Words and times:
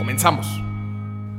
Comenzamos. 0.00 0.46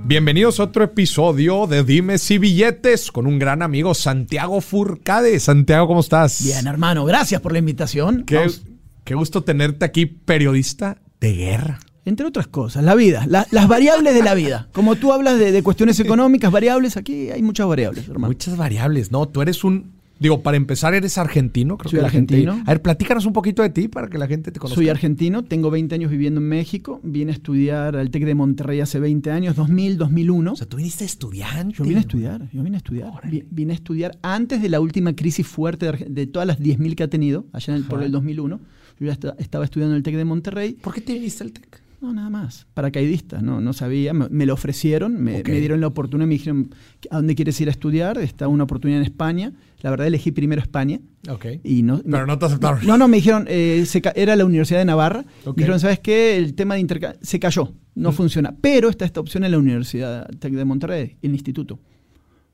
Bienvenidos 0.05 0.59
a 0.59 0.65
otro 0.65 0.83
episodio 0.83 1.65
de 1.65 1.83
Dimes 1.83 2.29
y 2.29 2.37
Billetes 2.37 3.11
con 3.11 3.25
un 3.25 3.39
gran 3.39 3.63
amigo 3.63 3.95
Santiago 3.95 4.61
Furcade. 4.61 5.39
Santiago, 5.39 5.87
¿cómo 5.87 6.01
estás? 6.01 6.43
Bien, 6.43 6.67
hermano, 6.67 7.03
gracias 7.03 7.41
por 7.41 7.53
la 7.53 7.57
invitación. 7.57 8.23
Qué, 8.23 9.15
gusto 9.15 9.43
tenerte 9.43 9.83
aquí, 9.83 10.05
periodista 10.05 10.99
de 11.19 11.33
guerra. 11.33 11.79
Entre 12.05 12.23
otras 12.23 12.45
cosas, 12.45 12.83
la 12.83 12.93
vida, 12.93 13.25
las 13.25 13.67
variables 13.67 14.13
de 14.13 14.21
la 14.21 14.35
vida. 14.35 14.67
Como 14.73 14.95
tú 14.95 15.11
hablas 15.11 15.39
de, 15.39 15.51
de, 15.51 15.63
cuestiones 15.63 15.99
económicas, 15.99 16.51
variables, 16.51 16.97
aquí 16.97 17.31
hay 17.31 17.41
muchas 17.41 17.65
variables, 17.65 18.07
hermano. 18.07 18.27
Muchas 18.27 18.57
variables, 18.57 19.11
¿no? 19.11 19.27
Tú 19.27 19.41
eres 19.41 19.63
un 19.63 20.00
Digo, 20.21 20.43
para 20.43 20.55
empezar, 20.55 20.93
eres 20.93 21.17
argentino, 21.17 21.79
creo 21.79 21.89
Soy 21.89 21.99
argentino. 21.99 22.61
a 22.63 22.71
ver, 22.71 22.83
platícanos 22.83 23.25
un 23.25 23.33
poquito 23.33 23.63
de 23.63 23.71
ti 23.71 23.87
para 23.87 24.07
que 24.07 24.19
la 24.19 24.27
gente 24.27 24.51
te 24.51 24.59
conozca. 24.59 24.75
Soy 24.75 24.87
argentino, 24.87 25.43
tengo 25.43 25.71
20 25.71 25.95
años 25.95 26.11
viviendo 26.11 26.39
en 26.39 26.47
México. 26.47 26.99
Vine 27.01 27.31
a 27.31 27.33
estudiar 27.33 27.95
al 27.95 28.11
TEC 28.11 28.25
de 28.25 28.35
Monterrey 28.35 28.81
hace 28.81 28.99
20 28.99 29.31
años, 29.31 29.55
2000, 29.55 29.97
2001. 29.97 30.53
O 30.53 30.55
sea, 30.55 30.67
tú 30.69 30.77
viniste 30.77 31.05
estudiante. 31.05 31.73
Yo 31.75 31.85
vine 31.85 31.97
a 31.97 32.01
estudiar, 32.01 32.49
yo 32.51 32.61
vine 32.61 32.75
a 32.75 32.77
estudiar. 32.77 33.11
Vine 33.49 33.73
a 33.73 33.75
estudiar 33.75 34.19
antes 34.21 34.61
de 34.61 34.69
la 34.69 34.79
última 34.79 35.15
crisis 35.15 35.47
fuerte 35.47 35.91
de, 35.91 36.27
todas 36.27 36.47
las 36.47 36.59
10.000 36.59 36.93
que 36.93 37.01
ha 37.01 37.09
tenido, 37.09 37.47
allá 37.51 37.75
en 37.75 37.83
por 37.85 38.03
el 38.03 38.11
2001. 38.11 38.59
Yo 38.99 39.07
ya 39.07 39.17
estaba 39.39 39.65
estudiando 39.65 39.95
en 39.95 39.97
el 39.97 40.03
TEC 40.03 40.17
de 40.17 40.25
Monterrey. 40.25 40.73
¿Por 40.73 40.93
qué 40.93 41.01
te 41.01 41.13
viniste 41.13 41.43
al 41.43 41.51
TEC? 41.51 41.80
No, 42.01 42.13
nada 42.13 42.31
más. 42.31 42.65
Paracaidista, 42.73 43.43
no, 43.43 43.61
no 43.61 43.73
sabía. 43.73 44.11
Me, 44.11 44.45
lo 44.47 44.55
ofrecieron, 44.55 45.21
me, 45.21 45.43
dieron 45.43 45.81
la 45.81 45.87
oportunidad, 45.87 46.27
me 46.27 46.33
dijeron, 46.33 46.73
¿a 47.11 47.17
dónde 47.17 47.35
quieres 47.35 47.61
ir 47.61 47.67
a 47.67 47.71
estudiar? 47.71 48.17
Está 48.17 48.47
una 48.47 48.63
oportunidad 48.63 49.01
en 49.01 49.05
España. 49.05 49.53
La 49.81 49.91
verdad, 49.91 50.07
elegí 50.07 50.31
primero 50.31 50.63
España. 50.63 50.99
Ok. 51.29 51.45
Y 51.63 51.83
no, 51.83 52.01
Pero 52.01 52.25
no 52.25 52.39
te 52.39 52.45
aceptaron. 52.45 52.83
No, 52.87 52.97
no, 52.97 53.07
me 53.07 53.17
dijeron, 53.17 53.45
eh, 53.47 53.85
era 54.15 54.35
la 54.35 54.45
Universidad 54.45 54.79
de 54.79 54.85
Navarra. 54.85 55.25
Me 55.45 55.53
dijeron, 55.55 55.79
¿sabes 55.79 55.99
qué? 55.99 56.37
El 56.37 56.55
tema 56.55 56.73
de 56.73 56.79
intercambio 56.79 57.19
se 57.21 57.39
cayó, 57.39 57.71
no 57.93 58.11
funciona. 58.11 58.55
Pero 58.59 58.89
está 58.89 59.05
esta 59.05 59.19
opción 59.19 59.43
en 59.43 59.51
la 59.51 59.59
Universidad 59.59 60.27
de 60.27 60.65
Monterrey, 60.65 61.17
el 61.21 61.33
instituto. 61.33 61.79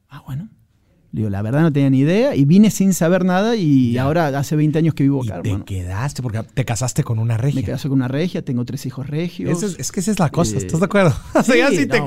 Ah, 0.10 0.24
bueno. 0.28 0.50
Digo, 1.12 1.30
la 1.30 1.42
verdad 1.42 1.62
no 1.62 1.72
tenía 1.72 1.90
ni 1.90 2.00
idea 2.00 2.36
y 2.36 2.44
vine 2.44 2.70
sin 2.70 2.94
saber 2.94 3.24
nada 3.24 3.56
y 3.56 3.98
ahora 3.98 4.28
hace 4.28 4.56
20 4.56 4.78
años 4.78 4.94
que 4.94 5.04
vivo 5.04 5.24
acá. 5.24 5.40
¿Y 5.44 5.56
te 5.56 5.64
quedaste 5.64 6.22
porque 6.22 6.44
te 6.54 6.66
casaste 6.66 7.04
con 7.04 7.18
una 7.18 7.38
regia. 7.38 7.62
Me 7.62 7.68
casé 7.68 7.88
con 7.88 7.98
una 7.98 8.10
regia, 8.10 8.44
tengo 8.44 8.66
tres 8.66 8.86
hijos 8.86 9.08
regios. 9.08 9.64
Es, 9.64 9.92
que 9.92 10.02
esa 10.02 10.12
es 10.12 10.20
la 10.20 10.30
cosa, 10.30 10.58
¿estás 10.58 10.80
de 10.80 10.86
acuerdo? 10.86 11.16
ya, 11.48 11.70
si 11.70 11.88
te, 11.88 12.04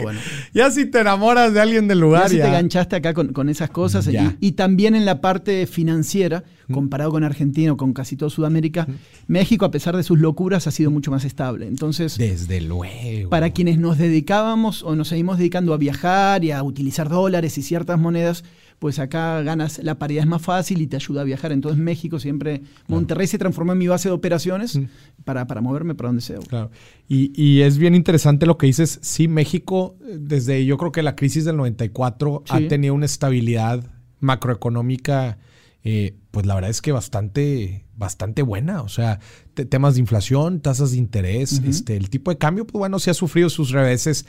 ya, 0.52 0.70
si 0.70 0.86
te, 0.86 1.00
enamoras 1.00 1.54
de 1.54 1.60
alguien 1.60 1.88
del 1.88 1.98
lugar. 1.98 2.24
Ya, 2.24 2.28
si 2.28 2.36
te 2.36 2.46
enganchaste 2.46 2.96
acá 2.96 3.14
con, 3.14 3.48
esas 3.48 3.70
cosas 3.70 4.08
y, 4.40 4.52
también 4.52 4.94
en 4.94 5.06
la 5.06 5.20
parte 5.20 5.66
financiera, 5.66 6.44
comparado 6.70 7.10
con 7.10 7.24
Argentina 7.24 7.72
o 7.72 7.76
con 7.76 7.94
casi 7.94 8.16
toda 8.16 8.30
Sudamérica, 8.30 8.86
México, 9.26 9.64
a 9.64 9.70
pesar 9.70 9.96
de 9.96 10.02
sus 10.02 10.18
locuras, 10.18 10.66
ha 10.66 10.70
sido 10.70 10.90
mucho 10.90 11.10
más 11.10 11.24
estable. 11.24 11.66
Entonces, 11.66 12.18
desde 12.18 12.60
luego. 12.60 13.30
Para 13.30 13.50
quienes 13.50 13.78
nos 13.78 13.96
dedicábamos 13.96 14.82
o 14.82 14.94
nos 14.94 15.08
seguimos 15.08 15.38
dedicando 15.38 15.72
a 15.72 15.78
viajar 15.78 16.44
y 16.44 16.52
a 16.52 16.62
utilizar 16.62 17.08
dólares 17.08 17.56
y 17.58 17.62
ciertas 17.62 17.98
monedas, 17.98 18.44
pues 18.81 18.98
acá 18.98 19.42
ganas, 19.42 19.78
la 19.84 19.98
paridad 19.98 20.25
es 20.25 20.28
más 20.28 20.41
fácil 20.41 20.80
y 20.80 20.86
te 20.86 20.96
ayuda 20.96 21.20
a 21.20 21.24
viajar. 21.24 21.52
Entonces 21.52 21.79
México 21.79 22.18
siempre, 22.18 22.63
Monterrey 22.89 23.27
se 23.27 23.36
transformó 23.36 23.73
en 23.73 23.79
mi 23.79 23.86
base 23.86 24.08
de 24.08 24.14
operaciones 24.14 24.77
mm. 24.77 24.85
para, 25.23 25.46
para, 25.46 25.61
moverme 25.61 25.95
para 25.95 26.08
donde 26.08 26.23
sea. 26.23 26.39
Claro. 26.39 26.70
Y, 27.07 27.30
y, 27.40 27.61
es 27.61 27.77
bien 27.77 27.95
interesante 27.95 28.46
lo 28.46 28.57
que 28.57 28.67
dices. 28.67 28.98
Sí, 29.02 29.29
México, 29.29 29.96
desde 30.01 30.64
yo 30.64 30.79
creo 30.79 30.92
que 30.92 31.02
la 31.02 31.14
crisis 31.14 31.45
del 31.45 31.58
94 31.58 32.42
ha 32.48 32.61
tenido 32.69 32.95
una 32.95 33.05
estabilidad 33.05 33.85
macroeconómica, 34.19 35.36
eh, 35.85 36.17
pues 36.30 36.46
la 36.46 36.55
verdad 36.55 36.70
es 36.70 36.80
que 36.80 36.92
bastante, 36.92 37.85
bastante 37.96 38.40
buena. 38.40 38.80
O 38.80 38.89
sea, 38.89 39.20
temas 39.69 39.95
de 39.95 40.01
inflación, 40.01 40.61
tasas 40.61 40.92
de 40.92 40.96
interés, 40.96 41.61
este, 41.67 41.98
el 41.98 42.08
tipo 42.08 42.30
de 42.30 42.39
cambio, 42.39 42.67
pues 42.67 42.79
bueno, 42.79 42.98
sí 42.98 43.11
ha 43.11 43.14
sufrido 43.14 43.51
sus 43.51 43.73
reveses 43.73 44.24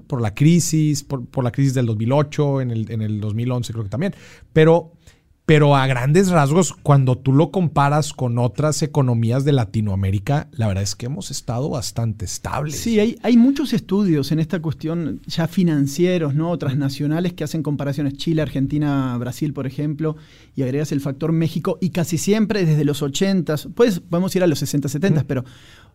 por, 0.00 0.20
la 0.20 0.34
crisis, 0.34 1.04
por, 1.04 1.44
la 1.44 1.52
crisis 1.52 1.74
del 1.74 1.86
2008, 1.86 2.60
en 2.60 2.70
el, 2.70 2.90
en 2.90 3.02
el 3.02 3.20
2011 3.20 3.72
creo 3.72 3.84
que 3.84 3.90
también. 3.90 4.14
Pero, 4.52 4.92
pero 5.46 5.76
a 5.76 5.86
grandes 5.86 6.30
rasgos, 6.30 6.72
cuando 6.72 7.18
tú 7.18 7.32
lo 7.32 7.50
comparas 7.50 8.14
con 8.14 8.38
otras 8.38 8.82
economías 8.82 9.44
de 9.44 9.52
Latinoamérica, 9.52 10.48
la 10.52 10.68
verdad 10.68 10.82
es 10.82 10.94
que 10.94 11.06
hemos 11.06 11.30
estado 11.30 11.68
bastante 11.68 12.24
estables. 12.24 12.76
Sí, 12.76 12.98
hay, 12.98 13.18
hay 13.22 13.36
muchos 13.36 13.74
estudios 13.74 14.32
en 14.32 14.40
esta 14.40 14.62
cuestión 14.62 15.20
ya 15.26 15.46
financieros, 15.46 16.34
¿no? 16.34 16.56
Transnacionales 16.56 17.34
que 17.34 17.44
hacen 17.44 17.62
comparaciones 17.62 18.14
Chile, 18.14 18.40
Argentina, 18.40 19.16
Brasil, 19.18 19.52
por 19.52 19.66
ejemplo, 19.66 20.16
y 20.56 20.62
agregas 20.62 20.92
el 20.92 21.02
factor 21.02 21.32
México, 21.32 21.76
y 21.80 21.90
casi 21.90 22.16
siempre 22.16 22.64
desde 22.64 22.84
los 22.84 23.02
80, 23.02 23.54
pues 23.74 24.00
podemos 24.00 24.34
ir 24.36 24.42
a 24.42 24.46
los 24.46 24.58
60, 24.58 24.88
70, 24.88 25.24
pero 25.24 25.44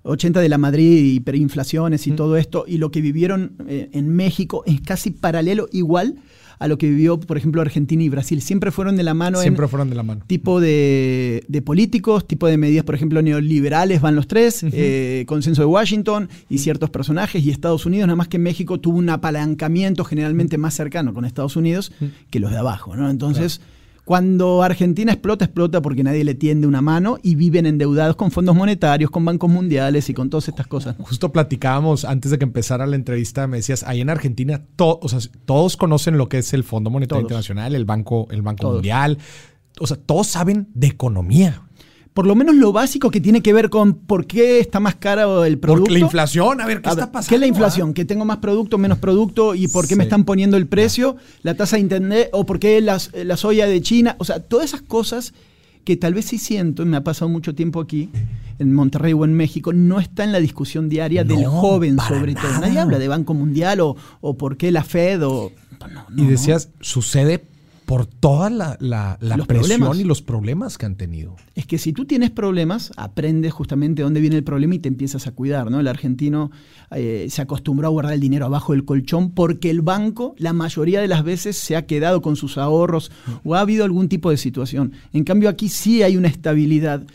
80 0.04 0.40
de 0.40 0.50
la 0.50 0.58
Madrid, 0.58 1.14
hiperinflaciones 1.16 2.08
y 2.08 2.12
todo 2.12 2.38
esto, 2.38 2.66
y 2.68 2.78
lo 2.78 2.92
que 2.92 3.02
vivieron 3.02 3.54
eh, 3.68 3.90
en 3.94 4.10
México 4.16 4.64
es 4.66 4.82
casi 4.82 5.12
paralelo, 5.12 5.68
igual 5.72 6.16
a 6.60 6.68
lo 6.68 6.78
que 6.78 6.90
vivió, 6.90 7.20
por 7.20 7.38
ejemplo, 7.38 7.62
Argentina 7.62 8.04
y 8.04 8.10
Brasil. 8.10 8.42
Siempre 8.42 8.72
fueron 8.72 8.98
de 8.98 9.04
la 9.04 9.14
mano. 9.14 9.40
Siempre 9.40 9.68
fueron 9.70 9.90
de 9.90 9.96
la 9.96 10.04
mano. 10.04 10.24
Tipo 10.28 10.60
de, 10.60 11.42
políticos, 11.66 12.28
tipo 12.28 12.48
de 12.48 12.58
medidas, 12.58 12.84
por 12.84 12.96
ejemplo, 12.96 13.22
neoliberales 13.22 14.02
van 14.02 14.16
los 14.16 14.28
tres, 14.28 14.64
eh, 14.64 15.24
consenso 15.26 15.62
de 15.62 15.66
Washington 15.68 16.30
y 16.50 16.58
ciertos 16.58 16.90
personajes, 16.90 17.44
y 17.44 17.50
Estados 17.50 17.86
Unidos, 17.86 18.08
nada 18.08 18.18
más 18.18 18.28
que 18.28 18.40
México 18.40 18.80
tuvo 18.80 18.98
un 18.98 19.10
apalancamiento 19.10 20.04
generalmente 20.04 20.58
más 20.58 20.74
cercano 20.74 21.14
con 21.14 21.24
Estados 21.24 21.56
Unidos 21.56 21.94
que 22.30 22.40
los 22.40 22.52
de 22.52 22.58
abajo, 22.58 22.96
¿no? 22.96 23.10
Entonces. 23.10 23.62
Cuando 24.09 24.64
Argentina 24.64 25.12
explota, 25.12 25.46
explota 25.46 25.84
porque 25.84 26.03
nadie 26.03 26.24
le 26.24 26.34
tiende 26.34 26.66
una 26.66 26.81
mano 26.81 27.20
y 27.22 27.36
viven 27.36 27.68
endeudados 27.68 28.16
con 28.16 28.31
fondos 28.31 28.56
monetarios, 28.56 29.12
con 29.12 29.24
bancos 29.24 29.52
mundiales 29.52 30.09
y 30.09 30.16
con 30.16 30.31
todas 30.31 30.47
estas 30.47 30.66
cosas. 30.66 30.96
Justo 30.97 31.31
platicábamos 31.31 32.06
antes 32.06 32.31
de 32.31 32.40
que 32.40 32.44
empezara 32.44 32.88
la 32.88 32.96
entrevista, 32.96 33.46
me 33.46 33.58
decías, 33.58 33.84
ahí 33.84 34.02
en 34.02 34.09
Argentina 34.09 34.64
todos 34.75 35.78
conocen 35.78 36.18
lo 36.18 36.28
que 36.28 36.40
es 36.40 36.53
el 36.53 36.64
Fondo 36.64 36.90
Monetario 36.90 37.22
Internacional, 37.22 37.75
el 37.75 37.86
Banco, 37.86 38.28
el 38.31 38.42
banco 38.42 38.72
Mundial. 38.72 39.19
O 39.80 39.86
sea, 39.86 39.98
todos 39.98 40.25
saben 40.25 40.69
de 40.74 40.88
economía 40.88 41.69
por 42.14 42.25
lo 42.25 42.36
menos 42.36 42.56
lo 42.56 42.72
básico 42.72 43.12
que 43.12 43.22
tiene 43.22 43.42
que 43.42 43.53
ver 43.53 43.70
con 43.70 43.94
por 43.94 44.25
qué 44.25 44.59
está 44.59 44.80
más 44.80 44.96
caro 44.96 45.46
el 45.46 45.58
producto. 45.58 45.84
Porque 45.84 45.94
la 45.94 46.00
inflación, 46.00 46.59
a 46.62 46.66
ver, 46.66 46.81
¿qué 46.81 46.90
está 46.90 47.12
pasando? 47.12 47.30
¿Qué 47.30 47.36
es 47.36 47.42
la 47.42 47.47
inflación? 47.47 47.94
¿Que 47.94 48.06
tengo 48.06 48.25
más 48.25 48.38
producto, 48.38 48.78
menos 48.78 48.97
producto? 48.97 49.56
¿Y 49.56 49.68
por 49.68 49.88
qué 49.88 49.96
me 49.96 50.03
están 50.03 50.25
poniendo 50.25 50.58
el 50.58 50.68
precio? 50.68 51.16
¿La 51.44 51.56
tasa 51.56 51.78
de 51.78 51.81
internet? 51.81 52.30
¿O 52.34 52.46
por 52.46 52.59
qué 52.59 52.81
la 52.81 53.38
soya 53.38 53.68
de 53.68 53.81
China? 53.81 54.16
O 54.19 54.25
sea, 54.25 54.40
todas 54.40 54.66
esas 54.66 54.81
cosas 54.81 55.34
que 55.84 55.98
tal 55.98 56.14
vez 56.14 56.25
sí 56.25 56.38
siento, 56.38 56.84
y 56.84 56.86
me 56.86 56.98
ha 56.98 57.03
pasado 57.03 57.30
mucho 57.30 57.56
tiempo 57.56 57.80
aquí, 57.80 58.09
en 58.59 58.74
Monterrey 58.74 59.14
o 59.14 59.24
en 59.24 59.34
México, 59.34 59.74
no 59.74 60.00
está 60.00 60.24
en 60.24 60.31
la 60.31 60.40
discusión 60.40 60.90
diaria 60.90 61.24
del 61.24 61.46
joven 61.46 61.98
sobre 62.00 62.36
todo. 62.36 62.59
Nadie 62.59 62.80
habla 62.80 63.00
de 63.00 63.08
Banco 63.08 63.34
Mundial 63.34 63.80
o, 63.80 63.96
o 64.22 64.38
por 64.38 64.58
qué 64.58 64.72
la 64.72 64.84
Fed 64.84 65.25
o... 65.25 65.52
y 66.16 66.25
decías, 66.25 66.69
sucede 66.81 67.46
por 67.89 68.05
toda 68.05 68.51
la, 68.51 69.17
presión 69.47 70.00
y 70.00 70.03
los 70.03 70.22
problemas 70.22 70.77
que 70.77 70.85
han 70.85 70.95
tenido. 70.95 71.35
Es 71.55 71.66
que 71.66 71.79
si 71.79 71.91
tú 71.91 72.05
tienes 72.05 72.29
problemas, 72.29 72.91
aprendes 72.97 73.51
justamente 73.51 74.03
dónde 74.03 74.22
viene 74.22 74.35
el 74.35 74.44
problema 74.44 74.75
y 74.75 74.79
te 74.79 74.89
empiezas 74.89 75.25
a 75.25 75.31
cuidar. 75.31 75.72
¿no? 75.72 75.79
El 75.79 75.88
argentino 75.88 76.51
eh, 76.91 77.25
se 77.31 77.41
acostumbró 77.41 77.88
a 77.88 77.89
guardar 77.89 78.13
el 78.13 78.19
dinero 78.19 78.45
abajo 78.45 78.74
del 78.74 78.86
colchón 78.86 79.31
porque 79.31 79.71
el 79.71 79.81
banco 79.81 80.36
la 80.38 80.53
mayoría 80.53 81.01
de 81.01 81.07
las 81.07 81.24
veces 81.24 81.57
se 81.57 81.75
ha 81.75 81.88
quedado 81.88 82.21
con 82.21 82.36
sus 82.36 82.59
ahorros 82.59 83.12
o 83.44 83.56
ha 83.56 83.62
habido 83.62 83.86
algún 83.86 84.07
tipo 84.07 84.30
de 84.30 84.38
situación. 84.38 84.94
En 85.12 85.24
cambio 85.24 85.50
aquí 85.50 85.68
sí 85.68 86.03
hay 86.03 86.15
una 86.15 86.27
estabilidad. 86.27 87.07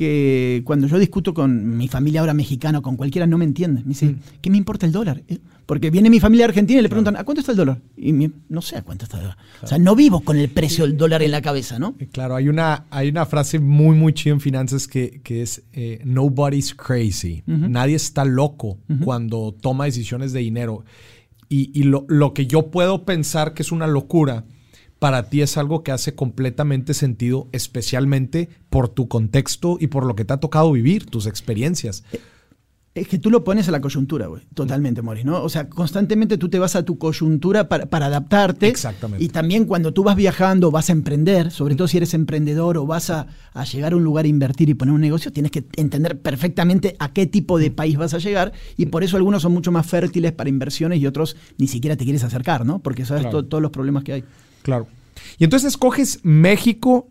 Que 0.00 0.62
cuando 0.64 0.86
yo 0.86 0.98
discuto 0.98 1.34
con 1.34 1.76
mi 1.76 1.86
familia 1.86 2.20
ahora 2.20 2.32
mexicana 2.32 2.78
o 2.78 2.82
con 2.82 2.96
cualquiera 2.96 3.26
no 3.26 3.36
me 3.36 3.44
entiende. 3.44 3.82
Me 3.82 3.88
dice, 3.88 4.06
mm. 4.06 4.18
¿qué 4.40 4.48
me 4.48 4.56
importa 4.56 4.86
el 4.86 4.92
dólar? 4.92 5.22
Eh, 5.28 5.36
porque 5.66 5.90
viene 5.90 6.08
mi 6.08 6.20
familia 6.20 6.46
argentina 6.46 6.80
y 6.80 6.82
le 6.82 6.88
preguntan, 6.88 7.16
¿a 7.16 7.24
cuánto 7.24 7.40
está 7.40 7.52
el 7.52 7.58
dólar? 7.58 7.82
Y 7.98 8.14
no 8.48 8.62
sé 8.62 8.78
a 8.78 8.82
cuánto 8.82 9.04
está 9.04 9.18
el 9.18 9.24
dólar. 9.24 9.38
O 9.62 9.66
sea, 9.66 9.76
no 9.76 9.94
vivo 9.94 10.20
con 10.20 10.38
el 10.38 10.48
precio 10.48 10.86
del 10.86 10.96
dólar 10.96 11.22
en 11.22 11.32
la 11.32 11.42
cabeza, 11.42 11.78
¿no? 11.78 11.96
Eh, 11.98 12.08
claro, 12.10 12.34
hay 12.34 12.48
una, 12.48 12.86
hay 12.88 13.10
una 13.10 13.26
frase 13.26 13.58
muy, 13.58 13.94
muy 13.94 14.14
chida 14.14 14.32
en 14.32 14.40
finanzas 14.40 14.88
que, 14.88 15.20
es 15.26 15.64
eh, 15.74 16.00
nobody's 16.02 16.74
crazy. 16.74 17.42
Nadie 17.44 17.96
está 17.96 18.24
loco 18.24 18.78
cuando 19.04 19.54
toma 19.60 19.84
decisiones 19.84 20.32
de 20.32 20.40
dinero. 20.40 20.82
Y, 21.50 21.82
lo, 21.82 22.06
lo, 22.08 22.32
que 22.32 22.46
yo 22.46 22.70
puedo 22.70 23.04
pensar 23.04 23.52
que 23.52 23.60
es 23.60 23.70
una 23.70 23.86
locura, 23.86 24.46
para 25.00 25.24
ti 25.28 25.42
es 25.42 25.56
algo 25.56 25.82
que 25.82 25.90
hace 25.90 26.14
completamente 26.14 26.94
sentido, 26.94 27.48
especialmente 27.52 28.48
por 28.68 28.88
tu 28.88 29.08
contexto 29.08 29.76
y 29.80 29.88
por 29.88 30.06
lo 30.06 30.14
que 30.14 30.24
te 30.24 30.34
ha 30.34 30.36
tocado 30.36 30.70
vivir, 30.70 31.06
tus 31.06 31.26
experiencias. 31.26 32.04
Es 32.92 33.06
que 33.06 33.18
tú 33.20 33.30
lo 33.30 33.44
pones 33.44 33.68
a 33.68 33.70
la 33.70 33.80
coyuntura, 33.80 34.26
güey. 34.26 34.42
Totalmente, 34.52 35.00
Moris, 35.00 35.24
¿no? 35.24 35.42
O 35.44 35.48
sea, 35.48 35.68
constantemente 35.68 36.36
tú 36.38 36.48
te 36.48 36.58
vas 36.58 36.74
a 36.74 36.84
tu 36.84 36.98
coyuntura 36.98 37.68
para, 37.68 37.86
para, 37.86 38.06
adaptarte. 38.06 38.66
Exactamente. 38.66 39.24
Y 39.24 39.28
también 39.28 39.64
cuando 39.64 39.94
tú 39.94 40.02
vas 40.02 40.16
viajando, 40.16 40.72
vas 40.72 40.90
a 40.90 40.92
emprender, 40.92 41.52
sobre 41.52 41.76
todo 41.76 41.86
si 41.86 41.98
eres 41.98 42.14
emprendedor 42.14 42.76
o 42.78 42.86
vas 42.86 43.08
a, 43.10 43.28
a, 43.54 43.64
llegar 43.64 43.92
a 43.92 43.96
un 43.96 44.02
lugar 44.02 44.24
a 44.24 44.28
invertir 44.28 44.68
y 44.70 44.74
poner 44.74 44.92
un 44.92 45.00
negocio, 45.00 45.32
tienes 45.32 45.52
que 45.52 45.64
entender 45.76 46.20
perfectamente 46.20 46.96
a 46.98 47.12
qué 47.12 47.26
tipo 47.26 47.58
de 47.60 47.70
país 47.70 47.96
vas 47.96 48.12
a 48.12 48.18
llegar. 48.18 48.52
Y 48.76 48.86
por 48.86 49.04
eso 49.04 49.16
algunos 49.16 49.42
son 49.42 49.52
mucho 49.52 49.70
más 49.70 49.86
fértiles 49.86 50.32
para 50.32 50.50
inversiones 50.50 50.98
y 50.98 51.06
otros 51.06 51.36
ni 51.58 51.68
siquiera 51.68 51.96
te 51.96 52.02
quieres 52.04 52.24
acercar, 52.24 52.66
¿no? 52.66 52.80
Porque 52.80 53.06
sabes 53.06 53.22
Claro. 53.22 53.42
to- 53.42 53.48
todos 53.48 53.62
los 53.62 53.70
problemas 53.70 54.02
que 54.02 54.12
hay. 54.14 54.24
Claro. 54.62 54.86
Y 55.38 55.44
entonces 55.44 55.68
escoges 55.68 56.20
México 56.22 57.08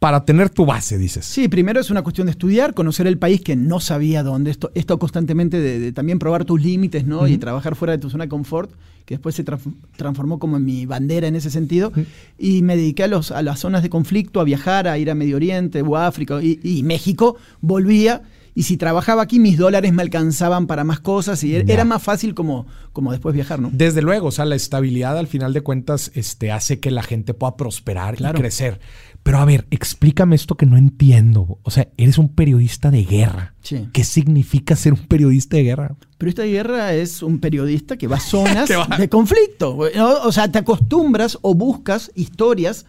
para 0.00 0.24
tener 0.24 0.48
tu 0.48 0.64
base, 0.64 0.96
dices. 0.96 1.26
Sí, 1.26 1.48
primero 1.48 1.78
es 1.78 1.90
una 1.90 2.02
cuestión 2.02 2.26
de 2.26 2.30
estudiar, 2.30 2.72
conocer 2.72 3.06
el 3.06 3.18
país 3.18 3.42
que 3.42 3.54
no 3.54 3.80
sabía 3.80 4.22
dónde. 4.22 4.50
Esto, 4.50 4.70
esto 4.74 4.98
constantemente 4.98 5.60
de, 5.60 5.78
de 5.78 5.92
también 5.92 6.18
probar 6.18 6.46
tus 6.46 6.60
límites, 6.60 7.06
¿no? 7.06 7.28
Y 7.28 7.36
trabajar 7.36 7.76
fuera 7.76 7.92
de 7.92 7.98
tu 7.98 8.08
zona 8.08 8.24
de 8.24 8.30
confort, 8.30 8.70
que 9.04 9.14
después 9.14 9.34
se 9.34 9.44
transformó 9.44 10.38
como 10.38 10.56
en 10.56 10.64
mi 10.64 10.86
bandera 10.86 11.26
en 11.26 11.36
ese 11.36 11.50
sentido. 11.50 11.92
Y 12.38 12.62
me 12.62 12.76
dediqué 12.76 13.04
a, 13.04 13.08
los, 13.08 13.30
a 13.30 13.42
las 13.42 13.60
zonas 13.60 13.82
de 13.82 13.90
conflicto, 13.90 14.40
a 14.40 14.44
viajar, 14.44 14.88
a 14.88 14.96
ir 14.96 15.10
a 15.10 15.14
Medio 15.14 15.36
Oriente 15.36 15.82
o 15.82 15.96
a 15.96 16.06
África 16.06 16.42
y, 16.42 16.58
y 16.62 16.82
México. 16.82 17.36
Volvía. 17.60 18.22
Y 18.54 18.64
si 18.64 18.76
trabajaba 18.76 19.22
aquí, 19.22 19.38
mis 19.38 19.56
dólares 19.58 19.92
me 19.92 20.02
alcanzaban 20.02 20.66
para 20.66 20.84
más 20.84 21.00
cosas 21.00 21.42
y 21.44 21.54
era, 21.54 21.64
Ya. 21.64 21.74
era 21.74 21.84
más 21.84 22.02
fácil 22.02 22.34
como, 22.34 22.66
como 22.92 23.12
después 23.12 23.34
viajar, 23.34 23.60
¿no? 23.60 23.70
Desde 23.72 24.02
luego, 24.02 24.28
o 24.28 24.32
sea, 24.32 24.44
la 24.44 24.56
estabilidad 24.56 25.16
al 25.18 25.26
final 25.28 25.52
de 25.52 25.60
cuentas 25.60 26.10
este, 26.14 26.50
hace 26.52 26.80
que 26.80 26.90
la 26.90 27.02
gente 27.02 27.32
pueda 27.34 27.56
prosperar 27.56 28.16
Claro. 28.16 28.38
y 28.38 28.40
crecer. 28.40 28.80
Pero 29.22 29.38
a 29.38 29.44
ver, 29.44 29.66
explícame 29.70 30.34
esto 30.34 30.56
que 30.56 30.64
no 30.66 30.76
entiendo. 30.78 31.58
O 31.62 31.70
sea, 31.70 31.88
eres 31.98 32.16
un 32.18 32.30
periodista 32.30 32.90
de 32.90 33.04
guerra. 33.04 33.54
Sí. 33.62 33.88
¿Qué 33.92 34.02
significa 34.02 34.74
ser 34.76 34.94
un 34.94 35.06
periodista 35.06 35.56
de 35.58 35.62
guerra? 35.64 35.94
Periodista 36.16 36.42
de 36.42 36.48
guerra 36.50 36.94
es 36.94 37.22
un 37.22 37.38
periodista 37.38 37.96
que 37.98 38.06
va 38.08 38.16
a 38.16 38.20
zonas 38.20 38.70
va- 38.90 38.96
de 38.96 39.08
conflicto. 39.10 39.78
¿no? 39.94 40.22
O 40.22 40.32
sea, 40.32 40.50
te 40.50 40.58
acostumbras 40.58 41.38
o 41.42 41.54
buscas 41.54 42.10
historias. 42.14 42.86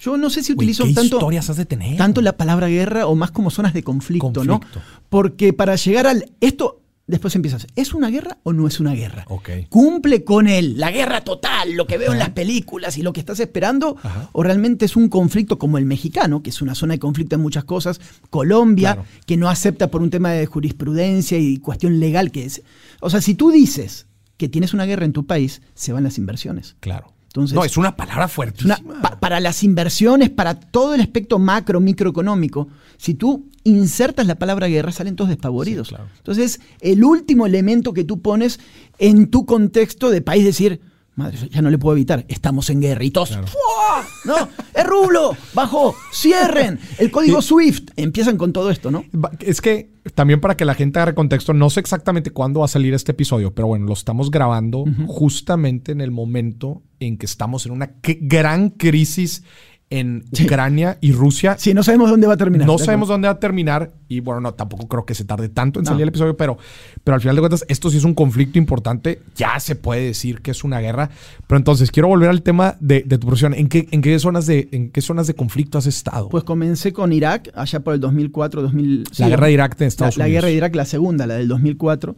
Yo 0.00 0.16
no 0.16 0.30
sé 0.30 0.42
si 0.42 0.52
utilizo 0.52 0.84
¿Qué 0.84 0.94
tanto, 0.94 1.16
historias 1.16 1.50
has 1.50 1.56
de 1.58 1.66
tener? 1.66 1.96
tanto 1.98 2.20
la 2.22 2.36
palabra 2.36 2.68
guerra 2.68 3.06
o 3.06 3.14
más 3.14 3.30
como 3.30 3.50
zonas 3.50 3.74
de 3.74 3.82
conflicto, 3.82 4.44
¿no? 4.44 4.60
Conflicto. 4.60 4.80
Porque 5.08 5.52
para 5.52 5.76
llegar 5.76 6.06
al. 6.06 6.24
Esto, 6.40 6.80
después 7.06 7.34
empiezas. 7.36 7.66
¿Es 7.76 7.92
una 7.92 8.08
guerra 8.08 8.38
o 8.42 8.52
no 8.54 8.66
es 8.66 8.80
una 8.80 8.94
guerra? 8.94 9.24
Ok. 9.28 9.50
¿Cumple 9.68 10.24
con 10.24 10.48
él 10.48 10.78
la 10.78 10.90
guerra 10.90 11.20
total, 11.22 11.74
lo 11.74 11.86
que 11.86 11.98
veo 11.98 12.12
en 12.12 12.18
las 12.18 12.30
películas 12.30 12.96
y 12.96 13.02
lo 13.02 13.12
que 13.12 13.20
estás 13.20 13.40
esperando? 13.40 13.96
Ajá. 14.02 14.30
¿O 14.32 14.42
realmente 14.42 14.86
es 14.86 14.96
un 14.96 15.08
conflicto 15.10 15.58
como 15.58 15.76
el 15.76 15.84
mexicano, 15.84 16.42
que 16.42 16.48
es 16.50 16.62
una 16.62 16.74
zona 16.74 16.94
de 16.94 16.98
conflicto 16.98 17.34
en 17.36 17.42
muchas 17.42 17.64
cosas? 17.64 18.00
Colombia, 18.30 18.94
Claro. 18.94 19.08
que 19.26 19.36
no 19.36 19.48
acepta 19.50 19.90
por 19.90 20.00
un 20.02 20.08
tema 20.10 20.30
de 20.32 20.46
jurisprudencia 20.46 21.36
y 21.38 21.58
cuestión 21.58 22.00
legal 22.00 22.30
que 22.30 22.44
es. 22.44 22.62
O 23.00 23.10
sea, 23.10 23.20
si 23.20 23.34
tú 23.34 23.50
dices 23.50 24.06
que 24.38 24.48
tienes 24.48 24.72
una 24.72 24.86
guerra 24.86 25.04
en 25.04 25.12
tu 25.12 25.26
país, 25.26 25.60
se 25.74 25.92
van 25.92 26.04
las 26.04 26.16
inversiones. 26.16 26.76
Claro. 26.80 27.12
Entonces- 27.30 27.54
no, 27.54 27.64
es 27.64 27.76
una 27.76 27.96
palabra 27.96 28.26
fuertísima. 28.28 28.76
una- 28.84 29.00
pa- 29.02 29.20
para 29.20 29.38
las 29.40 29.62
inversiones, 29.62 30.30
para 30.30 30.54
todo 30.58 30.94
el 30.94 31.00
aspecto 31.00 31.38
macro, 31.38 31.78
microeconómico, 31.80 32.68
si 32.96 33.14
tú 33.14 33.46
insertas 33.62 34.26
la 34.26 34.34
palabra 34.36 34.66
guerra, 34.66 34.90
salen 34.90 35.14
todos 35.16 35.30
despavoridos. 35.30 35.88
Sí, 35.88 35.94
claro. 35.94 36.10
Entonces, 36.18 36.60
el 36.80 37.04
último 37.04 37.46
elemento 37.46 37.92
que 37.92 38.04
tú 38.04 38.20
pones 38.20 38.58
en 38.98 39.28
tu 39.28 39.46
contexto 39.46 40.10
de 40.10 40.22
país, 40.22 40.44
decir, 40.44 40.80
madre, 41.16 41.36
ya 41.50 41.60
no 41.62 41.70
le 41.70 41.78
puedo 41.78 41.96
evitar, 41.96 42.24
estamos 42.28 42.70
en 42.70 42.80
guerra. 42.80 43.04
Y 43.04 43.10
todos, 43.10 43.30
Claro. 43.30 43.46
¡fua! 43.46 44.04
No, 44.24 44.48
es 44.74 44.86
rublo, 44.86 45.36
bajó, 45.54 45.94
cierren, 46.12 46.78
el 46.98 47.10
código 47.10 47.42
SWIFT. 47.42 47.90
Empiezan 47.96 48.36
con 48.36 48.52
todo 48.52 48.70
esto, 48.70 48.90
¿no? 48.90 49.04
Es 49.40 49.60
que 49.60 49.90
también 50.14 50.40
para 50.40 50.56
que 50.56 50.64
la 50.64 50.74
gente 50.74 50.98
agarre 50.98 51.14
contexto, 51.14 51.52
no 51.52 51.68
sé 51.70 51.80
exactamente 51.80 52.30
cuándo 52.30 52.60
va 52.60 52.66
a 52.66 52.68
salir 52.68 52.94
este 52.94 53.12
episodio, 53.12 53.54
pero 53.54 53.68
bueno, 53.68 53.86
lo 53.86 53.92
estamos 53.92 54.30
grabando 54.30 54.84
justamente 55.06 55.92
en 55.92 56.00
el 56.00 56.10
momento 56.10 56.82
en 57.00 57.18
que 57.18 57.26
estamos 57.26 57.66
en 57.66 57.72
una 57.72 57.92
gran 58.02 58.70
crisis 58.70 59.44
en 59.90 60.24
Sí. 60.32 60.44
Ucrania 60.44 60.98
y 61.00 61.12
Rusia. 61.12 61.56
Sí, 61.58 61.74
no 61.74 61.82
sabemos 61.82 62.10
dónde 62.10 62.26
va 62.28 62.34
a 62.34 62.36
terminar. 62.36 62.66
No 62.66 62.76
¿de 62.76 62.84
sabemos 62.84 63.08
dónde 63.08 63.26
va 63.28 63.32
a 63.34 63.40
terminar 63.40 63.92
y 64.10 64.20
bueno, 64.20 64.40
no, 64.42 64.52
tampoco 64.52 64.86
creo 64.88 65.06
que 65.06 65.14
se 65.14 65.24
tarde 65.24 65.48
tanto 65.48 65.78
en 65.80 65.84
No. 65.84 65.90
salir 65.92 66.02
el 66.02 66.08
episodio, 66.08 66.36
pero, 66.36 66.58
pero 67.04 67.14
al 67.14 67.20
final 67.22 67.36
de 67.36 67.40
cuentas 67.40 67.64
esto 67.68 67.88
sí 67.90 67.96
es 67.96 68.04
un 68.04 68.12
conflicto 68.14 68.58
importante, 68.58 69.22
ya 69.36 69.58
se 69.60 69.76
puede 69.76 70.02
decir 70.02 70.40
que 70.42 70.50
es 70.50 70.64
una 70.64 70.80
guerra, 70.80 71.10
pero 71.46 71.56
entonces 71.58 71.90
quiero 71.90 72.08
volver 72.08 72.28
al 72.28 72.42
tema 72.42 72.76
de, 72.80 73.02
de 73.06 73.16
tu 73.18 73.26
profesión, 73.28 73.54
¿En 73.54 73.68
qué, 73.68 73.88
en, 73.90 74.02
qué 74.02 74.18
zonas 74.18 74.46
de, 74.46 74.68
¿en 74.72 74.90
qué 74.90 75.00
zonas 75.00 75.26
de 75.28 75.34
conflicto 75.34 75.78
has 75.78 75.86
estado? 75.86 76.28
Pues 76.28 76.44
comencé 76.44 76.92
con 76.92 77.12
Irak, 77.12 77.50
allá 77.54 77.80
por 77.80 77.94
el 77.94 78.00
2004, 78.00 78.62
2000. 78.62 79.04
la 79.18 79.28
guerra 79.28 79.46
de 79.46 79.52
Irak 79.52 79.76
de 79.78 79.84
La, 79.84 79.88
Estados 79.88 80.16
la 80.16 80.24
Unidos. 80.24 80.34
guerra 80.36 80.48
de 80.48 80.54
Irak, 80.54 80.74
la 80.74 80.84
segunda, 80.84 81.26
la 81.26 81.34
del 81.34 81.46
2004. 81.48 82.16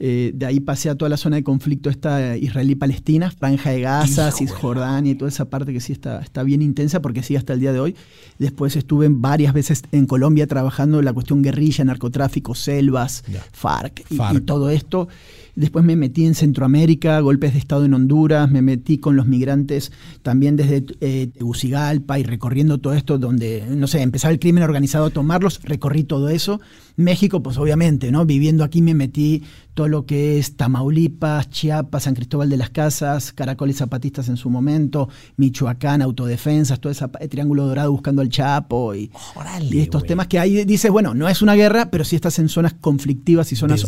Eh, 0.00 0.32
de 0.34 0.46
ahí 0.46 0.60
pasé 0.60 0.88
a 0.88 0.94
toda 0.94 1.08
la 1.10 1.16
zona 1.18 1.36
de 1.36 1.44
conflicto 1.44 1.90
esta 1.90 2.36
israelí-palestina, 2.36 3.30
Franja 3.30 3.70
de 3.70 3.80
Gaza, 3.82 4.28
Híjole. 4.28 4.32
Cisjordania 4.32 5.12
y 5.12 5.14
toda 5.14 5.28
esa 5.28 5.44
parte 5.50 5.72
que 5.72 5.80
sí 5.80 5.92
está, 5.92 6.20
está 6.20 6.42
bien 6.42 6.62
intensa 6.62 7.02
porque 7.02 7.22
sí 7.22 7.36
hasta 7.36 7.52
el 7.52 7.60
día 7.60 7.72
de 7.72 7.80
hoy. 7.80 7.96
Después 8.38 8.76
estuve 8.76 9.08
varias 9.10 9.52
veces 9.52 9.82
en 9.92 10.06
Colombia 10.06 10.46
trabajando 10.46 10.98
en 10.98 11.04
la 11.04 11.12
cuestión 11.12 11.33
guerrilla, 11.42 11.84
narcotráfico, 11.84 12.54
selvas, 12.54 13.24
Ya. 13.32 13.44
FARC, 13.52 14.04
y, 14.10 14.16
FARC. 14.16 14.38
y 14.38 14.40
todo 14.42 14.70
esto. 14.70 15.08
Después 15.56 15.84
me 15.84 15.94
metí 15.94 16.26
en 16.26 16.34
Centroamérica, 16.34 17.20
golpes 17.20 17.52
de 17.52 17.60
Estado 17.60 17.84
en 17.84 17.94
Honduras, 17.94 18.50
me 18.50 18.60
metí 18.60 18.98
con 18.98 19.14
los 19.14 19.26
migrantes 19.26 19.92
también 20.22 20.56
desde 20.56 20.84
eh, 21.00 21.28
Tegucigalpa 21.32 22.18
y 22.18 22.24
recorriendo 22.24 22.78
todo 22.78 22.92
esto 22.94 23.18
donde, 23.18 23.64
no 23.70 23.86
sé, 23.86 24.02
empezaba 24.02 24.32
el 24.32 24.40
crimen 24.40 24.64
organizado 24.64 25.04
a 25.06 25.10
tomarlos, 25.10 25.60
recorrí 25.62 26.02
todo 26.02 26.28
eso. 26.28 26.60
México, 26.96 27.42
pues 27.42 27.56
obviamente, 27.58 28.12
¿no? 28.12 28.24
Viviendo 28.24 28.62
aquí 28.62 28.80
me 28.80 28.94
metí 28.94 29.42
todo 29.74 29.88
lo 29.88 30.06
que 30.06 30.38
es 30.38 30.56
Tamaulipas, 30.56 31.50
Chiapas, 31.50 32.04
San 32.04 32.14
Cristóbal 32.14 32.48
de 32.48 32.56
las 32.56 32.70
Casas, 32.70 33.32
Caracoles 33.32 33.78
Zapatistas 33.78 34.28
en 34.28 34.36
su 34.36 34.48
momento, 34.48 35.08
Michoacán, 35.36 36.00
autodefensas, 36.00 36.80
todo 36.80 36.92
ese 36.92 37.06
triángulo 37.28 37.66
dorado 37.66 37.90
buscando 37.90 38.22
al 38.22 38.28
Chapo 38.28 38.94
y, 38.94 39.10
estos 39.72 40.04
temas 40.04 40.28
que 40.28 40.38
ahí 40.38 40.64
dices, 40.64 40.90
bueno, 40.92 41.14
no 41.14 41.28
es 41.28 41.42
una 41.42 41.54
guerra, 41.54 41.90
pero 41.90 42.04
sí 42.04 42.14
estás 42.14 42.38
en 42.38 42.48
zonas 42.48 42.74
conflictivas 42.74 43.50
y 43.50 43.56
zonas, 43.56 43.84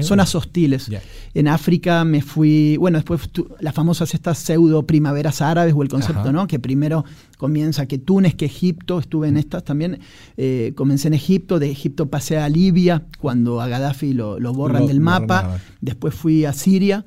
zonas 0.00 0.34
hostiles. 0.34 0.90
En 1.34 1.46
África 1.46 2.04
me 2.04 2.20
fui, 2.20 2.76
bueno, 2.76 2.98
después 2.98 3.30
las 3.60 3.74
famosas 3.74 4.14
estas 4.14 4.38
pseudo 4.38 4.86
primaveras 4.86 5.40
árabes 5.40 5.74
o 5.76 5.82
el 5.82 5.88
concepto, 5.88 6.22
Ajá. 6.22 6.32
¿no? 6.32 6.48
Que 6.48 6.58
primero 6.58 7.04
comienza 7.38 7.86
que 7.86 7.96
Túnez, 7.96 8.34
que 8.34 8.44
Egipto, 8.44 8.98
estuve 8.98 9.28
en 9.28 9.38
estas 9.38 9.64
también, 9.64 10.00
eh, 10.36 10.72
comencé 10.74 11.08
en 11.08 11.14
Egipto, 11.14 11.58
de 11.58 11.70
Egipto 11.70 12.10
pasé 12.10 12.36
a 12.36 12.48
Libia, 12.50 13.04
cuando 13.18 13.62
a 13.62 13.68
Gaddafi 13.68 14.12
lo, 14.12 14.38
lo 14.38 14.52
borran 14.52 14.82
Lo 14.82 14.88
del 14.88 15.00
mapa, 15.00 15.58
después 15.80 16.14
fui 16.14 16.44
a 16.44 16.52
Siria 16.52 17.06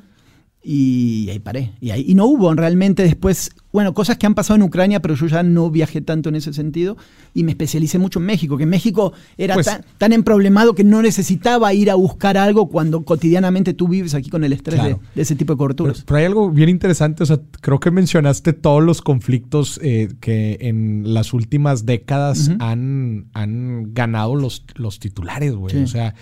y 0.64 1.28
ahí 1.32 1.40
paré. 1.40 1.72
Y, 1.82 1.90
ahí, 1.90 2.06
y 2.08 2.14
no 2.14 2.26
hubo 2.26 2.54
realmente 2.54 3.02
después, 3.02 3.50
bueno, 3.74 3.96
cosas 3.96 4.18
que 4.18 4.28
han 4.28 4.36
pasado 4.36 4.58
en 4.58 4.62
Ucrania, 4.64 5.00
pero 5.02 5.16
yo 5.16 5.26
ya 5.26 5.42
no 5.42 5.72
viajé 5.72 6.02
tanto 6.02 6.30
en 6.30 6.36
ese 6.36 6.54
sentido 6.54 6.98
y 7.34 7.44
me 7.44 7.52
especialicé 7.52 7.98
mucho 7.98 8.20
en 8.20 8.26
México, 8.26 8.58
que 8.58 8.68
México 8.68 9.12
era 9.38 9.56
Pues- 9.56 9.66
tan, 9.66 9.84
tan 9.98 10.14
emproblemado 10.14 10.76
que 10.76 10.84
no 10.84 11.02
necesitaba 11.02 11.74
ir 11.74 11.90
a 11.90 11.96
buscar 11.96 12.38
algo 12.38 12.70
cuando 12.70 13.02
cotidianamente 13.04 13.74
tú 13.74 13.88
vives 13.88 14.14
aquí 14.14 14.30
con 14.30 14.44
el 14.44 14.54
estrés 14.54 14.80
Claro. 14.80 14.98
de, 15.00 15.08
de 15.16 15.22
ese 15.24 15.36
tipo 15.36 15.54
de 15.54 15.58
coberturas. 15.58 16.04
pero 16.06 16.18
hay 16.20 16.26
algo 16.26 16.52
bien 16.52 16.70
interesante, 16.70 17.24
o 17.24 17.26
sea, 17.26 17.40
creo 17.62 17.80
que 17.80 17.90
mencionaste 17.90 18.54
todos 18.54 18.84
los 18.84 19.02
conflictos 19.02 19.80
eh, 19.84 20.10
que 20.20 20.58
en 20.62 21.14
las 21.14 21.34
últimas 21.34 21.88
décadas 21.88 22.52
han, 22.60 23.26
han 23.34 23.94
ganado 23.96 24.36
los, 24.36 24.64
los 24.76 25.00
titulares, 25.00 25.56
güey. 25.56 25.74
Sí. 25.76 25.82
O 25.84 25.88
sea, 25.88 26.14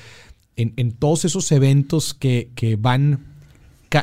en, 0.55 0.74
en 0.77 0.91
todos 0.93 1.25
esos 1.25 1.51
eventos 1.51 2.13
que, 2.13 2.51
que 2.55 2.75
van 2.77 3.25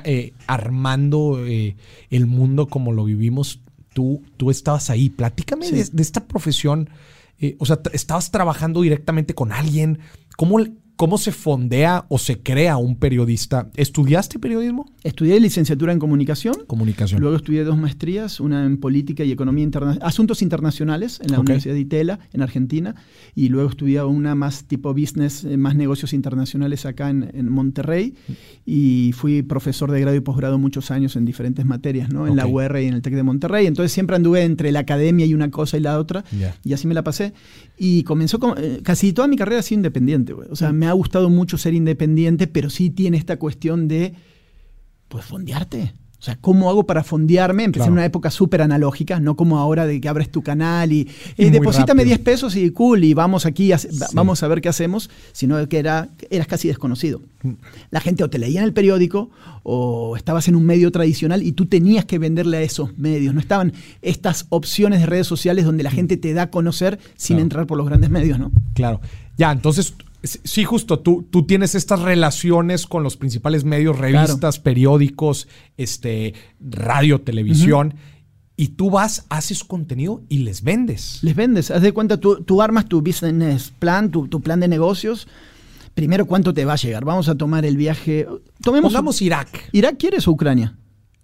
eh, 0.04 0.32
armando 0.46 1.44
eh, 1.46 1.76
el 2.10 2.26
mundo 2.26 2.66
como 2.68 2.92
lo 2.92 3.04
vivimos, 3.04 3.60
tú, 3.92 4.22
tú 4.36 4.50
estabas 4.50 4.90
ahí. 4.90 5.08
Platícame 5.10 5.66
Sí. 5.66 5.72
de, 5.74 5.84
de 5.84 6.02
esta 6.02 6.26
profesión. 6.26 6.90
eh, 7.38 7.56
o 7.58 7.66
sea, 7.66 7.80
estabas 7.92 8.30
trabajando 8.30 8.80
directamente 8.82 9.34
con 9.34 9.52
alguien. 9.52 9.98
¿Cómo, 10.36 10.58
¿Cómo 10.96 11.18
se 11.18 11.30
fondea 11.30 12.06
o 12.08 12.18
se 12.18 12.38
crea 12.40 12.78
un 12.78 12.96
periodista? 12.96 13.68
¿Estudiaste 13.76 14.38
periodismo? 14.38 14.90
Estudié 15.04 15.38
licenciatura 15.38 15.92
en 15.92 15.98
comunicación. 15.98 16.54
Comunicación. 16.66 17.20
Luego 17.20 17.36
estudié 17.36 17.64
dos 17.64 17.76
maestrías, 17.76 18.40
una 18.40 18.64
en 18.64 18.78
política 18.78 19.22
y 19.22 19.30
economía 19.30 19.62
interna 19.62 19.98
asuntos 20.00 20.40
internacionales 20.40 21.20
en 21.22 21.32
la 21.32 21.36
Ok. 21.36 21.42
Universidad 21.42 21.74
de 21.74 21.80
Itela, 21.80 22.18
en 22.32 22.40
Argentina, 22.40 22.94
y 23.34 23.50
luego 23.50 23.68
estudié 23.68 24.02
una 24.04 24.34
más 24.34 24.64
tipo 24.64 24.94
business, 24.94 25.44
eh, 25.44 25.58
más 25.58 25.76
negocios 25.76 26.14
internacionales 26.14 26.86
acá 26.86 27.10
en, 27.10 27.30
en 27.34 27.50
Monterrey, 27.50 28.14
y 28.64 29.12
fui 29.12 29.42
profesor 29.42 29.90
de 29.92 30.00
grado 30.00 30.16
y 30.16 30.20
posgrado 30.20 30.58
muchos 30.58 30.90
años 30.90 31.14
en 31.16 31.26
diferentes 31.26 31.66
materias, 31.66 32.08
¿no? 32.10 32.26
En 32.26 32.36
la 32.36 32.46
Ok. 32.46 32.54
UR 32.54 32.80
y 32.80 32.86
en 32.86 32.94
el 32.94 33.02
TEC 33.02 33.14
de 33.16 33.22
Monterrey, 33.22 33.66
entonces 33.66 33.92
siempre 33.92 34.16
anduve 34.16 34.42
entre 34.44 34.72
la 34.72 34.80
academia 34.80 35.26
y 35.26 35.34
una 35.34 35.50
cosa 35.50 35.76
y 35.76 35.80
la 35.80 35.98
otra, 35.98 36.24
Ya. 36.32 36.56
y 36.64 36.72
así 36.72 36.86
me 36.86 36.94
la 36.94 37.04
pasé. 37.04 37.34
Y 37.76 38.02
comenzó 38.04 38.38
con, 38.38 38.54
eh, 38.56 38.80
casi 38.82 39.12
toda 39.12 39.28
mi 39.28 39.36
carrera 39.36 39.60
ha 39.60 39.62
sido 39.62 39.80
independiente, 39.80 40.32
güey. 40.32 40.48
o 40.50 40.56
sea, 40.56 40.72
me 40.72 40.85
ha 40.86 40.92
gustado 40.92 41.28
mucho 41.30 41.58
ser 41.58 41.74
independiente, 41.74 42.46
pero 42.46 42.70
sí 42.70 42.90
tiene 42.90 43.16
esta 43.16 43.38
cuestión 43.38 43.88
de, 43.88 44.14
pues, 45.08 45.24
fondearte. 45.24 45.92
O 46.18 46.22
sea, 46.26 46.36
¿cómo 46.40 46.70
hago 46.70 46.86
para 46.86 47.04
fondearme? 47.04 47.62
Empecé 47.64 47.80
Claro. 47.82 47.90
en 47.90 47.98
una 47.98 48.04
época 48.06 48.30
súper 48.30 48.62
analógica, 48.62 49.20
no 49.20 49.36
como 49.36 49.58
ahora 49.58 49.86
de 49.86 50.00
que 50.00 50.08
abres 50.08 50.30
tu 50.30 50.42
canal 50.42 50.90
y, 50.90 51.06
Y 51.36 51.44
eh, 51.44 51.50
deposítame 51.50 52.02
rápido. 52.02 52.16
10 52.16 52.18
pesos 52.20 52.56
y 52.56 52.70
cool, 52.70 53.04
y 53.04 53.12
vamos 53.12 53.44
aquí, 53.44 53.70
a- 53.70 53.78
Sí. 53.78 53.88
vamos 54.14 54.42
a 54.42 54.48
ver 54.48 54.62
qué 54.62 54.70
hacemos, 54.70 55.10
sino 55.32 55.68
que 55.68 55.78
era, 55.78 56.08
eras 56.30 56.46
casi 56.46 56.68
desconocido. 56.68 57.20
La 57.90 58.00
gente 58.00 58.24
o 58.24 58.30
te 58.30 58.38
leía 58.38 58.60
en 58.60 58.64
el 58.66 58.72
periódico 58.72 59.30
o 59.62 60.16
estabas 60.16 60.48
en 60.48 60.56
un 60.56 60.64
medio 60.64 60.90
tradicional 60.90 61.42
y 61.42 61.52
tú 61.52 61.66
tenías 61.66 62.06
que 62.06 62.18
venderle 62.18 62.56
a 62.56 62.62
esos 62.62 62.96
medios. 62.98 63.34
No 63.34 63.40
estaban 63.40 63.74
estas 64.00 64.46
opciones 64.48 65.00
de 65.00 65.06
redes 65.06 65.26
sociales 65.26 65.66
donde 65.66 65.82
la 65.84 65.90
gente 65.90 66.16
te 66.16 66.32
da 66.32 66.42
a 66.44 66.50
conocer 66.50 66.98
sin 67.14 67.36
Claro. 67.36 67.42
entrar 67.42 67.66
por 67.66 67.76
los 67.76 67.86
grandes 67.86 68.08
medios, 68.10 68.38
¿no? 68.38 68.50
Claro. 68.74 69.00
Ya, 69.36 69.52
entonces, 69.52 69.94
sí, 70.22 70.64
justo, 70.64 70.98
tú, 70.98 71.26
tú 71.30 71.46
tienes 71.46 71.74
estas 71.74 72.00
relaciones 72.00 72.86
con 72.86 73.02
los 73.02 73.16
principales 73.16 73.64
medios, 73.64 73.98
revistas, 73.98 74.58
periódicos, 74.58 75.48
este, 75.76 76.34
radio, 76.60 77.20
televisión, 77.20 77.94
y 78.56 78.68
tú 78.68 78.90
vas, 78.90 79.26
haces 79.28 79.64
contenido 79.64 80.22
y 80.28 80.38
les 80.38 80.62
vendes. 80.62 81.18
Les 81.22 81.36
vendes, 81.36 81.70
haz 81.70 81.82
de 81.82 81.92
cuenta, 81.92 82.18
tú, 82.18 82.42
tú 82.42 82.62
armas 82.62 82.86
tu 82.86 83.02
business 83.02 83.72
plan, 83.78 84.10
tu, 84.10 84.28
tu 84.28 84.40
plan 84.40 84.60
de 84.60 84.68
negocios. 84.68 85.28
Primero, 85.94 86.26
¿cuánto 86.26 86.52
te 86.52 86.64
va 86.64 86.74
a 86.74 86.76
llegar? 86.76 87.04
Vamos 87.04 87.28
a 87.28 87.36
tomar 87.36 87.64
el 87.64 87.76
viaje. 87.76 88.26
Tomemos 88.62 88.92
Pongamos 88.92 89.22
Irak. 89.22 89.70
¿Irak 89.72 89.96
quieres 89.98 90.26
o 90.28 90.32
Ucrania? 90.32 90.76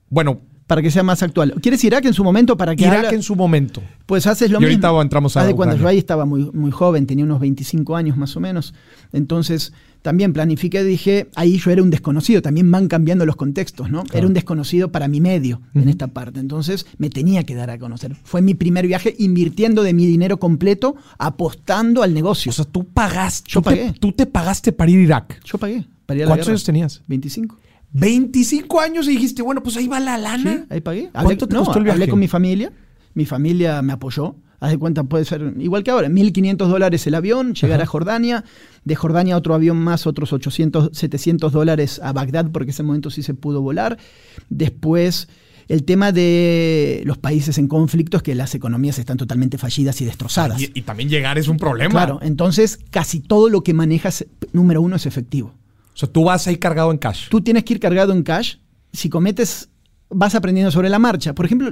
Bueno, 0.08 0.40
Para 0.66 0.80
que 0.80 0.90
sea 0.90 1.02
más 1.02 1.22
actual. 1.22 1.54
¿Quieres 1.60 1.82
Irak 1.84 2.04
en 2.06 2.14
su 2.14 2.24
momento 2.24 2.56
para 2.56 2.74
que 2.74 2.84
Irak 2.84 2.96
habla- 3.06 3.10
en 3.10 3.22
su 3.22 3.36
momento. 3.36 3.82
Pues 4.06 4.26
haces 4.26 4.50
lo 4.50 4.58
Y 4.58 4.64
mismo. 4.66 4.86
ahorita 4.86 5.02
entramos 5.02 5.36
a 5.36 5.44
de 5.44 5.54
cuenta, 5.54 5.74
Ucrania. 5.74 5.82
yo 5.82 5.88
ahí 5.88 5.98
estaba 5.98 6.24
muy, 6.24 6.50
muy 6.52 6.70
joven, 6.70 7.06
tenía 7.06 7.24
unos 7.24 7.40
25 7.40 7.94
años 7.96 8.16
más 8.16 8.36
o 8.36 8.40
menos. 8.40 8.72
Entonces, 9.12 9.72
también 10.02 10.32
planifiqué, 10.32 10.82
dije, 10.82 11.28
ahí 11.36 11.58
yo 11.58 11.70
era 11.70 11.82
un 11.82 11.90
desconocido, 11.90 12.42
también 12.42 12.70
van 12.70 12.88
cambiando 12.88 13.24
los 13.26 13.36
contextos, 13.36 13.90
¿no? 13.90 14.02
Claro. 14.04 14.18
Era 14.18 14.26
un 14.26 14.34
desconocido 14.34 14.90
para 14.90 15.08
mi 15.08 15.20
medio 15.20 15.60
en 15.74 15.88
esta 15.88 16.08
parte. 16.08 16.40
Entonces, 16.40 16.86
me 16.98 17.10
tenía 17.10 17.44
que 17.44 17.54
dar 17.54 17.70
a 17.70 17.78
conocer. 17.78 18.16
Fue 18.24 18.40
mi 18.42 18.54
primer 18.54 18.86
viaje 18.86 19.14
invirtiendo 19.18 19.82
de 19.82 19.92
mi 19.92 20.06
dinero 20.06 20.38
completo, 20.38 20.96
apostando 21.18 22.02
al 22.02 22.14
negocio. 22.14 22.50
O 22.50 22.52
sea, 22.52 22.64
tú 22.64 22.84
pagaste. 22.84 23.50
Yo 23.50 23.60
tú 23.62 23.70
te- 23.70 23.76
pagué. 23.76 23.92
tú 23.98 24.12
te 24.12 24.26
pagaste 24.26 24.72
para 24.72 24.90
ir 24.90 24.98
a 24.98 25.02
Irak. 25.02 25.40
yo 25.44 25.58
pagué. 25.58 25.84
Para 26.06 26.18
ir 26.18 26.24
a 26.24 26.26
¿Cuántos 26.28 26.48
años 26.48 26.64
tenías? 26.64 27.00
25. 27.06 27.56
25 27.92 28.80
años 28.80 29.06
y 29.06 29.12
dijiste, 29.12 29.42
bueno, 29.42 29.62
pues 29.62 29.76
ahí 29.76 29.86
va 29.86 30.00
la 30.00 30.16
Sí, 30.16 30.22
lana. 30.22 30.66
ahí 30.70 30.80
pagué. 30.80 31.10
¿Cuánto 31.12 31.46
te 31.46 31.54
no, 31.54 31.64
costó 31.64 31.78
el 31.78 31.84
viaje? 31.84 31.96
Hablé 31.96 32.08
con 32.08 32.18
mi 32.18 32.28
familia. 32.28 32.72
Mi 33.14 33.26
familia 33.26 33.82
me 33.82 33.92
apoyó. 33.92 34.36
Haz 34.60 34.70
de 34.70 34.78
cuenta, 34.78 35.02
puede 35.02 35.24
ser 35.24 35.54
igual 35.58 35.82
que 35.82 35.90
ahora. 35.90 36.08
1.500 36.08 36.56
dólares 36.68 37.04
el 37.08 37.14
avión, 37.16 37.52
llegar 37.54 37.80
Ajá. 37.80 37.82
a 37.82 37.86
Jordania. 37.86 38.44
De 38.84 38.94
Jordania 38.94 39.36
otro 39.36 39.54
avión 39.54 39.76
más, 39.76 40.06
otros 40.06 40.32
800, 40.32 40.90
700 40.92 41.52
dólares 41.52 42.00
a 42.02 42.12
Bagdad, 42.12 42.50
porque 42.52 42.70
ese 42.70 42.82
momento 42.84 43.10
sí 43.10 43.22
se 43.24 43.34
pudo 43.34 43.60
volar. 43.60 43.98
Después, 44.48 45.28
el 45.68 45.82
tema 45.84 46.12
de 46.12 47.02
los 47.04 47.18
países 47.18 47.58
en 47.58 47.66
conflicto 47.66 48.16
es 48.18 48.22
que 48.22 48.34
las 48.36 48.54
economías 48.54 48.98
están 49.00 49.16
totalmente 49.16 49.58
fallidas 49.58 50.00
y 50.00 50.04
destrozadas. 50.04 50.60
Y, 50.62 50.70
y 50.74 50.82
también 50.82 51.08
llegar 51.08 51.38
es 51.38 51.48
un 51.48 51.56
problema. 51.56 51.90
Claro, 51.90 52.20
entonces 52.22 52.78
casi 52.90 53.18
todo 53.20 53.48
lo 53.48 53.62
que 53.64 53.74
manejas, 53.74 54.24
número 54.52 54.80
uno, 54.80 54.94
es 54.96 55.06
efectivo. 55.06 55.54
O 55.94 55.96
sea, 55.96 56.08
tú 56.08 56.24
vas 56.24 56.46
ahí 56.46 56.56
cargado 56.56 56.90
en 56.90 56.98
cash. 56.98 57.28
Tú 57.28 57.40
tienes 57.40 57.64
que 57.64 57.74
ir 57.74 57.80
cargado 57.80 58.12
en 58.12 58.22
cash. 58.22 58.56
Si 58.92 59.08
cometes, 59.08 59.68
vas 60.08 60.34
aprendiendo 60.34 60.70
sobre 60.70 60.88
la 60.88 60.98
marcha. 60.98 61.34
Por 61.34 61.46
ejemplo, 61.46 61.70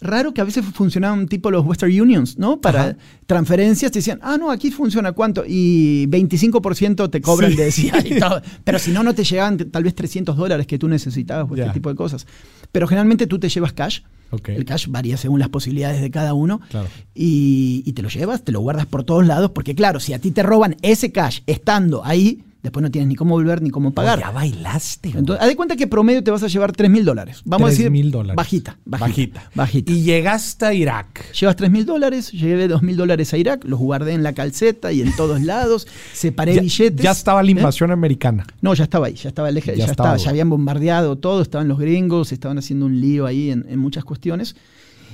raro 0.00 0.32
que 0.32 0.40
a 0.40 0.44
veces 0.44 0.64
funcionaban 0.74 1.26
tipo 1.26 1.50
los 1.50 1.64
Western 1.66 2.00
Unions, 2.00 2.38
¿no? 2.38 2.60
Para 2.60 2.80
Ajá. 2.82 2.96
transferencias 3.26 3.90
te 3.92 3.98
decían, 3.98 4.20
ah, 4.22 4.36
no, 4.38 4.50
aquí 4.50 4.70
funciona 4.70 5.12
cuánto. 5.12 5.44
Y 5.46 6.06
25% 6.08 7.10
te 7.10 7.20
cobran 7.20 7.50
Sí. 7.50 7.56
de 7.56 7.64
decía 7.64 7.94
y 8.04 8.18
todo. 8.18 8.40
Pero 8.64 8.78
si 8.78 8.90
no, 8.92 9.02
no 9.02 9.14
te 9.14 9.24
llegaban 9.24 9.56
tal 9.70 9.84
vez 9.84 9.94
300 9.94 10.36
dólares 10.36 10.66
que 10.66 10.78
tú 10.78 10.88
necesitabas 10.88 11.50
o 11.50 11.54
este 11.56 11.70
tipo 11.72 11.88
de 11.88 11.96
cosas. 11.96 12.26
Pero 12.72 12.86
generalmente 12.86 13.26
tú 13.26 13.38
te 13.38 13.48
llevas 13.48 13.72
cash. 13.72 14.00
El 14.46 14.64
cash 14.66 14.88
varía 14.88 15.16
según 15.16 15.40
las 15.40 15.48
posibilidades 15.48 16.00
de 16.02 16.10
cada 16.10 16.34
uno. 16.34 16.60
Claro. 16.70 16.86
Y, 17.14 17.82
y 17.86 17.92
te 17.94 18.02
lo 18.02 18.08
llevas, 18.10 18.44
te 18.44 18.52
lo 18.52 18.60
guardas 18.60 18.84
por 18.86 19.02
todos 19.04 19.26
lados, 19.26 19.50
porque 19.52 19.74
claro, 19.74 20.00
si 20.00 20.12
a 20.12 20.18
ti 20.18 20.30
te 20.32 20.42
roban 20.42 20.76
ese 20.82 21.10
cash 21.12 21.40
estando 21.46 22.04
ahí, 22.04 22.42
después 22.62 22.82
no 22.82 22.90
tienes 22.90 23.08
ni 23.08 23.14
cómo 23.14 23.30
volver 23.36 23.62
ni 23.62 23.70
cómo 23.70 23.92
pagar. 23.92 24.18
Oh, 24.18 24.20
ya 24.22 24.30
bailaste. 24.30 25.10
güey. 25.10 25.20
Entonces, 25.20 25.42
haz 25.42 25.48
de 25.48 25.56
cuenta 25.56 25.76
que 25.76 25.86
promedio 25.86 26.22
te 26.24 26.30
vas 26.30 26.42
a 26.42 26.48
llevar 26.48 26.72
3 26.72 26.90
mil 26.90 27.04
dólares. 27.04 27.42
Vamos 27.44 27.66
a 27.68 27.70
decir. 27.70 27.84
3,000 27.86 28.10
dólares. 28.10 28.36
Bajita, 28.36 28.78
bajita. 28.84 29.06
Bajita. 29.06 29.50
bajita. 29.54 29.92
Y 29.92 30.02
llegaste 30.02 30.66
a 30.66 30.74
Irak. 30.74 31.32
Llevas 31.32 31.56
3 31.56 31.70
mil 31.70 31.86
dólares, 31.86 32.32
llevé 32.32 32.68
2 32.68 32.82
mil 32.82 32.96
dólares 32.96 33.32
a 33.32 33.38
Irak, 33.38 33.64
los 33.64 33.78
guardé 33.78 34.12
en 34.12 34.22
la 34.22 34.32
calceta 34.32 34.92
y 34.92 35.00
en 35.02 35.14
todos 35.16 35.40
lados, 35.42 35.86
separé 36.12 36.54
Ya, 36.56 36.62
billetes. 36.62 37.02
ya 37.02 37.10
estaba 37.12 37.42
la 37.42 37.48
¿Eh? 37.48 37.52
invasión 37.52 37.90
americana. 37.90 38.44
No, 38.60 38.74
ya 38.74 38.84
estaba 38.84 39.06
ahí, 39.06 39.14
ya 39.14 39.28
estaba 39.28 39.48
el 39.48 39.56
eje, 39.56 39.72
Ya 39.76 39.84
ya, 39.86 39.90
estaba, 39.92 40.16
ya 40.16 40.30
habían 40.30 40.50
bombardeado 40.50 41.16
todo, 41.16 41.42
estaban 41.42 41.68
los 41.68 41.78
gringos, 41.78 42.32
estaban 42.32 42.58
haciendo 42.58 42.86
un 42.86 43.00
lío 43.00 43.26
ahí 43.26 43.50
en, 43.50 43.66
en 43.68 43.78
muchas 43.78 44.04
cuestiones. 44.04 44.56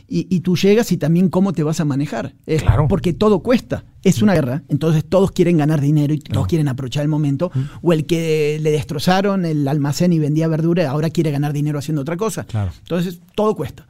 Y, 0.07 0.27
y 0.35 0.41
tú 0.41 0.57
llegas 0.57 0.93
y 0.93 0.97
también 0.99 1.29
cómo 1.31 1.53
te 1.53 1.63
vas 1.63 1.81
a 1.81 1.85
manejar. 1.85 2.35
Es 2.47 2.63
Claro. 2.63 2.89
Porque 2.89 3.13
todo 3.15 3.41
cuesta. 3.43 3.85
Es 4.03 4.21
una 4.21 4.35
guerra, 4.35 4.63
entonces 4.69 5.05
todos 5.05 5.33
quieren 5.33 5.57
ganar 5.57 5.81
dinero 5.81 6.13
y 6.13 6.19
todos 6.19 6.47
quieren 6.47 6.69
aprovechar 6.69 7.03
el 7.03 7.09
momento. 7.09 7.51
O 7.81 7.93
el 7.95 8.05
que 8.05 8.59
le 8.61 8.71
destrozaron 8.71 9.47
el 9.47 9.67
almacén 9.67 10.13
y 10.13 10.19
vendía 10.19 10.47
verdura, 10.47 10.91
ahora 10.91 11.09
quiere 11.09 11.31
ganar 11.31 11.53
dinero 11.55 11.79
haciendo 11.79 12.03
otra 12.03 12.17
cosa. 12.19 12.45
Claro. 12.45 12.71
Entonces 12.81 13.21
todo 13.35 13.55
cuesta. 13.55 13.87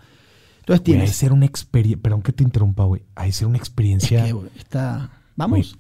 Entonces 0.60 0.80
Güey, 0.84 0.92
ha 0.94 1.00
de 1.00 1.00
tienes. 1.04 1.16
ser 1.16 1.32
una 1.32 1.46
experiencia. 1.46 2.00
Perdón 2.00 2.22
que 2.22 2.32
te 2.32 2.44
interrumpa, 2.44 2.84
güey. 2.84 3.02
Ha 3.16 3.24
de 3.24 3.32
ser 3.32 3.48
una 3.48 3.56
Es 3.56 3.62
experiencia. 3.62 4.24
que, 4.24 4.32
güey, 4.32 4.48
está. 4.56 5.10
Vamos. 5.36 5.76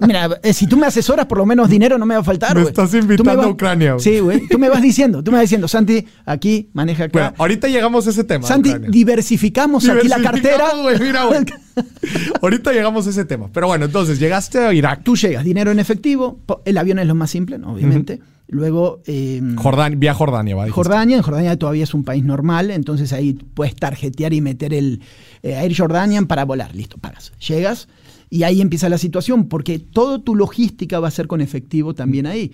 Mira, 0.00 0.38
eh, 0.42 0.52
si 0.52 0.66
tú 0.66 0.76
me 0.76 0.86
asesoras, 0.86 1.26
por 1.26 1.38
lo 1.38 1.46
menos 1.46 1.68
dinero 1.68 1.96
no 1.98 2.04
me 2.06 2.14
va 2.14 2.20
a 2.20 2.24
faltar. 2.24 2.54
Me 2.54 2.62
estás 2.62 2.92
invitando 2.94 3.36
vas- 3.36 3.46
a 3.46 3.48
Ucrania, 3.48 3.92
güey. 3.94 4.04
Sí, 4.04 4.18
güey. 4.20 4.46
Tú 4.48 4.58
me 4.58 4.68
vas 4.68 4.82
diciendo, 4.82 5.22
tú 5.24 5.30
me 5.30 5.38
vas 5.38 5.44
diciendo, 5.44 5.66
Santi, 5.68 6.06
aquí, 6.26 6.68
maneja 6.74 7.04
acá. 7.04 7.12
Bueno, 7.12 7.34
ahorita 7.38 7.68
llegamos 7.68 8.06
a 8.06 8.10
ese 8.10 8.24
tema. 8.24 8.46
Santi, 8.46 8.68
Ucrania. 8.70 8.90
diversificamos 8.90 9.88
aquí 9.88 10.08
la 10.08 10.20
cartera. 10.20 10.66
Mira, 11.00 11.22
ahorita 12.42 12.72
llegamos 12.72 13.06
a 13.06 13.10
ese 13.10 13.24
tema. 13.24 13.48
Pero 13.52 13.66
bueno, 13.68 13.84
entonces 13.86 14.18
llegaste 14.18 14.58
a 14.58 14.72
Irak. 14.74 15.02
Tú 15.02 15.16
llegas, 15.16 15.44
dinero 15.44 15.70
en 15.70 15.78
efectivo, 15.78 16.40
el 16.64 16.76
avión 16.78 16.98
es 16.98 17.06
lo 17.06 17.14
más 17.14 17.30
simple, 17.30 17.58
¿no? 17.58 17.72
obviamente. 17.72 18.20
Luego, 18.48 19.00
eh, 19.06 19.40
Jordania, 19.56 19.98
vía 19.98 20.12
Jordania, 20.12 20.54
¿va? 20.54 20.68
Jordania, 20.68 21.16
en 21.16 21.22
Jordania 21.22 21.56
todavía 21.58 21.84
es 21.84 21.94
un 21.94 22.04
país 22.04 22.22
normal, 22.22 22.70
entonces 22.70 23.14
ahí 23.14 23.32
puedes 23.32 23.74
tarjetear 23.74 24.34
y 24.34 24.42
meter 24.42 24.74
el 24.74 25.00
eh, 25.42 25.54
Air 25.54 25.74
Jordanian 25.74 26.26
para 26.26 26.44
volar. 26.44 26.74
Listo, 26.74 26.98
pagas. 26.98 27.32
Llegas 27.48 27.88
y 28.32 28.44
ahí 28.44 28.62
empieza 28.62 28.88
la 28.88 28.96
situación, 28.96 29.46
porque 29.46 29.78
toda 29.78 30.18
tu 30.18 30.34
logística 30.34 30.98
va 30.98 31.08
a 31.08 31.10
ser 31.10 31.26
con 31.26 31.42
efectivo 31.42 31.94
también 31.94 32.24
ahí. 32.24 32.50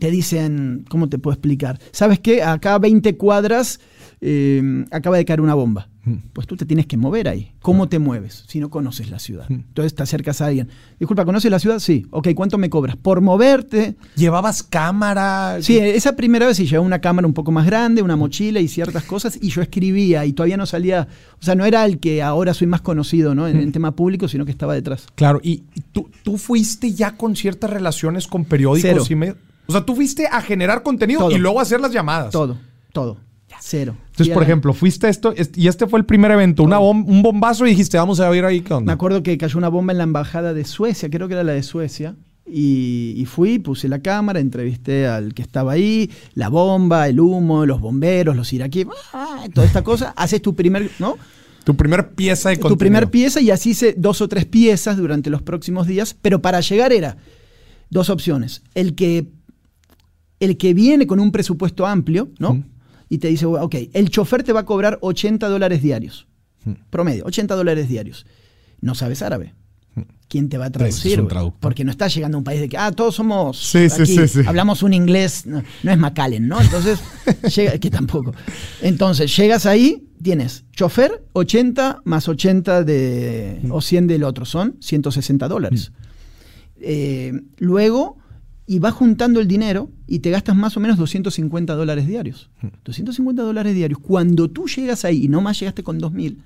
Te 0.00 0.10
dicen, 0.10 0.84
¿cómo 0.88 1.08
te 1.08 1.16
puedo 1.16 1.34
explicar? 1.34 1.78
¿Sabes 1.92 2.18
qué? 2.18 2.42
Acá 2.42 2.74
a 2.74 2.80
20 2.80 3.16
cuadras 3.16 3.78
eh, 4.20 4.84
acaba 4.90 5.16
de 5.16 5.24
caer 5.24 5.42
una 5.42 5.54
bomba. 5.54 5.90
Pues 6.32 6.48
tú 6.48 6.56
te 6.56 6.66
tienes 6.66 6.86
que 6.86 6.96
mover 6.96 7.28
ahí. 7.28 7.52
¿Cómo 7.62 7.88
te 7.88 8.00
mueves 8.00 8.44
si 8.48 8.58
no 8.58 8.70
conoces 8.70 9.08
la 9.08 9.20
ciudad? 9.20 9.46
Entonces 9.48 9.94
te 9.94 10.02
acercas 10.02 10.40
a 10.40 10.46
alguien. 10.46 10.68
Disculpa, 10.98 11.24
¿conoces 11.24 11.48
la 11.50 11.60
ciudad? 11.60 11.78
Sí. 11.78 12.06
Ok, 12.10 12.28
¿cuánto 12.34 12.58
me 12.58 12.68
cobras? 12.70 12.96
Por 12.96 13.20
moverte, 13.20 13.94
¿Llevabas 14.16 14.64
cámara? 14.64 15.58
Sí, 15.60 15.78
esa 15.78 16.16
primera 16.16 16.46
vez 16.46 16.56
sí 16.56 16.66
llevaba 16.66 16.84
una 16.86 17.00
cámara 17.00 17.26
un 17.28 17.34
poco 17.34 17.52
más 17.52 17.66
grande, 17.66 18.02
una 18.02 18.16
mochila 18.16 18.58
y 18.60 18.66
ciertas 18.66 19.04
cosas, 19.04 19.38
y 19.40 19.50
yo 19.50 19.62
escribía 19.62 20.24
y 20.26 20.32
todavía 20.32 20.56
no 20.56 20.66
salía, 20.66 21.06
o 21.40 21.44
sea, 21.44 21.54
no 21.54 21.64
era 21.64 21.84
el 21.84 22.00
que 22.00 22.20
ahora 22.22 22.52
soy 22.52 22.66
más 22.66 22.80
conocido 22.80 23.34
¿no? 23.36 23.46
en 23.46 23.58
el 23.58 23.70
tema 23.70 23.94
público, 23.94 24.26
sino 24.26 24.44
que 24.44 24.50
estaba 24.50 24.74
detrás. 24.74 25.06
Claro, 25.14 25.40
y 25.42 25.62
y 25.74 25.80
tú, 25.92 26.10
tú 26.24 26.36
fuiste 26.36 26.92
ya 26.92 27.16
con 27.16 27.36
ciertas 27.36 27.70
relaciones 27.70 28.26
con 28.26 28.44
periódicos 28.44 28.90
Cero. 28.90 29.04
y 29.08 29.14
me- 29.14 29.34
O 29.66 29.72
sea, 29.72 29.84
tú 29.84 29.94
fuiste 29.94 30.26
a 30.26 30.40
generar 30.42 30.82
contenido 30.82 31.20
Todo. 31.20 31.30
y 31.30 31.38
luego 31.38 31.60
a 31.60 31.62
hacer 31.62 31.80
las 31.80 31.92
llamadas. 31.92 32.32
Todo, 32.32 32.58
todo. 32.92 33.18
Cero. 33.64 33.94
Entonces, 34.10 34.26
Y 34.26 34.30
por 34.30 34.42
era- 34.42 34.50
ejemplo, 34.50 34.72
fuiste 34.74 35.06
a 35.06 35.10
esto, 35.10 35.32
est- 35.36 35.56
y 35.56 35.68
este 35.68 35.86
fue 35.86 36.00
el 36.00 36.04
primer 36.04 36.32
evento, 36.32 36.64
una 36.64 36.80
bom- 36.80 37.04
un 37.06 37.22
bombazo 37.22 37.64
y 37.64 37.70
dijiste, 37.70 37.96
vamos 37.96 38.18
a 38.18 38.28
ver 38.28 38.44
ahí 38.44 38.60
qué 38.60 38.74
onda. 38.74 38.86
Me 38.86 38.92
acuerdo 38.92 39.22
que 39.22 39.38
cayó 39.38 39.56
una 39.56 39.68
bomba 39.68 39.92
en 39.92 39.98
la 39.98 40.04
embajada 40.04 40.52
de 40.52 40.64
Suecia, 40.64 41.08
creo 41.10 41.28
que 41.28 41.34
era 41.34 41.44
la 41.44 41.52
de 41.52 41.62
Suecia. 41.62 42.16
Y, 42.44 43.14
y 43.16 43.24
fui, 43.26 43.60
puse 43.60 43.88
la 43.88 44.00
cámara, 44.00 44.40
entrevisté 44.40 45.06
al 45.06 45.32
que 45.32 45.42
estaba 45.42 45.72
ahí, 45.72 46.10
la 46.34 46.48
bomba, 46.48 47.06
el 47.08 47.20
humo, 47.20 47.64
los 47.66 47.80
bomberos, 47.80 48.34
los 48.34 48.52
iraquíes, 48.52 48.88
¡ah! 49.12 49.46
toda 49.54 49.64
esta 49.66 49.82
cosa. 49.84 50.10
Haces 50.16 50.42
tu 50.42 50.54
primer, 50.56 50.90
¿no? 50.98 51.16
Tu 51.62 51.76
primer 51.76 52.10
pieza 52.10 52.48
de 52.48 52.56
tu 52.56 52.62
contenido. 52.62 52.78
primer 52.78 53.10
pieza 53.10 53.40
y 53.40 53.52
así 53.52 53.70
hice 53.70 53.94
dos 53.96 54.20
o 54.20 54.28
tres 54.28 54.44
piezas 54.44 54.96
durante 54.96 55.30
los 55.30 55.40
próximos 55.40 55.86
días, 55.86 56.16
pero 56.20 56.42
para 56.42 56.60
llegar 56.60 56.92
era 56.92 57.16
dos 57.90 58.10
opciones. 58.10 58.62
El 58.74 58.96
que, 58.96 59.28
el 60.40 60.56
que 60.56 60.74
viene 60.74 61.06
con 61.06 61.20
un 61.20 61.30
presupuesto 61.30 61.86
amplio, 61.86 62.28
¿no? 62.40 62.64
Y 63.12 63.18
te 63.18 63.28
dice, 63.28 63.44
ok, 63.44 63.74
el 63.92 64.08
chofer 64.08 64.42
te 64.42 64.54
va 64.54 64.60
a 64.60 64.64
cobrar 64.64 64.96
80 65.02 65.46
dólares 65.50 65.82
diarios, 65.82 66.26
Ujú. 66.64 66.78
promedio, 66.88 67.26
80 67.26 67.54
dólares 67.54 67.86
diarios. 67.86 68.24
No 68.80 68.94
sabes 68.94 69.20
árabe. 69.20 69.52
¿Quién 70.28 70.48
te 70.48 70.56
va 70.56 70.64
a 70.64 70.70
traducir? 70.70 71.22
Porque 71.60 71.84
no 71.84 71.90
estás 71.90 72.14
llegando 72.14 72.38
a 72.38 72.40
un 72.40 72.44
país 72.44 72.62
de 72.62 72.70
que, 72.70 72.78
ah, 72.78 72.90
todos 72.90 73.14
somos. 73.16 73.58
Sí, 73.58 73.90
sí, 73.90 74.00
aquí, 74.00 74.16
sí, 74.16 74.28
sí. 74.28 74.40
Hablamos 74.46 74.82
un 74.82 74.94
inglés, 74.94 75.44
no, 75.44 75.62
no 75.82 75.92
es 75.92 75.98
Macallen, 75.98 76.48
¿no? 76.48 76.58
Entonces, 76.58 77.00
llega, 77.54 77.76
que 77.76 77.90
tampoco. 77.90 78.32
Entonces, 78.80 79.36
llegas 79.36 79.66
ahí, 79.66 80.08
tienes 80.22 80.64
chofer, 80.72 81.22
80 81.34 82.00
más 82.04 82.28
80 82.28 82.82
de, 82.82 83.60
o 83.68 83.82
100 83.82 84.06
del 84.06 84.24
otro, 84.24 84.46
son 84.46 84.78
160 84.80 85.48
dólares. 85.48 85.92
Eh, 86.80 87.38
luego, 87.58 88.16
y 88.72 88.78
vas 88.78 88.94
juntando 88.94 89.38
el 89.38 89.46
dinero 89.46 89.90
y 90.06 90.20
te 90.20 90.30
gastas 90.30 90.56
más 90.56 90.78
o 90.78 90.80
menos 90.80 90.96
250 90.96 91.74
dólares 91.74 92.06
diarios. 92.06 92.48
Hmm. 92.62 92.68
250 92.84 93.42
dólares 93.42 93.74
diarios. 93.74 93.98
Cuando 94.00 94.48
tú 94.48 94.66
llegas 94.66 95.04
ahí 95.04 95.24
y 95.24 95.28
no 95.28 95.42
más 95.42 95.60
llegaste 95.60 95.82
con 95.82 96.00
2.000, 96.00 96.36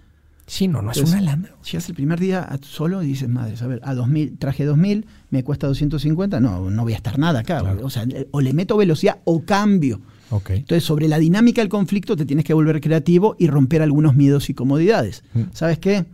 Sí, 0.49 0.69
no, 0.69 0.81
no 0.81 0.93
es 0.93 0.97
Entonces, 0.99 1.21
una 1.21 1.31
lana. 1.31 1.51
llegas 1.65 1.89
el 1.89 1.95
primer 1.95 2.21
día 2.21 2.49
solo 2.63 3.03
y 3.03 3.07
dices, 3.07 3.29
madre, 3.29 3.55
a 3.61 3.67
ver, 3.67 3.81
a 3.85 3.95
2000, 3.95 4.39
traje 4.39 4.65
2000, 4.65 5.07
me 5.31 5.43
cuesta 5.43 5.67
250, 5.67 6.41
no, 6.41 6.71
no 6.71 6.83
voy 6.83 6.93
a 6.93 6.97
estar 6.97 7.19
nada 7.19 7.41
acá. 7.41 7.61
Claro. 7.61 7.85
O 7.85 7.91
sea, 7.91 8.07
o 8.31 8.41
le 8.41 8.53
meto 8.53 8.77
velocidad 8.77 9.19
o 9.25 9.43
cambio. 9.43 10.01
Entonces, 10.49 10.83
sobre 10.83 11.07
la 11.09 11.19
dinámica 11.19 11.61
del 11.63 11.69
conflicto 11.69 12.17
te 12.17 12.27
tienes 12.27 12.45
que 12.45 12.55
volver 12.55 12.81
creativo 12.81 13.37
y 13.39 13.47
romper 13.47 13.83
algunos 13.83 14.17
miedos 14.17 14.51
y 14.51 14.55
comodidades. 14.55 15.23
Mm. 15.35 15.43
¿Sabes 15.53 15.79
qué? 15.79 16.07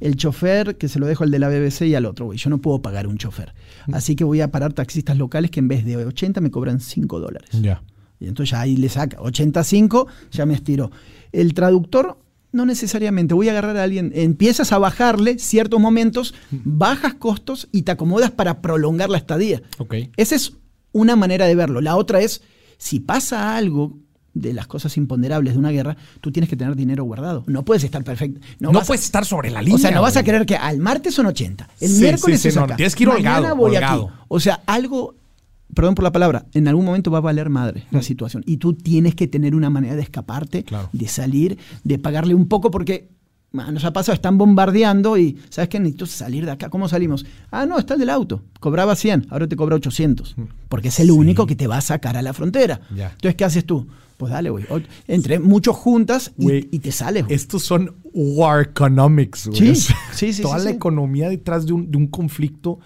El 0.00 0.16
chofer, 0.16 0.76
que 0.76 0.88
se 0.88 0.98
lo 0.98 1.06
dejo 1.06 1.24
al 1.24 1.30
de 1.30 1.38
la 1.38 1.48
BBC 1.48 1.82
y 1.82 1.94
al 1.94 2.04
otro, 2.04 2.26
güey. 2.26 2.38
Yo 2.38 2.50
no 2.50 2.58
puedo 2.58 2.82
pagar 2.82 3.06
un 3.06 3.16
chofer. 3.16 3.54
Mm. 3.86 3.94
Así 3.94 4.14
que 4.14 4.24
voy 4.24 4.40
a 4.40 4.50
parar 4.50 4.72
taxistas 4.72 5.16
locales 5.16 5.50
que 5.50 5.60
en 5.60 5.68
vez 5.68 5.84
de 5.84 5.96
80 5.96 6.40
me 6.40 6.50
cobran 6.50 6.80
5 6.80 7.20
dólares. 7.20 7.50
Ya. 7.52 7.82
Y 8.20 8.28
entonces 8.28 8.52
ya 8.52 8.60
ahí 8.60 8.76
le 8.76 8.88
saca 8.88 9.20
85, 9.20 10.06
ya 10.30 10.46
me 10.46 10.54
estiró. 10.54 10.90
El 11.32 11.54
traductor, 11.54 12.18
no 12.52 12.66
necesariamente. 12.66 13.34
Voy 13.34 13.48
a 13.48 13.52
agarrar 13.52 13.76
a 13.76 13.84
alguien, 13.84 14.12
empiezas 14.14 14.72
a 14.72 14.78
bajarle 14.78 15.38
ciertos 15.38 15.80
momentos, 15.80 16.34
bajas 16.50 17.14
costos 17.14 17.68
y 17.72 17.82
te 17.82 17.92
acomodas 17.92 18.30
para 18.30 18.62
prolongar 18.62 19.10
la 19.10 19.18
estadía. 19.18 19.62
Ok. 19.78 19.94
Esa 20.16 20.34
es 20.34 20.54
una 20.92 21.16
manera 21.16 21.46
de 21.46 21.54
verlo. 21.54 21.80
La 21.80 21.96
otra 21.96 22.20
es, 22.20 22.42
si 22.78 23.00
pasa 23.00 23.56
algo 23.56 23.98
de 24.40 24.52
las 24.52 24.66
cosas 24.66 24.96
imponderables 24.96 25.54
de 25.54 25.58
una 25.58 25.70
guerra, 25.70 25.96
tú 26.20 26.30
tienes 26.30 26.48
que 26.50 26.56
tener 26.56 26.76
dinero 26.76 27.04
guardado. 27.04 27.42
No 27.46 27.64
puedes 27.64 27.82
estar 27.84 28.04
perfecto. 28.04 28.40
No, 28.60 28.70
a- 28.70 28.82
puedes 28.84 29.04
estar 29.04 29.24
sobre 29.24 29.50
la 29.50 29.62
línea. 29.62 29.76
o 29.76 29.78
sea, 29.78 29.90
no 29.90 30.02
vas 30.02 30.16
a 30.16 30.22
querer 30.22 30.44
que 30.46 30.56
al 30.56 30.78
martes 30.78 31.14
son 31.14 31.26
80, 31.26 31.68
el 31.80 31.88
Sí, 31.90 32.00
miércoles 32.02 32.38
sí, 32.40 32.42
sí, 32.42 32.48
es 32.48 32.56
no, 32.56 32.62
acá, 32.64 32.76
tienes 32.76 32.94
que 32.94 33.02
ir 33.04 33.08
mañana 33.08 33.36
holgado, 33.38 33.56
voy 33.56 33.74
holgado. 33.74 34.08
aquí. 34.08 34.14
O 34.28 34.38
sea, 34.40 34.60
algo, 34.66 35.14
perdón 35.74 35.94
por 35.94 36.02
la 36.04 36.12
palabra, 36.12 36.46
en 36.54 36.68
algún 36.68 36.84
momento 36.84 37.10
va 37.10 37.18
a 37.18 37.22
valer 37.22 37.48
madre 37.50 37.84
la 37.90 38.02
situación. 38.02 38.42
Y 38.46 38.58
tú 38.58 38.74
tienes 38.74 39.14
que 39.14 39.26
tener 39.26 39.54
una 39.54 39.70
manera 39.70 39.96
de 39.96 40.02
escaparte, 40.02 40.64
Claro. 40.64 40.88
de 40.92 41.08
salir, 41.08 41.58
de 41.84 41.98
pagarle 41.98 42.34
un 42.34 42.46
poco, 42.48 42.70
porque 42.70 43.08
nos 43.56 43.84
ha 43.84 43.92
pasado, 43.92 44.14
están 44.14 44.38
bombardeando 44.38 45.16
y, 45.18 45.38
¿sabes 45.50 45.68
qué? 45.68 45.78
Necesito 45.80 46.06
salir 46.06 46.44
de 46.44 46.52
acá. 46.52 46.68
¿Cómo 46.70 46.88
salimos? 46.88 47.26
Ah, 47.50 47.66
no, 47.66 47.78
está 47.78 47.94
el 47.94 48.00
del 48.00 48.10
auto. 48.10 48.42
Cobraba 48.60 48.94
100, 48.96 49.26
ahora 49.30 49.46
te 49.48 49.56
cobra 49.56 49.76
800. 49.76 50.36
Porque 50.68 50.88
es 50.88 51.00
el 51.00 51.06
Sí. 51.06 51.12
único 51.12 51.46
que 51.46 51.56
te 51.56 51.66
va 51.66 51.78
a 51.78 51.80
sacar 51.80 52.16
a 52.16 52.22
la 52.22 52.32
frontera. 52.32 52.80
Ya. 52.94 53.06
Entonces, 53.12 53.34
¿qué 53.34 53.44
haces 53.44 53.64
tú? 53.64 53.86
Pues 54.16 54.32
dale, 54.32 54.48
güey. 54.50 54.64
Entre 55.08 55.38
muchos 55.38 55.76
juntas 55.76 56.32
y, 56.38 56.74
y 56.74 56.78
te 56.78 56.90
sales, 56.92 57.24
güey. 57.24 57.34
Estos 57.34 57.62
son 57.64 57.94
war 58.14 58.62
economics, 58.62 59.48
güey. 59.48 59.74
Sí, 59.74 59.92
sí, 60.12 60.32
sí, 60.32 60.42
Toda 60.42 60.58
sí, 60.58 60.64
la 60.64 60.70
sí. 60.70 60.76
economía 60.76 61.28
detrás 61.28 61.66
de 61.66 61.72
un, 61.74 61.90
de 61.90 61.98
un 61.98 62.06
conflicto. 62.06 62.78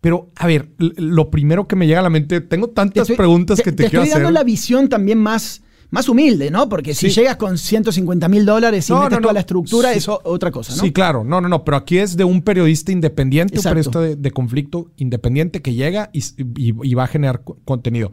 Pero, 0.00 0.30
a 0.36 0.46
ver, 0.46 0.70
lo 0.78 1.28
primero 1.30 1.66
que 1.66 1.74
me 1.74 1.88
llega 1.88 1.98
a 1.98 2.04
la 2.04 2.10
mente, 2.10 2.40
tengo 2.40 2.68
tantas 2.68 3.02
estoy- 3.02 3.16
preguntas 3.16 3.60
que 3.60 3.72
te, 3.72 3.84
quiero 3.88 4.04
estoy 4.04 4.10
hacer. 4.12 4.22
dando 4.22 4.30
la 4.38 4.44
visión 4.44 4.88
también 4.88 5.18
más, 5.18 5.62
más 5.90 6.08
humilde, 6.08 6.50
¿no? 6.50 6.68
Porque 6.68 6.94
si 6.94 7.08
Sí. 7.10 7.20
llegas 7.20 7.36
con 7.36 7.56
150 7.56 8.28
mil 8.28 8.44
dólares 8.44 8.88
y 8.88 8.92
No, 8.92 8.98
metes 9.00 9.12
no, 9.18 9.22
toda 9.22 9.32
no. 9.32 9.34
la 9.34 9.40
estructura, 9.40 9.92
Sí. 9.92 9.98
eso 9.98 10.20
otra 10.24 10.50
cosa, 10.50 10.76
¿no? 10.76 10.82
Sí, 10.82 10.92
claro. 10.92 11.24
No, 11.24 11.40
no, 11.40 11.48
no. 11.48 11.64
Pero 11.64 11.76
aquí 11.78 11.98
es 11.98 12.16
de 12.16 12.24
un 12.24 12.42
periodista 12.42 12.92
independiente, 12.92 13.54
Exacto. 13.56 13.68
un 13.68 13.84
periodista 13.92 14.00
de, 14.00 14.16
de 14.16 14.30
conflicto 14.30 14.90
independiente 14.98 15.62
que 15.62 15.74
llega 15.74 16.10
y, 16.12 16.18
y- 16.56 16.74
y 16.82 16.94
va 16.94 17.04
a 17.04 17.06
generar 17.06 17.42
co- 17.42 17.56
contenido. 17.64 18.12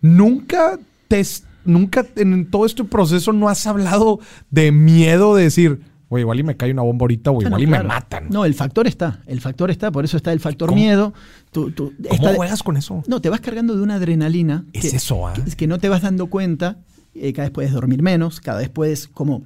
Nunca 0.00 0.78
te, 1.08 1.22
nunca 1.64 2.06
en 2.16 2.50
todo 2.50 2.66
este 2.66 2.84
proceso 2.84 3.32
no 3.32 3.48
has 3.48 3.66
hablado 3.66 4.20
de 4.50 4.72
miedo 4.72 5.34
de 5.36 5.44
decir, 5.44 5.80
güey, 6.10 6.22
igual 6.22 6.38
y 6.40 6.42
me 6.42 6.56
cae 6.56 6.70
una 6.72 6.82
bomba 6.82 7.04
ahorita, 7.04 7.30
o 7.30 7.40
Ah, 7.40 7.42
no, 7.42 7.48
igual 7.48 7.62
y 7.62 7.66
claro. 7.66 7.82
me 7.84 7.88
matan. 7.88 8.26
No, 8.30 8.44
el 8.44 8.54
factor 8.54 8.86
está, 8.86 9.20
el 9.26 9.40
factor 9.40 9.70
está, 9.70 9.90
por 9.90 10.04
eso 10.04 10.16
está 10.16 10.32
el 10.32 10.40
factor 10.40 10.68
¿Cómo? 10.68 10.80
miedo. 10.80 11.14
Tú- 11.50 11.70
tú- 11.70 11.92
¿Cómo 12.02 12.14
está 12.14 12.34
juegas 12.34 12.62
con 12.62 12.76
eso? 12.76 13.02
No, 13.06 13.20
te 13.20 13.30
vas 13.30 13.40
cargando 13.40 13.74
de 13.76 13.82
una 13.82 13.94
adrenalina. 13.94 14.64
Es 14.72 14.92
eso, 14.92 15.26
¿ah? 15.26 15.32
que, 15.34 15.42
que 15.56 15.66
no 15.66 15.78
te 15.78 15.88
vas 15.88 16.02
dando 16.02 16.26
cuenta. 16.26 16.78
Eh, 17.20 17.32
cada 17.32 17.48
vez 17.48 17.52
puedes 17.52 17.72
dormir 17.72 18.02
menos, 18.02 18.40
cada 18.40 18.60
vez 18.60 18.68
puedes 18.68 19.08
como, 19.08 19.44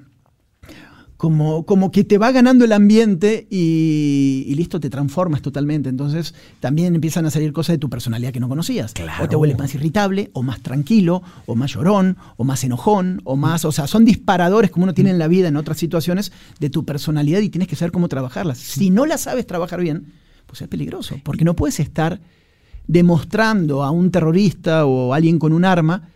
como, 1.16 1.66
como 1.66 1.90
que 1.90 2.02
te 2.02 2.16
va 2.16 2.32
ganando 2.32 2.64
el 2.64 2.72
ambiente 2.72 3.46
y, 3.50 4.44
y 4.46 4.54
listo, 4.54 4.80
te 4.80 4.88
transformas 4.88 5.42
totalmente. 5.42 5.88
Entonces 5.88 6.34
también 6.60 6.94
empiezan 6.94 7.26
a 7.26 7.30
salir 7.30 7.52
cosas 7.52 7.74
de 7.74 7.78
tu 7.78 7.90
personalidad 7.90 8.32
que 8.32 8.40
no 8.40 8.48
conocías. 8.48 8.94
Claro. 8.94 9.24
O 9.24 9.28
te 9.28 9.36
vuelves 9.36 9.58
más 9.58 9.74
irritable, 9.74 10.30
o 10.32 10.42
más 10.42 10.62
tranquilo, 10.62 11.22
o 11.46 11.54
más 11.54 11.74
llorón, 11.74 12.16
o 12.36 12.44
más 12.44 12.64
enojón, 12.64 13.20
o 13.24 13.36
más... 13.36 13.64
O 13.64 13.72
sea, 13.72 13.86
son 13.86 14.04
disparadores 14.04 14.70
como 14.70 14.84
uno 14.84 14.94
tiene 14.94 15.10
en 15.10 15.18
la 15.18 15.28
vida 15.28 15.48
en 15.48 15.56
otras 15.56 15.76
situaciones 15.76 16.32
de 16.58 16.70
tu 16.70 16.86
personalidad 16.86 17.40
y 17.40 17.50
tienes 17.50 17.68
que 17.68 17.76
saber 17.76 17.92
cómo 17.92 18.08
trabajarlas. 18.08 18.56
Si 18.56 18.88
no 18.88 19.04
la 19.04 19.18
sabes 19.18 19.46
trabajar 19.46 19.80
bien, 19.80 20.06
pues 20.46 20.62
es 20.62 20.68
peligroso, 20.68 21.20
porque 21.22 21.44
no 21.44 21.54
puedes 21.54 21.80
estar 21.80 22.20
demostrando 22.86 23.84
a 23.84 23.90
un 23.90 24.10
terrorista 24.10 24.84
o 24.84 25.12
a 25.12 25.16
alguien 25.16 25.38
con 25.38 25.52
un 25.52 25.64
arma 25.64 26.08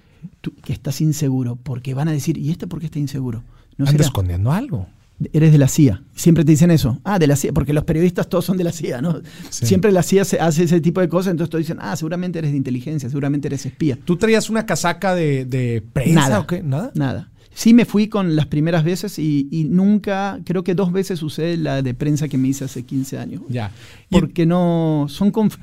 tú- 0.45 0.55
que 0.65 0.73
estás 0.75 1.01
inseguro, 1.01 1.57
porque 1.57 1.95
van 1.95 2.09
a 2.09 2.13
decir, 2.13 2.37
¿y 2.39 2.51
este 2.51 2.67
por 2.67 2.79
qué 2.81 2.87
está 2.87 2.99
inseguro? 2.99 3.43
¿No 3.79 3.87
será? 3.87 4.05
escondiendo 4.05 4.53
algo. 4.53 4.87
Eres 5.33 5.53
de 5.53 5.59
la 5.59 5.69
CIA. 5.69 6.03
Siempre 6.15 6.45
te 6.45 6.51
dicen 6.53 6.71
eso. 6.73 7.01
Ah, 7.05 7.19
de 7.19 7.27
la 7.29 7.37
CIA, 7.37 7.53
porque 7.53 7.73
los 7.73 7.85
periodistas 7.85 8.29
todos 8.29 8.45
son 8.45 8.57
de 8.57 8.65
la 8.65 8.73
CIA, 8.73 9.01
¿no? 9.01 9.21
Sí. 9.49 9.65
Siempre 9.67 9.91
la 9.93 10.03
CIA 10.03 10.25
se- 10.25 10.41
hace 10.41 10.65
ese 10.65 10.81
tipo 10.81 11.01
de 11.01 11.09
cosas, 11.09 11.31
entonces 11.31 11.51
todos 11.51 11.61
dicen, 11.65 11.79
ah, 11.81 11.97
seguramente 11.97 12.39
eres 12.41 12.51
de 12.51 12.57
inteligencia, 12.57 13.09
seguramente 13.09 13.49
eres 13.49 13.65
espía. 13.65 13.97
¿Tú 14.05 14.17
traías 14.17 14.51
una 14.51 14.67
casaca 14.67 15.15
de, 15.15 15.45
de 15.45 15.83
prensa 15.93 16.21
Nada. 16.21 16.41
o 16.41 16.47
qué? 16.47 16.63
¿Nada? 16.63 16.91
Nada. 16.95 17.31
Sí 17.55 17.73
me 17.75 17.85
fui 17.85 18.09
con 18.09 18.35
las 18.35 18.47
primeras 18.47 18.83
veces 18.83 19.17
y, 19.21 19.47
y 19.53 19.65
nunca, 19.65 20.41
creo 20.45 20.65
que 20.65 20.75
dos 20.75 20.91
veces 20.93 21.23
usé 21.23 21.57
la 21.57 21.83
de 21.83 21.95
prensa 21.95 22.27
que 22.27 22.37
me 22.37 22.49
hice 22.49 22.65
hace 22.65 22.83
15 22.83 23.17
años. 23.19 23.43
Ya. 23.49 23.71
Y- 24.11 24.19
Porque 24.19 24.45
no, 24.47 25.07
son... 25.09 25.33
conf- 25.33 25.59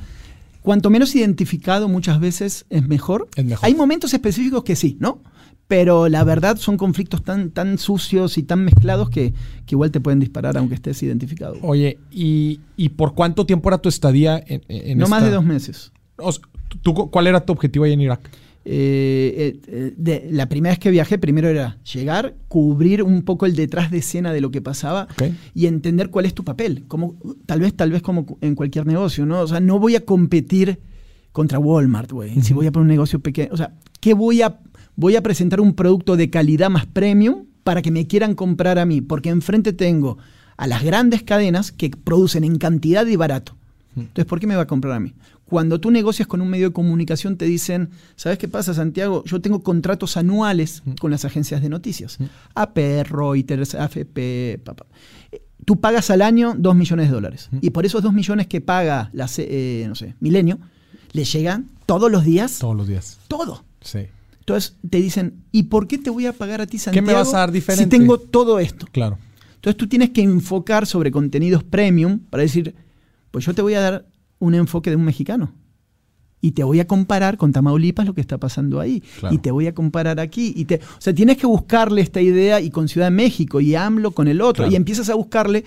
Cuanto 0.61 0.89
menos 0.89 1.15
identificado 1.15 1.87
muchas 1.87 2.19
veces 2.19 2.65
es 2.69 2.87
mejor. 2.87 3.27
Es 3.35 3.45
mejor. 3.45 3.65
Hay 3.65 3.75
momentos 3.75 4.13
específicos 4.13 4.63
que 4.63 4.75
sí, 4.75 4.97
¿no? 4.99 5.21
Pero 5.67 6.09
la 6.09 6.23
verdad 6.23 6.57
son 6.57 6.77
conflictos 6.77 7.23
tan, 7.23 7.51
tan 7.51 7.77
sucios 7.77 8.37
y 8.37 8.43
tan 8.43 8.65
mezclados 8.65 9.09
que, 9.09 9.33
que 9.65 9.75
igual 9.75 9.89
te 9.89 10.01
pueden 10.01 10.19
disparar 10.19 10.57
aunque 10.57 10.75
estés 10.75 11.01
identificado. 11.01 11.55
Oye, 11.61 11.97
¿y, 12.11 12.59
y 12.75 12.89
por 12.89 13.13
cuánto 13.15 13.45
tiempo 13.45 13.69
era 13.69 13.77
tu 13.77 13.87
estadía 13.87 14.43
en, 14.45 14.61
en 14.67 14.97
no 14.97 15.07
más 15.07 15.23
de 15.23 15.31
dos 15.31 15.45
meses. 15.45 15.93
O 16.17 16.31
sea, 16.31 16.43
¿tú, 16.81 16.93
¿Cuál 16.93 17.27
era 17.27 17.45
tu 17.45 17.53
objetivo 17.53 17.85
ahí 17.85 17.93
en 17.93 18.01
Irak? 18.01 18.29
Eh, 18.63 19.59
eh, 19.67 19.93
de- 19.97 20.27
la 20.31 20.47
primera 20.47 20.71
vez 20.73 20.79
que 20.79 20.91
viajé, 20.91 21.17
primero 21.17 21.47
era 21.49 21.79
llegar, 21.83 22.35
cubrir 22.47 23.01
un 23.03 23.23
poco 23.23 23.45
el 23.45 23.55
detrás 23.55 23.89
de 23.91 23.97
escena 23.99 24.31
de 24.33 24.41
lo 24.41 24.51
que 24.51 24.61
pasaba 24.61 25.07
y 25.55 25.65
entender 25.65 26.09
cuál 26.09 26.25
es 26.25 26.33
tu 26.33 26.43
papel. 26.43 26.83
Como, 26.87 27.15
tal 27.45 27.61
vez, 27.61 27.73
tal 27.73 27.91
vez 27.91 28.01
como 28.01 28.37
en 28.41 28.55
cualquier 28.55 28.85
negocio, 28.85 29.25
¿no? 29.25 29.41
O 29.41 29.47
sea, 29.47 29.59
no 29.59 29.79
voy 29.79 29.95
a 29.95 30.05
competir 30.05 30.79
contra 31.31 31.59
Walmart, 31.59 32.11
güey. 32.11 32.41
Si 32.41 32.53
voy 32.53 32.67
a 32.67 32.71
poner 32.71 32.83
un 32.83 32.89
negocio 32.89 33.19
pequeño. 33.19 33.49
O 33.51 33.57
sea, 33.57 33.73
¿qué 33.99 34.13
voy 34.13 34.41
a. 34.41 34.59
Voy 34.95 35.15
a 35.15 35.23
presentar 35.23 35.61
un 35.61 35.73
producto 35.73 36.15
de 36.17 36.29
calidad 36.29 36.69
más 36.69 36.85
premium 36.85 37.45
para 37.63 37.81
que 37.81 37.89
me 37.91 38.05
quieran 38.07 38.35
comprar 38.35 38.77
a 38.77 38.85
mí. 38.85 39.01
Porque 39.01 39.29
enfrente 39.29 39.71
tengo 39.73 40.17
a 40.57 40.67
las 40.67 40.83
grandes 40.83 41.23
cadenas 41.23 41.71
que 41.71 41.89
producen 41.89 42.43
en 42.43 42.57
cantidad 42.57 43.07
y 43.07 43.15
barato. 43.15 43.55
Entonces, 43.95 44.25
¿por 44.25 44.39
qué 44.39 44.47
me 44.47 44.55
va 44.55 44.61
a 44.63 44.67
comprar 44.67 44.93
a 44.93 44.99
mí? 44.99 45.13
Cuando 45.51 45.81
tú 45.81 45.91
negocias 45.91 46.29
con 46.29 46.39
un 46.39 46.47
medio 46.47 46.69
de 46.69 46.73
comunicación, 46.73 47.35
te 47.35 47.43
dicen, 47.43 47.89
¿sabes 48.15 48.37
qué 48.37 48.47
pasa, 48.47 48.73
Santiago? 48.73 49.21
Yo 49.25 49.41
tengo 49.41 49.61
contratos 49.61 50.15
anuales 50.15 50.81
con 51.01 51.11
las 51.11 51.25
agencias 51.25 51.61
de 51.61 51.67
noticias. 51.67 52.19
AP, 52.55 52.77
Reuters, 53.03 53.75
AFP, 53.75 54.59
pa, 54.63 54.73
pa. 54.75 54.85
Eh, 55.33 55.41
Tú 55.65 55.79
pagas 55.81 56.09
al 56.09 56.21
año 56.21 56.55
2 56.57 56.73
millones 56.73 57.09
de 57.09 57.13
dólares. 57.13 57.49
Y 57.59 57.71
por 57.71 57.85
esos 57.85 58.01
2 58.01 58.13
millones 58.13 58.47
que 58.47 58.61
paga 58.61 59.09
la, 59.11 59.27
C- 59.27 59.45
eh, 59.49 59.85
no 59.89 59.95
sé, 59.95 60.15
Milenio, 60.21 60.57
le 61.11 61.25
llegan 61.25 61.67
todos 61.85 62.09
los 62.09 62.23
días 62.23 62.57
Todos 62.59 62.77
los 62.77 62.87
días. 62.87 63.19
todo. 63.27 63.65
Sí. 63.81 63.99
Entonces 64.39 64.77
te 64.89 64.99
dicen, 64.99 65.43
¿y 65.51 65.63
por 65.63 65.85
qué 65.87 65.97
te 65.97 66.09
voy 66.09 66.27
a 66.27 66.33
pagar 66.33 66.61
a 66.61 66.65
ti, 66.65 66.77
Santiago? 66.79 67.05
me 67.05 67.13
vas 67.13 67.33
a 67.33 67.39
dar 67.39 67.51
diferente? 67.51 67.83
Si 67.83 67.89
tengo 67.89 68.17
todo 68.17 68.57
esto. 68.59 68.87
Claro. 68.91 69.17
Entonces 69.55 69.75
tú 69.77 69.87
tienes 69.87 70.11
que 70.11 70.21
enfocar 70.21 70.87
sobre 70.87 71.11
contenidos 71.11 71.61
premium 71.63 72.19
para 72.29 72.41
decir, 72.43 72.73
pues 73.29 73.45
yo 73.45 73.53
te 73.53 73.61
voy 73.61 73.73
a 73.75 73.81
dar 73.81 74.05
un 74.41 74.55
enfoque 74.55 74.89
de 74.89 74.97
un 74.97 75.05
mexicano. 75.05 75.53
Y 76.41 76.51
te 76.51 76.63
voy 76.63 76.79
a 76.79 76.87
comparar 76.87 77.37
con 77.37 77.53
Tamaulipas 77.53 78.05
lo 78.05 78.15
que 78.15 78.21
está 78.21 78.39
pasando 78.39 78.79
ahí. 78.79 79.01
Claro. 79.19 79.35
Y 79.35 79.37
te 79.37 79.51
voy 79.51 79.67
a 79.67 79.75
comparar 79.75 80.19
aquí. 80.19 80.51
Y 80.55 80.65
te, 80.65 80.75
o 80.75 80.99
sea, 80.99 81.13
tienes 81.13 81.37
que 81.37 81.45
buscarle 81.45 82.01
esta 82.01 82.19
idea 82.19 82.59
y 82.59 82.71
con 82.71 82.87
Ciudad 82.87 83.07
de 83.07 83.11
México 83.11 83.61
y 83.61 83.75
AMLO 83.75 84.11
con 84.11 84.27
el 84.27 84.41
otro. 84.41 84.63
Claro. 84.63 84.71
Y 84.71 84.75
empiezas 84.75 85.09
a 85.09 85.15
buscarle. 85.15 85.63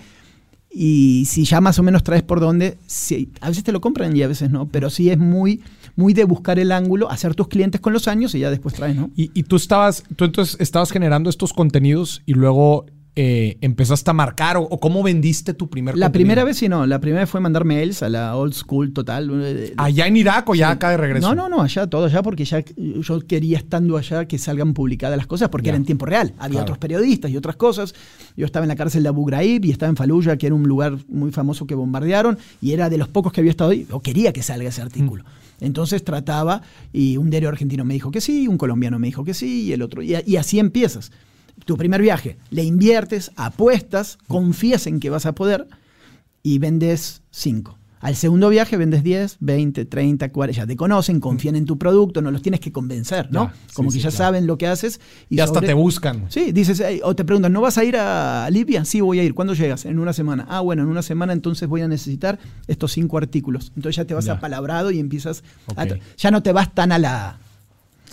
Y 0.68 1.24
si 1.26 1.44
ya 1.44 1.60
más 1.60 1.78
o 1.78 1.84
menos 1.84 2.02
traes 2.02 2.24
por 2.24 2.40
dónde, 2.40 2.76
sí, 2.88 3.30
a 3.40 3.48
veces 3.48 3.62
te 3.62 3.70
lo 3.70 3.80
compran 3.80 4.16
y 4.16 4.22
a 4.22 4.26
veces 4.26 4.50
no. 4.50 4.66
Pero 4.66 4.90
sí 4.90 5.08
es 5.08 5.18
muy, 5.18 5.62
muy 5.94 6.12
de 6.12 6.24
buscar 6.24 6.58
el 6.58 6.72
ángulo, 6.72 7.08
hacer 7.08 7.36
tus 7.36 7.46
clientes 7.46 7.80
con 7.80 7.92
los 7.92 8.08
años 8.08 8.34
y 8.34 8.40
ya 8.40 8.50
después 8.50 8.74
traes, 8.74 8.96
¿no? 8.96 9.10
Y, 9.14 9.30
y 9.32 9.44
tú 9.44 9.54
estabas, 9.54 10.02
tú 10.16 10.24
entonces 10.24 10.56
estabas 10.58 10.90
generando 10.90 11.30
estos 11.30 11.52
contenidos 11.52 12.22
y 12.26 12.34
luego 12.34 12.86
eh, 13.16 13.58
empezaste 13.60 14.10
a 14.10 14.12
marcar 14.12 14.56
o, 14.56 14.62
o 14.62 14.80
cómo 14.80 15.02
vendiste 15.02 15.54
tu 15.54 15.70
primer 15.70 15.96
La 15.96 16.06
contenido? 16.06 16.12
primera 16.26 16.44
vez 16.44 16.56
sí 16.56 16.68
no, 16.68 16.84
la 16.86 16.98
primera 17.00 17.20
vez 17.22 17.30
fue 17.30 17.40
mandar 17.40 17.64
mails 17.64 18.02
a 18.02 18.08
la 18.08 18.36
old 18.36 18.54
school 18.54 18.92
total. 18.92 19.30
eh, 19.44 19.72
¿Allá 19.76 20.06
en 20.08 20.16
Irak 20.16 20.48
o 20.48 20.54
ya 20.56 20.70
acá 20.70 20.90
de 20.90 20.96
regreso? 20.96 21.28
No, 21.28 21.34
no, 21.34 21.48
no, 21.48 21.62
allá, 21.62 21.86
todo 21.86 22.06
allá, 22.06 22.22
porque 22.22 22.44
ya 22.44 22.64
yo 22.76 23.20
quería 23.20 23.58
estando 23.58 23.96
allá 23.96 24.24
que 24.26 24.36
salgan 24.38 24.74
publicadas 24.74 25.16
las 25.16 25.26
cosas, 25.28 25.48
porque 25.48 25.66
Ya. 25.66 25.70
era 25.72 25.76
en 25.76 25.84
tiempo 25.84 26.06
real. 26.06 26.34
Había 26.38 26.48
Claro. 26.54 26.62
otros 26.62 26.78
periodistas 26.78 27.30
y 27.30 27.36
otras 27.36 27.54
cosas. 27.56 27.94
Yo 28.36 28.46
estaba 28.46 28.64
en 28.64 28.68
la 28.68 28.76
cárcel 28.76 29.02
de 29.04 29.08
Abu 29.10 29.24
Ghraib 29.26 29.64
y 29.64 29.70
estaba 29.70 29.90
en 29.90 29.96
Fallujah, 29.96 30.36
que 30.36 30.46
era 30.46 30.54
un 30.56 30.64
lugar 30.64 30.96
muy 31.08 31.30
famoso 31.30 31.66
que 31.66 31.74
bombardearon, 31.76 32.36
y 32.60 32.72
era 32.72 32.90
de 32.90 32.98
los 32.98 33.06
pocos 33.08 33.32
que 33.32 33.40
había 33.40 33.50
estado 33.50 33.70
ahí. 33.70 33.86
Yo 33.88 34.00
quería 34.00 34.32
que 34.32 34.42
salga 34.42 34.68
ese 34.68 34.82
artículo. 34.82 35.24
Entonces 35.60 36.02
trataba, 36.02 36.62
y 36.92 37.16
un 37.16 37.30
diario 37.30 37.48
argentino 37.48 37.84
me 37.84 37.94
dijo 37.94 38.10
que 38.10 38.20
sí, 38.20 38.48
un 38.48 38.58
colombiano 38.58 38.98
me 38.98 39.06
dijo 39.06 39.22
que 39.24 39.34
sí, 39.34 39.62
y 39.66 39.72
el 39.72 39.82
otro. 39.82 40.02
Y, 40.02 40.16
y 40.26 40.36
así 40.36 40.58
empiezas. 40.58 41.12
Tu 41.64 41.76
primer 41.76 42.02
viaje, 42.02 42.36
le 42.50 42.62
inviertes, 42.64 43.30
apuestas, 43.36 44.18
confías 44.28 44.86
en 44.86 45.00
que 45.00 45.10
vas 45.10 45.26
a 45.26 45.34
poder 45.34 45.66
y 46.42 46.58
vendes 46.58 47.22
cinco. 47.30 47.78
Al 48.00 48.16
segundo 48.16 48.50
viaje 48.50 48.76
vendes 48.76 49.02
10, 49.02 49.38
20, 49.40 49.86
30, 49.86 50.30
40, 50.30 50.60
ya 50.60 50.66
te 50.66 50.76
conocen, 50.76 51.20
confían 51.20 51.56
en 51.56 51.64
tu 51.64 51.78
producto, 51.78 52.20
no 52.20 52.30
los 52.30 52.42
tienes 52.42 52.60
que 52.60 52.70
convencer, 52.70 53.28
¿no? 53.32 53.46
Ya, 53.46 53.54
Como 53.72 53.90
sí, 53.90 53.96
que 53.96 54.00
sí, 54.00 54.04
ya 54.04 54.10
claro. 54.10 54.24
saben 54.26 54.46
lo 54.46 54.58
que 54.58 54.66
haces. 54.66 55.00
Y 55.30 55.40
hasta 55.40 55.62
te 55.62 55.72
buscan. 55.72 56.26
Sí, 56.28 56.52
dices, 56.52 56.82
o 57.02 57.16
te 57.16 57.24
preguntan, 57.24 57.54
¿no 57.54 57.62
vas 57.62 57.78
a 57.78 57.84
ir 57.84 57.96
a 57.96 58.46
Libia? 58.50 58.84
Sí, 58.84 59.00
voy 59.00 59.20
a 59.20 59.24
ir. 59.24 59.32
¿Cuándo 59.32 59.54
llegas? 59.54 59.86
En 59.86 59.98
una 59.98 60.12
semana. 60.12 60.44
Ah, 60.50 60.60
bueno, 60.60 60.82
en 60.82 60.88
una 60.88 61.00
semana 61.00 61.32
entonces 61.32 61.66
voy 61.66 61.80
a 61.80 61.88
necesitar 61.88 62.38
estos 62.66 62.92
cinco 62.92 63.16
artículos. 63.16 63.72
Entonces 63.74 63.96
ya 63.96 64.04
te 64.04 64.12
vas 64.12 64.26
Ya. 64.26 64.34
apalabrado 64.34 64.90
y 64.90 64.98
empiezas 64.98 65.42
a 65.74 65.86
ya 66.18 66.30
no 66.30 66.42
te 66.42 66.52
vas 66.52 66.74
tan 66.74 66.92
a 66.92 66.98
la, 66.98 67.38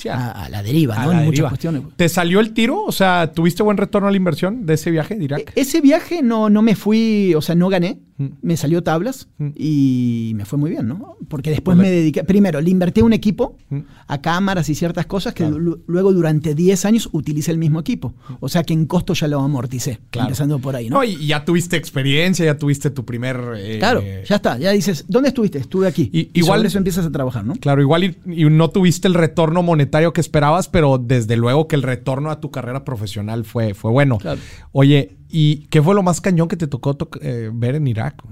Sí, 0.02 0.10
a- 0.10 0.48
la 0.50 0.64
deriva, 0.64 0.96
a 1.02 1.06
¿no? 1.06 1.12
la 1.14 1.20
en 1.20 1.26
muchas 1.26 1.48
cuestiones. 1.50 1.84
¿Te 1.96 2.10
salió 2.10 2.40
el 2.40 2.54
tiro? 2.54 2.84
O 2.84 2.92
sea, 2.92 3.32
¿tuviste 3.34 3.62
buen 3.64 3.78
retorno 3.78 4.08
a 4.08 4.12
la 4.12 4.18
inversión 4.18 4.66
de 4.66 4.74
ese 4.74 4.90
viaje 4.92 5.16
de 5.16 5.24
Irak? 5.26 5.54
E- 5.56 5.62
Ese 5.62 5.82
viaje 5.82 6.22
no, 6.24 6.50
no 6.50 6.62
me 6.62 6.76
fui, 6.76 7.34
o 7.36 7.42
sea, 7.42 7.54
no 7.56 7.70
gané, 7.70 8.00
Mm. 8.18 8.26
me 8.42 8.56
salió 8.58 8.84
tablas 8.84 9.28
Mm. 9.38 9.50
y 9.56 10.32
me 10.36 10.46
fue 10.46 10.58
muy 10.60 10.70
bien, 10.70 10.88
¿no? 10.88 11.18
Porque 11.28 11.50
después 11.50 11.76
me 11.78 11.90
dediqué, 11.90 12.24
primero, 12.24 12.62
le 12.62 12.70
invertí 12.70 13.02
a 13.02 13.04
un 13.04 13.14
equipo, 13.14 13.58
Mm. 13.70 13.80
a 14.08 14.22
cámaras 14.22 14.70
y 14.70 14.76
ciertas 14.76 15.06
cosas 15.06 15.34
que 15.34 15.44
Claro. 15.48 15.80
luego 15.88 16.14
durante 16.14 16.54
10 16.56 16.86
años 16.86 17.10
utilicé 17.12 17.52
el 17.52 17.58
mismo 17.58 17.80
equipo. 17.80 18.14
O 18.40 18.50
sea 18.50 18.64
que 18.64 18.74
en 18.74 18.86
costo 18.86 19.14
ya 19.14 19.28
lo 19.28 19.40
amorticé, 19.40 20.00
Claro. 20.10 20.28
empezando 20.28 20.60
por 20.60 20.76
ahí, 20.76 20.90
¿no? 20.90 21.04
Y 21.04 21.26
ya 21.28 21.46
tuviste 21.46 21.78
experiencia, 21.78 22.46
ya 22.46 22.58
tuviste 22.58 22.90
tu 22.90 23.06
primer... 23.06 23.40
eh, 23.58 23.78
claro, 23.80 24.02
ya 24.28 24.36
está, 24.36 24.58
ya 24.58 24.72
dices, 24.72 25.06
¿dónde 25.08 25.30
estuviste? 25.30 25.58
Estuve 25.60 25.88
aquí. 25.88 26.10
Y- 26.14 26.20
Y, 26.20 26.30
igual- 26.40 26.60
sobre 26.60 26.68
eso 26.70 26.78
empiezas 26.78 27.06
a 27.06 27.12
trabajar, 27.12 27.46
¿no? 27.46 27.54
Claro, 27.56 27.82
igual 27.82 28.04
y, 28.04 28.18
y 28.26 28.46
no 28.46 28.70
tuviste 28.70 29.08
el 29.08 29.14
retorno 29.14 29.64
monetario 29.64 29.91
que 30.14 30.22
esperabas, 30.22 30.68
pero 30.70 30.98
desde 30.98 31.36
luego 31.38 31.68
que 31.68 31.76
el 31.76 31.84
retorno 31.84 32.32
a 32.32 32.40
tu 32.40 32.50
carrera 32.50 32.84
profesional 32.84 33.46
fue, 33.46 33.74
fue 33.74 33.92
bueno. 33.92 34.18
Claro. 34.18 34.40
Oye, 34.72 35.18
¿y 35.30 35.68
qué 35.68 35.82
fue 35.82 35.94
lo 35.94 36.02
más 36.04 36.22
cañón 36.22 36.48
que 36.48 36.58
te 36.58 36.68
tocó 36.68 36.96
to- 36.96 37.10
eh, 37.22 37.52
ver 37.54 37.76
en 37.76 37.88
Irak? 37.88 38.24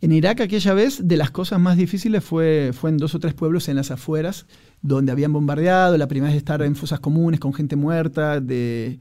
En 0.00 0.12
Irak 0.12 0.40
aquella 0.40 0.74
vez, 0.74 1.06
de 1.08 1.16
las 1.16 1.30
cosas 1.30 1.58
más 1.58 1.76
difíciles 1.76 2.22
fue, 2.22 2.72
fue 2.74 2.90
en 2.90 2.98
dos 2.98 3.14
o 3.14 3.18
tres 3.18 3.32
pueblos 3.34 3.68
en 3.68 3.76
las 3.76 3.90
afueras, 3.90 4.46
donde 4.82 5.10
habían 5.12 5.32
bombardeado, 5.32 5.96
la 5.96 6.06
primera 6.08 6.30
vez 6.32 6.36
estar 6.36 6.60
en 6.62 6.76
fosas 6.76 7.00
comunes 7.00 7.40
con 7.40 7.54
gente 7.54 7.76
muerta, 7.76 8.40
de, 8.40 8.98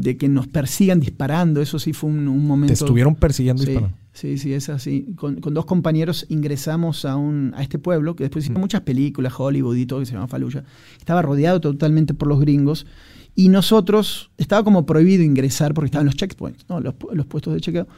de 0.00 0.16
que 0.16 0.28
nos 0.28 0.46
persigan 0.46 1.00
disparando, 1.00 1.60
eso 1.60 1.78
sí 1.78 1.92
fue 1.92 2.10
un, 2.10 2.28
un 2.28 2.46
momento... 2.46 2.72
Te 2.72 2.84
estuvieron 2.84 3.16
persiguiendo 3.16 3.62
Sí, 3.62 3.70
disparando. 3.70 3.96
sí, 4.12 4.38
sí, 4.38 4.52
es 4.52 4.68
así. 4.68 5.08
Con, 5.16 5.40
con 5.40 5.54
dos 5.54 5.64
compañeros 5.64 6.24
ingresamos 6.28 7.04
a, 7.04 7.16
un, 7.16 7.52
a 7.56 7.62
este 7.62 7.80
pueblo, 7.80 8.14
que 8.14 8.24
después 8.24 8.44
hicimos 8.44 8.60
muchas 8.60 8.82
películas, 8.82 9.32
Hollywood 9.36 9.76
y 9.76 9.86
todo, 9.86 9.98
que 10.00 10.06
se 10.06 10.12
llama 10.12 10.28
Fallujah. 10.28 10.62
Estaba 10.98 11.20
rodeado 11.22 11.60
totalmente 11.60 12.14
por 12.14 12.28
los 12.28 12.38
gringos. 12.40 12.86
Y 13.34 13.48
nosotros, 13.48 14.30
estaba 14.38 14.62
como 14.62 14.86
prohibido 14.86 15.24
ingresar 15.24 15.74
porque 15.74 15.86
estaban 15.86 16.06
los 16.06 16.14
checkpoints, 16.14 16.66
¿no? 16.68 16.80
los, 16.80 16.94
los 17.12 17.26
puestos 17.26 17.54
de 17.54 17.60
chequeo. 17.60 17.88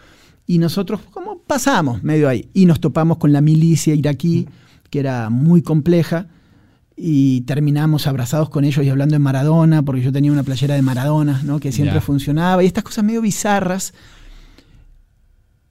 Y 0.47 0.57
nosotros, 0.59 1.01
como 1.11 1.39
pasamos 1.41 2.03
medio 2.03 2.31
ahí. 2.31 2.49
Y 2.55 2.65
nos 2.65 2.81
topamos 2.81 3.19
con 3.19 3.33
la 3.33 3.43
milicia 3.43 3.95
iraquí, 3.95 4.49
que 4.89 5.01
era 5.01 5.29
muy 5.29 5.61
compleja. 5.61 6.29
Y 7.03 7.41
terminamos 7.43 8.07
abrazados 8.07 8.51
con 8.51 8.65
ellos 8.65 8.85
y 8.85 8.91
hablando 8.91 9.15
de 9.15 9.21
Maradona, 9.21 9.83
porque 9.83 10.03
yo 10.03 10.13
tenía 10.13 10.31
una 10.31 10.43
playera 10.43 10.75
de 10.75 10.83
Maradona, 10.83 11.41
¿no? 11.45 11.59
que 11.59 11.73
siempre 11.73 11.99
funcionaba. 12.03 12.63
Y 12.63 12.67
estas 12.67 12.85
cosas 12.85 13.05
medio 13.05 13.23
bizarras. 13.23 13.95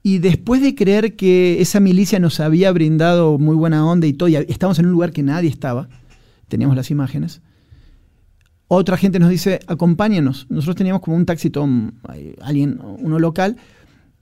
Y 0.02 0.18
después 0.18 0.64
de 0.64 0.74
creer 0.74 1.16
que 1.16 1.62
esa 1.62 1.80
milicia 1.80 2.18
nos 2.18 2.40
había 2.40 2.72
brindado 2.72 3.38
muy 3.38 3.56
buena 3.56 3.86
onda 3.86 4.08
y 4.08 4.14
todo, 4.14 4.28
y 4.28 4.38
estábamos 4.38 4.80
en 4.80 4.88
un 4.88 4.92
lugar 4.92 5.12
que 5.12 5.22
nadie 5.22 5.50
estaba, 5.50 5.88
teníamos 6.48 6.76
las 6.76 6.90
imágenes, 6.90 7.42
otra 8.68 8.98
gente 8.98 9.20
nos 9.20 9.30
dice, 9.30 9.60
acompáñanos. 9.68 10.48
Nosotros 10.50 10.78
teníamos 10.78 11.04
como 11.04 11.16
un 11.16 11.28
taxi, 11.28 11.52
todo, 11.52 11.68
mm, 11.68 11.92
alguien, 12.42 12.80
uno 12.82 13.20
local, 13.20 13.58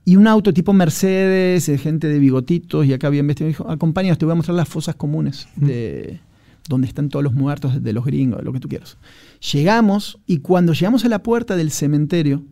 y 0.04 0.18
un 0.18 0.28
auto 0.28 0.54
tipo 0.54 0.74
Mercedes, 0.74 1.68
de 1.68 1.78
gente 1.78 2.08
de 2.08 2.20
bigotitos, 2.20 2.86
y 2.86 2.92
acá 2.92 3.08
había 3.08 3.22
investigado, 3.22 3.48
dijo, 3.48 3.70
acompáñanos, 3.70 4.18
te 4.18 4.26
voy 4.26 4.34
a 4.34 4.36
mostrar 4.36 4.56
las 4.56 4.68
fosas 4.68 4.96
comunes 4.96 5.48
de 5.56 6.20
donde 6.68 6.88
están 6.88 7.10
todos 7.10 7.24
los 7.24 7.34
muertos 7.34 7.82
de 7.84 7.94
los 7.94 8.06
gringos, 8.06 8.44
lo 8.44 8.52
que 8.54 8.60
tú 8.60 8.68
quieras. 8.68 8.98
Llegamos, 9.54 10.20
y 10.26 10.40
cuando 10.40 10.74
llegamos 10.74 11.06
a 11.06 11.10
la 11.10 11.24
puerta 11.24 11.56
del 11.56 11.72
cementerio, 11.72 12.44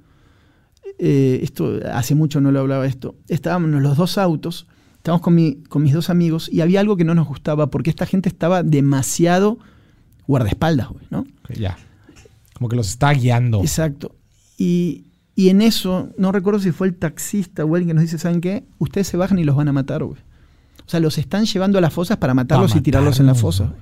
eh, 1.00 1.40
esto 1.44 1.80
hace 1.94 2.16
mucho 2.16 2.40
no 2.42 2.52
lo 2.52 2.60
hablaba 2.62 2.86
esto, 2.86 3.16
estábamos 3.28 3.70
los 3.82 3.98
dos 3.98 4.18
autos, 4.18 4.68
estábamos 4.98 5.22
con, 5.22 5.36
mi- 5.36 5.56
con 5.68 5.84
mis 5.84 5.94
dos 5.94 6.10
amigos 6.10 6.50
y 6.52 6.62
había 6.62 6.80
algo 6.80 6.96
que 6.96 7.04
no 7.04 7.14
nos 7.16 7.28
gustaba 7.28 7.68
porque 7.70 7.90
esta 7.90 8.06
gente 8.06 8.30
estaba 8.30 8.64
demasiado 8.64 9.60
guardaespaldas, 10.28 10.90
güey, 10.90 11.06
¿no? 11.12 11.26
Ya. 11.58 11.78
Como 12.54 12.70
que 12.70 12.76
los 12.76 12.88
está 12.88 13.12
guiando. 13.12 13.60
Exacto. 13.62 14.16
Y, 14.58 15.04
y 15.36 15.50
en 15.50 15.62
eso, 15.62 16.10
no 16.18 16.32
recuerdo 16.32 16.60
si 16.62 16.72
fue 16.72 16.88
el 16.88 16.96
taxista 16.96 17.66
o 17.66 17.76
alguien 17.76 17.90
que 17.90 17.94
nos 17.96 18.04
dice, 18.04 18.18
¿saben 18.18 18.40
qué? 18.40 18.64
Ustedes 18.80 19.08
se 19.08 19.18
bajan 19.18 19.38
y 19.38 19.44
los 19.44 19.56
van 19.56 19.68
a 19.68 19.74
matar, 19.74 20.04
güey. 20.04 20.18
O 20.86 20.90
sea, 20.90 21.00
los 21.00 21.18
están 21.18 21.46
llevando 21.46 21.78
a 21.78 21.82
las 21.82 21.92
fosas 21.94 22.18
para 22.18 22.34
matarlos 22.34 22.76
y 22.76 22.82
tirarlos 22.82 23.20
en 23.20 23.26
la 23.26 23.36
fosa. 23.36 23.66
güey. 23.66 23.80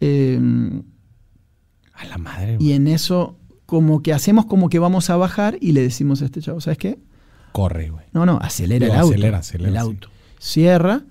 Eh, 0.00 0.40
A 1.94 2.04
la 2.06 2.18
madre. 2.18 2.56
y 2.60 2.72
en 2.72 2.86
eso, 2.88 3.36
como 3.66 4.02
que 4.02 4.12
hacemos 4.12 4.46
como 4.46 4.68
que 4.68 4.78
vamos 4.78 5.10
a 5.10 5.16
bajar 5.16 5.58
y 5.60 5.72
le 5.72 5.82
decimos 5.82 6.22
a 6.22 6.26
este 6.26 6.40
chavo, 6.40 6.60
¿sabes 6.60 6.78
qué? 6.78 6.98
Corre, 7.52 7.90
güey. 7.90 8.04
No, 8.12 8.24
no, 8.26 8.38
acelera 8.40 8.86
el 8.86 8.92
auto. 8.92 9.08
acelera, 9.14 9.38
acelera, 9.38 9.68
el 9.70 9.74
sí. 9.74 9.80
auto. 9.80 10.08
Cierra. 10.38 11.02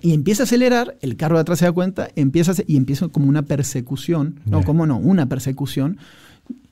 Y 0.00 0.12
empieza 0.12 0.42
a 0.42 0.44
acelerar, 0.44 0.96
el 1.00 1.16
carro 1.16 1.36
de 1.36 1.40
atrás 1.42 1.58
se 1.60 1.64
da 1.64 1.72
cuenta, 1.72 2.08
empieza 2.14 2.52
a 2.52 2.54
y 2.66 2.76
empieza 2.76 3.08
como 3.08 3.26
una 3.28 3.42
persecución. 3.42 4.40
No, 4.44 4.60
Ya. 4.60 4.66
¿cómo 4.66 4.86
no? 4.86 4.98
Una 4.98 5.26
persecución. 5.26 5.98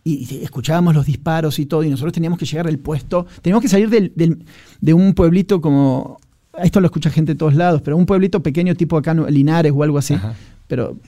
Y, 0.04 0.32
y 0.32 0.44
escuchábamos 0.44 0.94
los 0.94 1.06
disparos 1.06 1.58
y 1.58 1.66
todo, 1.66 1.82
y 1.82 1.88
nosotros 1.90 2.12
teníamos 2.12 2.38
que 2.38 2.44
llegar 2.46 2.66
al 2.68 2.78
puesto. 2.78 3.26
Teníamos 3.42 3.62
que 3.62 3.68
salir 3.68 3.88
del- 3.90 4.12
del- 4.14 4.44
de 4.80 4.94
un 4.94 5.14
pueblito 5.14 5.60
como. 5.60 6.18
Esto 6.62 6.80
lo 6.80 6.86
escucha 6.86 7.10
gente 7.10 7.32
de 7.32 7.38
todos 7.38 7.54
lados, 7.54 7.82
pero 7.82 7.96
un 7.96 8.06
pueblito 8.06 8.42
pequeño 8.42 8.74
tipo 8.76 8.96
acá. 8.96 9.14
Linares 9.14 9.72
o 9.74 9.82
algo 9.82 9.98
así 9.98 10.14
Ajá. 10.14 10.34
Pero 10.66 10.98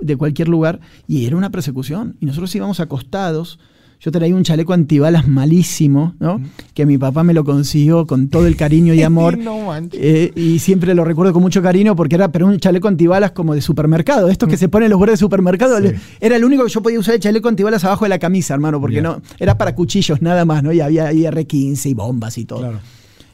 de 0.00 0.16
cualquier 0.16 0.48
lugar, 0.48 0.80
y 1.06 1.26
era 1.26 1.36
una 1.36 1.50
persecución. 1.50 2.16
Y 2.20 2.26
nosotros 2.26 2.54
íbamos 2.54 2.80
acostados. 2.80 3.58
Yo 4.00 4.10
traía 4.10 4.34
un 4.34 4.42
chaleco 4.42 4.74
antibalas 4.74 5.26
malísimo, 5.26 6.14
¿no? 6.18 6.38
Que 6.74 6.84
mi 6.84 6.98
papá 6.98 7.24
me 7.24 7.32
lo 7.32 7.42
consiguió 7.42 8.06
con 8.06 8.28
todo 8.28 8.46
el 8.46 8.54
cariño 8.54 8.92
y 8.92 9.02
amor. 9.04 9.38
no. 9.38 9.70
Eh, 9.92 10.30
y 10.34 10.58
siempre 10.58 10.94
lo 10.94 11.04
recuerdo 11.04 11.32
con 11.32 11.40
mucho 11.40 11.62
cariño 11.62 11.96
porque 11.96 12.16
era 12.16 12.30
pero 12.30 12.46
un 12.46 12.58
chaleco 12.58 12.88
antibalas 12.88 13.30
como 13.32 13.54
de 13.54 13.62
supermercado. 13.62 14.28
Estos 14.28 14.48
que 14.48 14.58
se 14.58 14.68
ponen 14.68 14.86
en 14.86 14.90
los 14.90 14.98
bordes 14.98 15.14
de 15.14 15.18
supermercado. 15.18 15.78
Sí. 15.80 15.94
Era 16.20 16.36
el 16.36 16.44
único 16.44 16.64
que 16.64 16.70
yo 16.70 16.82
podía 16.82 16.98
usar 16.98 17.14
el 17.14 17.20
chaleco 17.20 17.48
antibalas 17.48 17.84
abajo 17.84 18.04
de 18.04 18.10
la 18.10 18.18
camisa, 18.18 18.52
hermano, 18.52 18.78
porque 18.78 19.00
no 19.00 19.22
era 19.38 19.56
para 19.56 19.74
cuchillos 19.74 20.20
nada 20.20 20.44
más, 20.44 20.62
¿no? 20.62 20.72
Y 20.72 20.80
había 20.80 21.06
ahí 21.06 21.22
R15 21.22 21.86
y 21.88 21.94
bombas 21.94 22.36
y 22.36 22.44
todo. 22.44 22.58
Claro. 22.58 22.80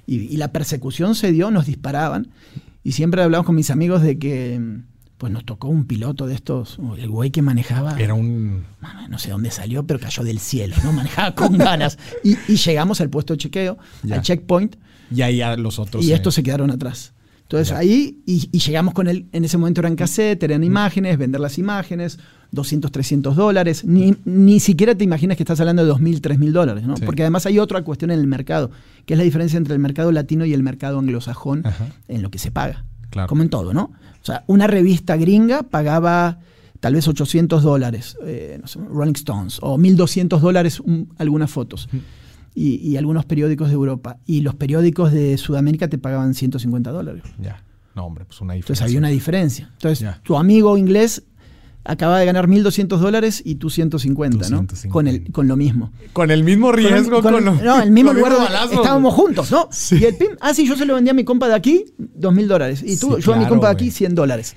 Y, 0.07 0.17
y 0.19 0.37
la 0.37 0.53
persecución 0.53 1.17
se 1.17 1.33
dio, 1.33 1.51
nos 1.51 1.67
disparaban. 1.67 2.29
Y 2.85 2.93
siempre 2.93 3.23
hablamos 3.23 3.45
con 3.47 3.57
mis 3.57 3.71
amigos 3.71 4.03
de 4.03 4.19
que 4.19 4.61
pues 5.21 5.31
nos 5.31 5.45
tocó 5.45 5.69
un 5.69 5.85
piloto 5.85 6.27
de 6.27 6.35
estos, 6.35 6.79
el 6.97 7.11
güey 7.11 7.31
que 7.31 7.43
manejaba, 7.43 8.01
Era 8.01 8.15
un. 8.15 8.65
no 9.11 9.19
sé 9.19 9.31
dónde 9.31 9.51
salió, 9.51 9.87
pero 9.87 10.01
cayó 10.01 10.25
del 10.25 10.39
cielo, 10.39 10.75
¿no? 10.83 10.93
Manejaba 10.95 11.35
con 11.35 11.59
ganas. 11.59 11.99
Y, 12.25 12.37
y 12.49 12.57
llegamos 12.57 13.03
al 13.03 13.11
puesto 13.11 13.35
de 13.35 13.39
chequeo, 13.39 13.77
Ya. 14.03 14.15
al 14.15 14.23
checkpoint, 14.23 14.77
Y 15.15 15.21
ahí 15.21 15.43
a 15.43 15.57
los 15.57 15.79
otros. 15.79 16.03
y 16.03 16.13
eh, 16.13 16.15
estos 16.15 16.35
se 16.35 16.43
quedaron 16.43 16.71
atrás. 16.71 17.13
Entonces 17.43 17.69
Ya. 17.69 17.77
ahí, 17.77 18.23
y, 18.25 18.49
y 18.51 18.61
llegamos 18.61 18.95
con 18.95 19.09
él, 19.09 19.27
en 19.33 19.45
ese 19.45 19.59
momento 19.59 19.83
eran 19.83 19.95
cassette, 19.95 20.43
eran 20.43 20.65
imágenes, 20.65 21.19
vender 21.19 21.39
las 21.43 21.59
imágenes, 21.59 22.19
200, 22.53 22.91
300 22.91 23.37
dólares. 23.37 23.85
Ni, 23.85 24.17
ni 24.25 24.59
siquiera 24.59 24.95
te 24.95 25.05
imaginas 25.05 25.37
que 25.37 25.43
estás 25.43 25.61
hablando 25.61 25.85
de 25.85 25.93
2.000, 25.93 26.21
3.000 26.23 26.51
dólares, 26.53 26.85
¿no? 26.85 26.97
Sí. 26.97 27.03
Porque 27.05 27.23
además 27.25 27.45
hay 27.45 27.59
otra 27.59 27.83
cuestión 27.83 28.11
en 28.11 28.21
el 28.21 28.27
mercado, 28.27 28.71
que 29.05 29.13
es 29.13 29.19
la 29.19 29.25
diferencia 29.25 29.59
entre 29.59 29.75
el 29.75 29.81
mercado 29.81 30.13
latino 30.13 30.47
y 30.47 30.55
el 30.55 30.63
mercado 30.63 30.99
anglosajón 30.99 31.67
Ajá. 31.67 31.89
en 32.09 32.23
lo 32.23 32.31
que 32.31 32.39
se 32.39 32.51
paga. 32.51 32.87
Claro. 33.11 33.29
Como 33.29 33.43
en 33.43 33.51
todo, 33.51 33.75
¿no? 33.75 33.93
O 34.23 34.25
sea, 34.25 34.45
una 34.47 34.67
revista 34.67 35.17
gringa 35.17 35.63
pagaba 35.63 36.39
tal 36.81 36.95
vez 36.95 37.07
800 37.09 37.63
dólares, 37.63 38.17
eh, 38.25 38.59
no 38.61 38.67
sé, 38.67 38.79
Rolling 38.81 39.13
Stones, 39.15 39.59
o 39.63 39.77
1.200 39.79 40.41
dólares 40.41 40.81
un- 40.81 41.13
algunas 41.19 41.51
fotos. 41.51 41.89
Y, 42.55 42.77
y 42.77 42.97
algunos 42.97 43.25
periódicos 43.27 43.69
de 43.69 43.75
Europa. 43.75 44.19
Y 44.27 44.41
los 44.41 44.55
periódicos 44.57 45.13
de 45.13 45.39
Sudamérica 45.39 45.89
te 45.89 45.99
pagaban 45.99 46.35
150 46.35 46.91
dólares. 46.91 47.23
Ya. 47.41 47.63
No, 47.95 48.07
hombre, 48.07 48.25
pues 48.25 48.41
una 48.41 48.55
diferencia. 48.55 48.73
Entonces 48.75 48.83
había 48.85 48.99
una 48.99 49.09
diferencia. 49.09 49.71
Entonces, 49.73 50.09
tu 50.23 50.37
amigo 50.37 50.77
inglés 50.79 51.23
acaba 51.85 52.19
de 52.19 52.27
ganar 52.27 52.47
1.200 52.49 52.99
dólares 52.99 53.43
y 53.45 53.55
tú 53.57 53.71
150, 53.71 54.37
Tú 54.37 54.43
¿no? 54.43 54.47
150. 54.59 54.93
Con, 54.93 55.07
el, 55.09 55.33
con 55.33 55.49
lo 55.49 55.57
mismo. 55.57 55.93
Con 56.13 56.31
el 56.31 56.45
mismo 56.45 56.73
riesgo, 56.73 57.23
Con- 57.23 57.23
con, 57.23 57.33
con- 57.35 57.45
lo- 57.45 57.55
no, 57.63 57.83
el 57.83 57.91
mismo 57.91 58.13
lugar 58.13 58.33
donde 58.33 58.75
estábamos 58.75 59.15
juntos, 59.15 59.51
¿no? 59.51 59.69
Sí. 59.73 59.99
Y 60.01 60.05
el 60.05 60.17
PIM, 60.17 60.31
ah, 60.41 60.53
sí, 60.55 60.67
yo 60.67 60.77
se 60.77 60.85
lo 60.85 60.95
vendí 60.95 61.11
a 61.11 61.15
mi 61.15 61.25
compa 61.25 61.49
de 61.49 61.55
aquí, 61.55 61.87
dos 61.99 62.35
mil 62.35 62.47
dólares. 62.49 62.83
Y 62.85 62.97
tú, 62.99 63.17
Sí, 63.17 63.23
yo 63.23 63.35
a 63.35 63.37
mi 63.39 63.47
compa 63.47 63.69
de 63.69 63.73
aquí, 63.75 63.91
100 63.91 64.15
dólares. 64.15 64.57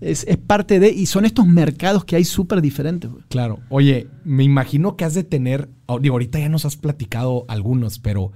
Es, 0.00 0.24
es 0.28 0.36
parte 0.36 0.80
de, 0.80 0.90
y 0.90 1.06
son 1.06 1.24
estos 1.24 1.46
mercados 1.46 2.04
que 2.04 2.16
hay 2.16 2.24
súper 2.24 2.60
diferentes. 2.60 3.10
güey. 3.10 3.24
Claro. 3.28 3.60
Oye, 3.70 4.08
me 4.24 4.44
imagino 4.44 4.96
que 4.96 5.04
has 5.04 5.14
de 5.14 5.24
tener. 5.24 5.70
Digo, 6.02 6.16
ahorita 6.16 6.38
ya 6.38 6.48
nos 6.50 6.64
has 6.66 6.76
platicado 6.76 7.44
algunos, 7.48 7.98
pero 7.98 8.32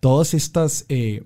todas 0.00 0.34
estas. 0.34 0.84
eh, 0.88 1.24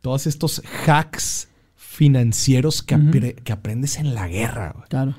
todos 0.00 0.26
estos 0.26 0.62
hacks 0.86 1.48
financieros 1.76 2.82
que, 2.82 3.34
que 3.44 3.52
aprendes 3.52 3.96
en 3.98 4.14
la 4.14 4.28
guerra. 4.28 4.72
Güey. 4.74 4.88
Claro. 4.88 5.14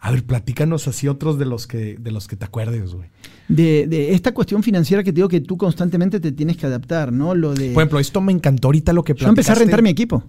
A 0.00 0.12
ver, 0.12 0.24
platícanos 0.24 0.86
así 0.86 1.08
otros 1.08 1.38
de 1.38 1.44
los 1.44 1.66
que, 1.66 1.96
de 1.98 2.10
los 2.12 2.28
que 2.28 2.36
te 2.36 2.44
acuerdes, 2.44 2.94
güey. 2.94 3.08
De, 3.48 4.12
esta 4.12 4.32
cuestión 4.32 4.62
financiera 4.62 5.02
que 5.02 5.12
te 5.12 5.16
digo 5.16 5.28
que 5.28 5.40
tú 5.40 5.56
constantemente 5.56 6.20
te 6.20 6.32
tienes 6.32 6.56
que 6.56 6.66
adaptar, 6.66 7.12
¿no? 7.12 7.34
Lo 7.34 7.54
de. 7.54 7.72
Por 7.72 7.82
ejemplo, 7.82 7.98
esto 7.98 8.20
me 8.20 8.32
encantó 8.32 8.68
ahorita 8.68 8.92
lo 8.92 9.02
que 9.02 9.14
platicaste. 9.14 9.26
Yo 9.26 9.30
empecé 9.30 9.52
a 9.52 9.54
rentar 9.56 9.82
mi 9.82 9.90
equipo. 9.90 10.24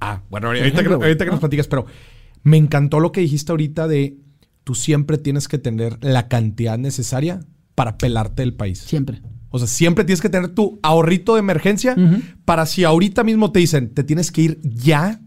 Ah, 0.00 0.22
bueno, 0.30 0.48
ahorita, 0.48 0.82
que, 0.82 0.88
ahorita 0.88 1.24
que 1.24 1.30
nos 1.30 1.40
platicas, 1.40 1.68
pero 1.68 1.86
me 2.42 2.56
encantó 2.56 3.00
lo 3.00 3.12
que 3.12 3.20
dijiste 3.20 3.52
ahorita 3.52 3.86
de 3.86 4.16
tú 4.64 4.74
siempre 4.74 5.18
tienes 5.18 5.46
que 5.46 5.58
tener 5.58 5.98
la 6.02 6.28
cantidad 6.28 6.78
necesaria 6.78 7.40
para 7.74 7.98
pelarte 7.98 8.42
el 8.42 8.54
país. 8.54 8.78
Siempre. 8.78 9.22
O 9.50 9.58
sea, 9.58 9.68
siempre 9.68 10.04
tienes 10.04 10.20
que 10.20 10.28
tener 10.28 10.48
tu 10.54 10.78
ahorrito 10.82 11.34
de 11.34 11.40
emergencia 11.40 11.96
para 12.44 12.66
si 12.66 12.84
ahorita 12.84 13.24
mismo 13.24 13.50
te 13.52 13.58
dicen, 13.58 13.92
te 13.92 14.04
tienes 14.04 14.30
que 14.30 14.42
ir 14.42 14.60
ya, 14.62 15.20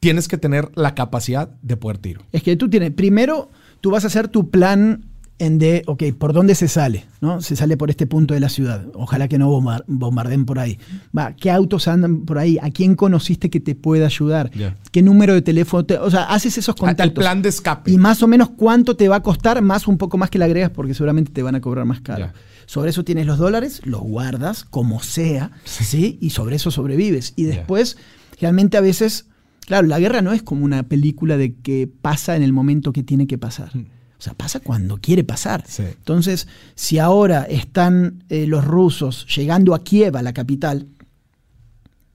tienes 0.00 0.28
que 0.28 0.38
tener 0.38 0.70
la 0.74 0.94
capacidad 0.94 1.48
de 1.62 1.76
poder 1.76 1.98
ir. 2.04 2.20
Es 2.32 2.42
que 2.42 2.56
tú 2.56 2.68
tienes, 2.68 2.92
primero, 2.92 3.50
tú 3.80 3.90
vas 3.90 4.04
a 4.04 4.08
hacer 4.08 4.28
tu 4.28 4.50
plan 4.50 5.04
en 5.38 5.58
de, 5.58 5.82
ok, 5.86 6.02
¿por 6.18 6.32
dónde 6.32 6.54
se 6.54 6.66
sale? 6.66 7.04
¿no? 7.20 7.42
Se 7.42 7.56
sale 7.56 7.76
por 7.76 7.90
este 7.90 8.06
punto 8.06 8.32
de 8.32 8.40
la 8.40 8.48
ciudad. 8.48 8.86
Ojalá 8.94 9.28
que 9.28 9.38
no 9.38 9.50
bombarden 9.86 10.46
por 10.46 10.58
ahí. 10.58 10.78
Va, 11.16 11.34
¿qué 11.34 11.50
autos 11.50 11.88
andan 11.88 12.24
por 12.24 12.38
ahí? 12.38 12.58
¿A 12.62 12.70
quién 12.70 12.94
conociste 12.94 13.50
que 13.50 13.60
te 13.60 13.74
pueda 13.74 14.06
ayudar? 14.06 14.50
¿Qué 14.90 15.02
número 15.02 15.34
de 15.34 15.42
teléfono? 15.42 15.86
o 16.00 16.10
sea, 16.10 16.24
haces 16.24 16.56
esos 16.56 16.74
contactos. 16.74 17.06
El 17.06 17.12
plan 17.12 17.42
de 17.42 17.50
escape. 17.50 17.90
Y 17.90 17.98
más 17.98 18.22
o 18.22 18.28
menos 18.28 18.50
cuánto 18.50 18.96
te 18.96 19.08
va 19.08 19.16
a 19.16 19.22
costar, 19.22 19.60
más 19.60 19.86
un 19.86 19.98
poco 19.98 20.16
más 20.16 20.30
que 20.30 20.38
le 20.38 20.46
agregas, 20.46 20.70
porque 20.70 20.94
seguramente 20.94 21.32
te 21.32 21.42
van 21.42 21.54
a 21.54 21.60
cobrar 21.60 21.84
más 21.84 22.00
caro. 22.00 22.30
Sobre 22.64 22.90
eso 22.90 23.04
tienes 23.04 23.26
los 23.26 23.38
dólares, 23.38 23.80
los 23.84 24.00
guardas 24.00 24.64
como 24.64 25.02
sea, 25.02 25.52
¿sí? 25.64 26.18
Y 26.20 26.30
sobre 26.30 26.56
eso 26.56 26.70
sobrevives. 26.70 27.34
Y 27.36 27.44
después, 27.44 27.96
realmente 28.40 28.76
a 28.76 28.80
veces, 28.80 29.26
claro, 29.66 29.86
la 29.86 30.00
guerra 30.00 30.22
no 30.22 30.32
es 30.32 30.42
como 30.42 30.64
una 30.64 30.84
película 30.84 31.36
de 31.36 31.54
que 31.54 31.86
pasa 31.86 32.36
en 32.36 32.42
el 32.42 32.52
momento 32.52 32.92
que 32.92 33.02
tiene 33.02 33.26
que 33.26 33.36
pasar. 33.36 33.76
Mm. 33.76 33.86
O 34.18 34.22
sea, 34.22 34.32
pasa 34.32 34.60
cuando 34.60 34.96
quiere 34.96 35.24
pasar. 35.24 35.64
Entonces, 35.78 36.48
si 36.74 36.98
ahora 36.98 37.42
están 37.42 38.24
eh, 38.30 38.46
los 38.46 38.64
rusos 38.64 39.26
llegando 39.34 39.74
a 39.74 39.84
Kiev, 39.84 40.16
a 40.16 40.22
la 40.22 40.32
capital, 40.32 40.86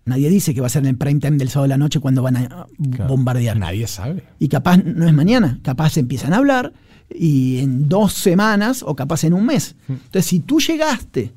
nadie 0.06 0.30
dice 0.30 0.56
que 0.56 0.62
va 0.62 0.68
a 0.68 0.70
ser 0.72 0.82
en 0.82 0.90
el 0.90 0.98
prime 0.98 1.20
time 1.20 1.38
del 1.38 1.50
sábado 1.50 1.66
de 1.66 1.70
la 1.70 1.78
noche 1.78 2.00
cuando 2.00 2.24
van 2.24 2.38
a 2.38 2.66
bombardear. 2.78 3.56
Nadie 3.56 3.86
sabe. 3.86 4.24
Y 4.40 4.48
capaz 4.48 4.78
no 4.78 5.08
es 5.08 5.14
mañana, 5.14 5.60
capaz 5.62 5.98
empiezan 5.98 6.34
a 6.34 6.38
hablar 6.38 6.74
y 7.08 7.60
en 7.60 7.88
dos 7.88 8.14
semanas 8.14 8.84
o 8.84 8.96
capaz 8.96 9.24
en 9.24 9.34
un 9.34 9.46
mes. 9.46 9.76
Mm. 9.88 9.94
Entonces, 9.94 10.26
si 10.26 10.40
tú 10.40 10.60
llegaste, 10.60 11.34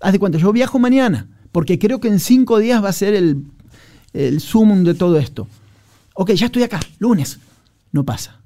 haz 0.00 0.12
de 0.12 0.18
cuenta, 0.18 0.38
yo 0.38 0.52
viajo 0.52 0.80
mañana, 0.80 1.28
porque 1.52 1.78
creo 1.78 2.00
que 2.00 2.08
en 2.08 2.18
cinco 2.18 2.58
días 2.58 2.82
va 2.82 2.88
a 2.88 2.92
ser 2.92 3.14
el, 3.14 3.44
el 4.12 4.40
sumum 4.40 4.84
de 4.84 4.94
todo 4.94 5.18
esto. 5.18 5.46
Ok, 6.14 6.32
ya 6.32 6.46
estoy 6.46 6.62
acá, 6.62 6.80
lunes. 6.98 7.38
No 7.92 8.04
pasa. 8.04 8.40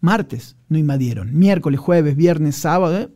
Martes, 0.00 0.56
no 0.68 0.78
invadieron. 0.78 1.38
Miércoles, 1.38 1.78
jueves, 1.78 2.16
viernes, 2.16 2.56
sábado. 2.56 2.98
¿eh? 2.98 3.08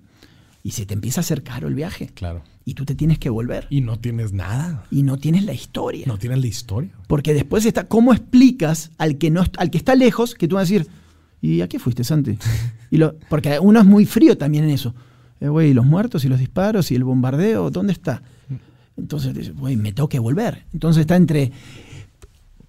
Y 0.63 0.73
se 0.73 0.85
te 0.85 0.93
empieza 0.93 1.21
a 1.21 1.23
hacer 1.23 1.43
caro 1.43 1.67
el 1.67 1.75
viaje. 1.75 2.11
Claro. 2.15 2.43
Y 2.67 2.75
tú 2.75 2.85
te 2.85 2.95
tienes 2.95 3.19
que 3.19 3.31
volver. 3.31 3.67
Y 3.71 3.81
no 3.81 3.99
tienes 3.99 4.33
nada. 4.33 4.85
Y 4.91 5.03
no 5.03 5.17
tienes 5.17 5.45
la 5.45 5.55
historia. 5.55 6.07
No 6.07 6.19
tienes 6.19 6.41
la 6.41 6.47
historia. 6.47 6.91
Porque 7.07 7.33
después 7.33 7.65
está, 7.65 7.85
¿cómo 7.85 8.13
explicas 8.13 8.91
al 8.99 9.17
que, 9.17 9.31
no, 9.31 9.45
al 9.57 9.71
que 9.71 9.79
está 9.79 9.95
lejos 9.95 10.35
que 10.35 10.47
tú 10.47 10.57
vas 10.57 10.69
a 10.69 10.73
decir, 10.73 10.91
¿Y 11.45 11.61
a 11.61 11.69
qué 11.69 11.79
fuiste, 11.79 12.05
Santi? 12.05 12.39
Y 12.91 12.97
lo, 12.97 13.17
porque 13.29 13.59
uno 13.59 13.81
es 13.81 13.87
muy 13.87 14.07
frío 14.07 14.39
también 14.39 14.65
en 14.65 14.71
eso. 14.71 14.95
Eh, 15.41 15.49
güey, 15.49 15.75
los 15.75 15.85
muertos 15.85 16.25
y 16.25 16.29
los 16.29 16.39
disparos 16.39 16.93
y 16.93 16.95
el 16.95 17.03
bombardeo, 17.03 17.71
¿dónde 17.71 17.93
está? 17.93 18.23
Entonces, 18.97 19.55
güey, 19.57 19.77
me 19.77 19.93
tengo 19.93 20.09
que 20.09 20.19
volver. 20.19 20.65
Entonces 20.73 21.03
está 21.03 21.17
entre. 21.17 21.53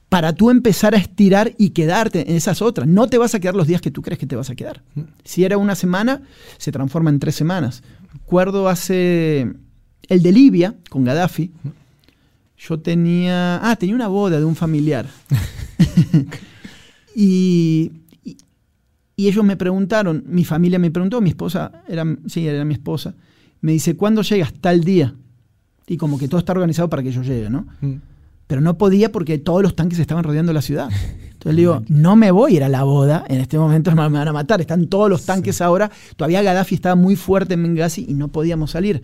Para 0.10 0.34
tú 0.34 0.50
empezar 0.50 0.96
a 0.96 0.98
estirar 0.98 1.54
y 1.58 1.72
quedarte 1.72 2.30
en 2.30 2.38
esas 2.38 2.62
otras. 2.62 2.88
No 2.88 3.08
te 3.08 3.18
vas 3.18 3.36
a 3.36 3.40
quedar 3.40 3.56
los 3.56 3.68
días 3.68 3.82
que 3.82 3.92
tú 3.92 4.02
crees 4.02 4.20
que 4.20 4.28
te 4.28 4.36
vas 4.36 4.50
a 4.50 4.56
quedar. 4.56 4.82
Si 5.24 5.44
era 5.44 5.58
una 5.58 5.76
semana, 5.76 6.22
se 6.58 6.72
transforma 6.72 7.10
en 7.10 7.20
tres 7.20 7.36
semanas. 7.36 7.84
Recuerdo 8.14 8.70
hace. 8.70 9.52
El 10.08 10.22
de 10.22 10.32
Libia, 10.32 10.76
con 10.90 11.04
Gaddafi. 11.04 11.52
Yo 12.58 12.80
tenía. 12.80 13.60
Ah, 13.68 13.76
tenía 13.76 13.96
una 13.96 14.08
boda 14.08 14.40
de 14.40 14.46
un 14.46 14.56
familiar. 14.56 15.08
y 17.16 17.92
y 19.18 19.28
ellos 19.28 19.46
me 19.46 19.56
preguntaron, 19.56 20.24
mi 20.28 20.44
familia 20.44 20.78
me 20.78 20.92
preguntó, 20.92 21.22
mi 21.22 21.30
esposa, 21.30 21.84
era, 21.88 22.06
sí, 22.28 22.48
era 22.48 22.66
mi 22.66 22.74
esposa, 22.74 23.16
me 23.62 23.72
dice, 23.72 23.96
¿cuándo 23.96 24.22
llegas? 24.22 24.54
Tal 24.54 24.84
día. 24.84 25.16
Y 25.88 25.98
como 25.98 26.17
que 26.17 26.28
todo 26.28 26.39
está 26.39 26.54
organizado 26.54 26.89
para 26.89 27.04
que 27.04 27.12
yo 27.12 27.21
llegue, 27.21 27.50
¿no? 27.50 27.67
Mm. 27.82 27.95
Pero 28.48 28.62
no 28.62 28.78
podía 28.78 29.12
porque 29.12 29.38
todos 29.38 29.62
los 29.62 29.76
tanques 29.76 30.00
estaban 30.00 30.24
rodeando 30.24 30.54
la 30.54 30.62
ciudad. 30.62 30.89
Entonces 31.24 31.56
le 31.56 31.62
digo, 31.62 31.84
no 31.88 32.15
me 32.15 32.32
voy 32.32 32.54
a 32.54 32.56
ir 32.56 32.63
a 32.63 32.69
la 32.69 32.84
boda, 32.84 33.24
en 33.28 33.39
este 33.39 33.58
momento 33.58 33.91
me 33.91 34.08
van 34.08 34.28
a 34.28 34.34
matar, 34.34 34.62
están 34.62 34.88
todos 34.88 35.10
los 35.10 35.26
tanques 35.26 35.62
ahora. 35.62 35.91
Todavía 36.15 36.41
Gaddafi 36.41 36.76
estaba 36.76 36.95
muy 36.95 37.15
fuerte 37.15 37.56
en 37.56 37.63
Benghazi 37.63 38.06
y 38.08 38.13
no 38.13 38.28
podíamos 38.30 38.71
salir. 38.71 39.04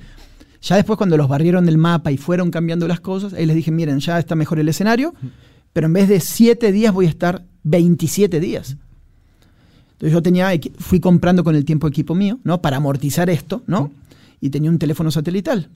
Ya 0.62 0.76
después 0.76 0.98
cuando 0.98 1.18
los 1.18 1.28
barrieron 1.28 1.66
del 1.66 1.78
mapa 1.78 2.12
y 2.12 2.18
fueron 2.18 2.52
cambiando 2.52 2.88
las 2.88 3.00
cosas, 3.00 3.34
ahí 3.34 3.46
les 3.46 3.56
dije, 3.56 3.72
miren, 3.72 4.00
ya 4.00 4.20
está 4.20 4.36
mejor 4.36 4.60
el 4.60 4.70
escenario, 4.70 5.14
mm. 5.20 5.28
pero 5.74 5.88
en 5.88 5.94
vez 5.94 6.08
de 6.08 6.20
siete 6.20 6.72
días 6.72 6.94
voy 6.94 7.08
a 7.08 7.10
estar 7.10 7.44
27 7.64 8.40
días. 8.40 8.78
Entonces 9.94 10.14
yo 10.14 10.22
tenía, 10.24 10.50
fui 10.80 11.00
comprando 11.00 11.44
con 11.44 11.56
el 11.56 11.64
tiempo 11.64 11.88
equipo 11.88 12.16
mío, 12.16 12.40
¿no? 12.44 12.60
Para 12.60 12.78
amortizar 12.78 13.30
esto, 13.30 13.62
¿no? 13.68 13.92
Y 14.40 14.50
tenía 14.50 14.72
un 14.72 14.80
teléfono 14.80 15.12
satelital. 15.12 15.70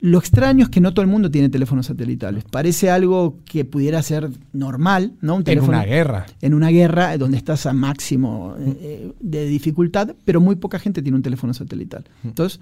Lo 0.00 0.18
extraño 0.18 0.64
es 0.64 0.70
que 0.70 0.80
no 0.80 0.92
todo 0.92 1.02
el 1.02 1.10
mundo 1.10 1.30
tiene 1.30 1.48
teléfonos 1.48 1.86
satelitales. 1.86 2.44
Parece 2.44 2.90
algo 2.90 3.38
que 3.44 3.64
pudiera 3.64 4.02
ser 4.02 4.30
normal, 4.52 5.14
¿no? 5.22 5.36
Un 5.36 5.44
teléfono, 5.44 5.72
en 5.72 5.78
una 5.78 5.86
guerra. 5.86 6.26
En 6.42 6.54
una 6.54 6.68
guerra 6.68 7.16
donde 7.16 7.38
estás 7.38 7.64
a 7.64 7.72
máximo 7.72 8.54
eh, 8.58 9.12
de 9.20 9.46
dificultad, 9.46 10.14
pero 10.24 10.40
muy 10.40 10.56
poca 10.56 10.78
gente 10.78 11.02
tiene 11.02 11.16
un 11.16 11.22
teléfono 11.22 11.54
satelital. 11.54 12.04
Entonces, 12.24 12.60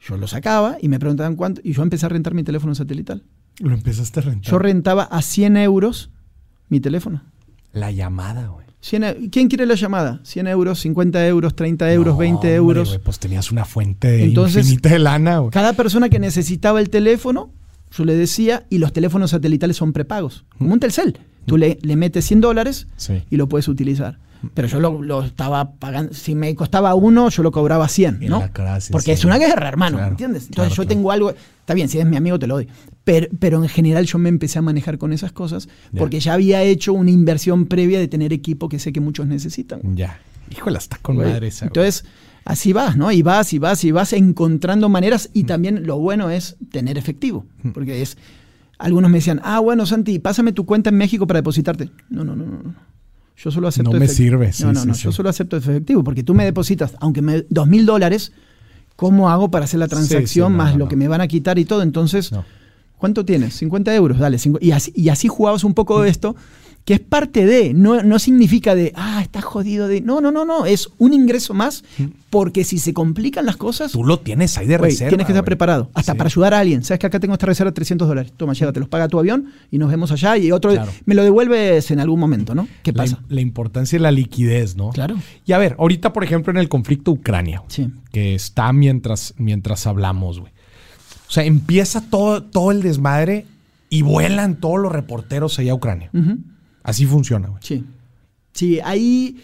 yo 0.00 0.16
lo 0.16 0.26
sacaba 0.26 0.78
y 0.80 0.88
me 0.88 0.98
preguntaban 0.98 1.36
cuánto, 1.36 1.60
y 1.62 1.74
yo 1.74 1.82
empecé 1.82 2.06
a 2.06 2.08
rentar 2.08 2.34
mi 2.34 2.44
teléfono 2.44 2.74
satelital. 2.74 3.22
¿Lo 3.60 3.74
empezaste 3.74 4.20
a 4.20 4.22
rentar? 4.22 4.50
Yo 4.50 4.58
rentaba 4.58 5.04
a 5.04 5.20
100 5.20 5.58
euros 5.58 6.10
mi 6.68 6.80
teléfono. 6.80 7.22
La 7.72 7.90
llamada, 7.90 8.48
güey. 8.48 8.66
¿Quién 9.30 9.48
quiere 9.48 9.64
la 9.64 9.74
llamada? 9.76 10.20
100 10.24 10.46
euros, 10.48 10.80
50 10.80 11.26
euros, 11.28 11.54
30 11.54 11.92
euros, 11.92 12.18
20 12.18 12.54
euros. 12.54 13.00
pues 13.04 13.18
tenías 13.18 13.52
una 13.52 13.64
fuente 13.64 14.26
infinita 14.26 14.88
de 14.90 14.98
lana. 14.98 15.40
Cada 15.50 15.72
persona 15.72 16.08
que 16.08 16.18
necesitaba 16.18 16.80
el 16.80 16.90
teléfono, 16.90 17.52
yo 17.96 18.04
le 18.04 18.16
decía, 18.16 18.66
y 18.70 18.78
los 18.78 18.92
teléfonos 18.92 19.30
satelitales 19.30 19.76
son 19.76 19.92
prepagos, 19.92 20.44
como 20.58 20.72
un 20.72 20.80
Telcel. 20.80 21.18
Tú 21.46 21.56
le, 21.56 21.78
le 21.82 21.96
metes 21.96 22.24
100 22.26 22.40
dólares 22.40 22.86
y 23.30 23.36
lo 23.36 23.48
puedes 23.48 23.68
utilizar. 23.68 24.18
Pero 24.54 24.68
yo 24.68 24.80
lo, 24.80 25.22
estaba 25.22 25.72
pagando, 25.72 26.12
si 26.14 26.34
me 26.34 26.54
costaba 26.54 26.94
uno, 26.94 27.28
yo 27.28 27.42
lo 27.42 27.52
cobraba 27.52 27.88
100, 27.88 28.20
¿no? 28.28 28.50
Porque 28.90 29.12
es 29.12 29.24
una 29.24 29.38
guerra, 29.38 29.68
hermano, 29.68 30.04
¿entiendes? 30.04 30.46
Entonces 30.46 30.76
yo 30.76 30.86
tengo 30.86 31.12
algo, 31.12 31.30
está 31.30 31.74
bien, 31.74 31.88
si 31.88 31.98
eres 31.98 32.10
mi 32.10 32.16
amigo 32.16 32.38
te 32.38 32.46
lo 32.46 32.54
doy. 32.54 32.68
Pero, 33.04 33.28
pero 33.38 33.62
en 33.62 33.68
general 33.68 34.04
yo 34.06 34.18
me 34.18 34.28
empecé 34.28 34.58
a 34.58 34.62
manejar 34.62 34.98
con 34.98 35.12
esas 35.12 35.32
cosas 35.32 35.68
porque 35.96 36.20
ya 36.20 36.34
había 36.34 36.62
hecho 36.62 36.92
una 36.92 37.10
inversión 37.10 37.66
previa 37.66 37.98
de 37.98 38.08
tener 38.08 38.32
equipo 38.32 38.68
que 38.68 38.78
sé 38.78 38.92
que 38.92 39.00
muchos 39.00 39.26
necesitan. 39.26 39.80
Ya. 39.96 40.20
Híjole, 40.50 40.78
está 40.78 40.98
con 40.98 41.16
madre 41.16 41.48
esa. 41.48 41.66
Entonces, 41.66 42.04
así 42.44 42.72
vas, 42.72 42.96
¿no? 42.96 43.10
Y 43.12 43.22
vas, 43.22 43.52
y 43.52 43.58
vas, 43.58 43.84
y 43.84 43.90
vas 43.90 44.12
encontrando 44.12 44.88
maneras. 44.88 45.30
Y 45.32 45.44
mm. 45.44 45.46
también 45.46 45.86
lo 45.86 45.98
bueno 45.98 46.30
es 46.30 46.56
tener 46.70 46.98
efectivo. 46.98 47.46
Mm. 47.62 47.70
Porque 47.70 48.02
es. 48.02 48.16
Algunos 48.78 49.10
me 49.10 49.18
decían, 49.18 49.40
ah, 49.44 49.60
bueno, 49.60 49.86
Santi, 49.86 50.18
pásame 50.18 50.52
tu 50.52 50.66
cuenta 50.66 50.90
en 50.90 50.96
México 50.96 51.26
para 51.26 51.38
depositarte. 51.38 51.90
No, 52.10 52.24
no, 52.24 52.34
no, 52.34 52.44
no. 52.46 52.74
Yo 53.42 53.50
solo 53.50 53.68
acepto. 53.68 53.92
No 53.92 53.98
me 53.98 54.06
sirve. 54.06 54.52
no, 54.60 54.72
no, 54.72 54.84
no. 54.84 54.94
Yo 54.94 55.10
solo 55.10 55.28
acepto 55.28 55.56
efectivo. 55.56 56.04
Porque 56.04 56.22
tú 56.22 56.32
me 56.32 56.44
depositas, 56.44 56.94
aunque 57.00 57.22
me 57.22 57.44
dos 57.48 57.66
mil 57.66 57.84
dólares, 57.84 58.32
¿cómo 58.94 59.30
hago 59.30 59.50
para 59.50 59.64
hacer 59.64 59.80
la 59.80 59.88
transacción 59.88 60.52
más 60.52 60.76
lo 60.76 60.88
que 60.88 60.94
me 60.94 61.08
van 61.08 61.20
a 61.20 61.26
quitar 61.26 61.58
y 61.58 61.64
todo? 61.64 61.82
Entonces, 61.82 62.30
¿cuánto 62.98 63.24
tienes? 63.24 63.54
50 63.54 63.94
euros, 63.96 64.18
dale. 64.18 64.38
Y 64.60 64.70
así, 64.70 64.92
y 64.94 65.08
así 65.08 65.26
jugabas 65.26 65.64
un 65.64 65.74
poco 65.74 66.02
de 66.02 66.10
esto 66.10 66.36
que 66.84 66.94
es 66.94 67.00
parte 67.00 67.46
de, 67.46 67.74
no, 67.74 68.02
no 68.02 68.18
significa 68.18 68.74
de, 68.74 68.92
ah, 68.96 69.20
estás 69.22 69.44
jodido 69.44 69.86
de... 69.86 70.00
No, 70.00 70.20
no, 70.20 70.32
no, 70.32 70.44
no, 70.44 70.66
es 70.66 70.88
un 70.98 71.12
ingreso 71.12 71.54
más 71.54 71.84
porque 72.28 72.64
si 72.64 72.78
se 72.78 72.92
complican 72.92 73.46
las 73.46 73.56
cosas... 73.56 73.92
Tú 73.92 74.02
lo 74.02 74.18
tienes 74.18 74.58
ahí 74.58 74.66
de 74.66 74.78
reserva. 74.78 75.10
Tienes 75.10 75.26
que 75.26 75.32
estar 75.32 75.44
preparado, 75.44 75.90
hasta 75.94 76.14
para 76.14 76.26
ayudar 76.26 76.54
a 76.54 76.58
alguien. 76.58 76.82
Sabes 76.82 76.98
que 76.98 77.06
acá 77.06 77.20
tengo 77.20 77.34
esta 77.34 77.46
reserva 77.46 77.70
de 77.70 77.74
300 77.76 78.08
dólares. 78.08 78.32
Toma, 78.36 78.54
te 78.54 78.80
los 78.80 78.88
paga 78.88 79.06
tu 79.06 79.18
avión 79.18 79.52
y 79.70 79.78
nos 79.78 79.90
vemos 79.90 80.10
allá 80.10 80.36
y 80.36 80.50
otro 80.50 80.72
me 81.04 81.14
lo 81.14 81.22
devuelves 81.22 81.90
en 81.90 82.00
algún 82.00 82.18
momento, 82.18 82.54
¿no? 82.54 82.66
¿Qué 82.82 82.92
pasa? 82.92 83.20
La, 83.28 83.40
importancia 83.40 83.98
de 83.98 84.02
la 84.02 84.10
liquidez, 84.10 84.76
¿no? 84.76 84.90
Claro. 84.90 85.16
Y 85.46 85.52
a 85.52 85.58
ver, 85.58 85.76
ahorita, 85.78 86.12
por 86.12 86.24
ejemplo, 86.24 86.50
en 86.50 86.56
el 86.56 86.68
conflicto 86.68 87.12
Ucrania, 87.12 87.62
que 88.10 88.34
está 88.34 88.72
mientras, 88.72 89.34
mientras 89.36 89.86
hablamos, 89.86 90.40
güey. 90.40 90.52
O 91.28 91.32
sea, 91.32 91.44
empieza 91.44 92.02
todo, 92.10 92.42
todo 92.42 92.72
el 92.72 92.82
desmadre 92.82 93.46
y 93.88 94.02
vuelan 94.02 94.56
todos 94.56 94.80
los 94.80 94.92
reporteros 94.92 95.58
allá 95.58 95.72
a 95.72 95.74
Ucrania. 95.74 96.10
Así 96.82 97.06
funciona, 97.06 97.48
güey. 97.48 97.62
Sí. 97.62 97.84
Sí, 98.52 98.80
ahí 98.84 99.38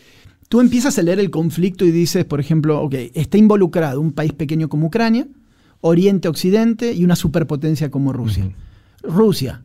tú 0.49 0.61
empiezas 0.61 0.99
a 0.99 1.03
leer 1.03 1.21
el 1.21 1.31
conflicto 1.31 1.85
y 1.85 1.91
dices, 1.91 2.25
por 2.25 2.41
ejemplo, 2.41 2.83
ok, 2.83 2.95
está 3.15 3.39
involucrado 3.39 4.01
un 4.01 4.13
país 4.13 4.33
pequeño 4.33 4.69
como 4.69 4.89
Ucrania, 4.89 5.27
Oriente, 5.81 6.29
Occidente 6.29 6.93
y 6.93 7.05
una 7.05 7.17
superpotencia 7.17 7.91
como 7.91 8.13
Rusia. 8.13 8.51
Rusia, 9.03 9.63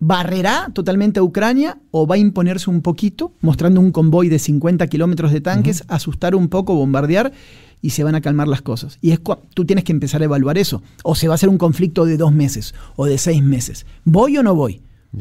barrerá 0.00 0.70
totalmente 0.72 1.20
a 1.20 1.22
Ucrania 1.22 1.78
o 1.90 2.06
va 2.06 2.14
a 2.14 2.18
imponerse 2.18 2.70
un 2.70 2.82
poquito, 2.82 3.32
mostrando 3.40 3.80
un 3.80 3.90
convoy 3.90 4.28
de 4.28 4.38
50 4.38 4.86
kilómetros 4.86 5.32
de 5.32 5.40
tanques, 5.40 5.84
asustar 5.88 6.34
un 6.34 6.48
poco, 6.48 6.74
bombardear 6.74 7.32
y 7.80 7.90
se 7.90 8.04
van 8.04 8.14
a 8.14 8.20
calmar 8.20 8.48
las 8.48 8.62
cosas. 8.62 8.98
Y 9.00 9.10
es 9.10 9.20
tú 9.54 9.64
tienes 9.64 9.84
que 9.84 9.92
empezar 9.92 10.20
a 10.22 10.24
evaluar 10.24 10.58
eso. 10.58 10.82
O 11.02 11.14
se 11.14 11.28
va 11.28 11.34
a 11.34 11.36
hacer 11.36 11.48
un 11.48 11.58
conflicto 11.58 12.04
de 12.04 12.16
dos 12.16 12.32
meses 12.32 12.74
o 12.96 13.06
de 13.06 13.18
seis 13.18 13.42
meses. 13.42 13.86
¿Voy 14.04 14.36
o 14.38 14.42
no 14.42 14.54
voy? 14.54 14.80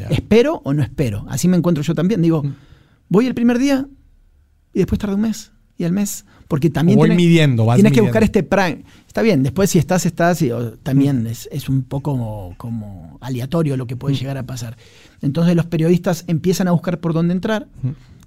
¿Espero 0.09 0.61
o 0.63 0.73
no 0.73 0.83
espero? 0.83 1.25
Así 1.29 1.47
me 1.47 1.57
encuentro 1.57 1.83
yo 1.83 1.95
también. 1.95 2.21
Digo, 2.21 2.43
voy 3.09 3.25
el 3.25 3.33
primer 3.33 3.57
día 3.57 3.87
y 4.73 4.79
después 4.79 4.99
tarda 4.99 5.15
un 5.15 5.21
mes 5.21 5.51
y 5.77 5.83
al 5.83 5.91
mes. 5.91 6.25
Porque 6.47 6.69
también 6.69 6.97
voy 6.97 7.09
midiendo, 7.09 7.67
tienes 7.75 7.91
que 7.91 7.99
buscar 7.99 8.23
este 8.23 8.41
prime. 8.41 8.83
Está 9.05 9.21
bien, 9.21 9.43
después 9.43 9.69
si 9.69 9.79
estás, 9.79 10.05
estás, 10.05 10.41
y, 10.41 10.49
también 10.81 11.27
es, 11.27 11.69
un 11.69 11.83
poco 11.83 12.53
como, 12.57 13.17
aleatorio 13.19 13.75
lo 13.75 13.85
que 13.85 13.97
puede 13.97 14.15
llegar 14.15 14.37
a 14.37 14.43
pasar. 14.43 14.77
Entonces 15.21 15.55
los 15.55 15.65
periodistas 15.65 16.23
empiezan 16.27 16.69
a 16.69 16.71
buscar 16.71 16.99
por 16.99 17.13
dónde 17.13 17.33
entrar. 17.33 17.67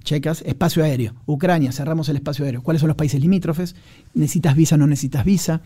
Checas, 0.03 0.43
espacio 0.47 0.83
aéreo. 0.83 1.15
Ucrania, 1.27 1.73
cerramos 1.73 2.09
el 2.09 2.17
espacio 2.17 2.45
aéreo. 2.45 2.63
¿Cuáles 2.63 2.81
son 2.81 2.89
los 2.89 2.97
países 2.97 3.21
limítrofes? 3.21 3.77
¿Necesitas 4.15 4.57
visa 4.57 4.75
o 4.75 4.79
no 4.79 4.87
necesitas 4.87 5.25
visa? 5.25 5.61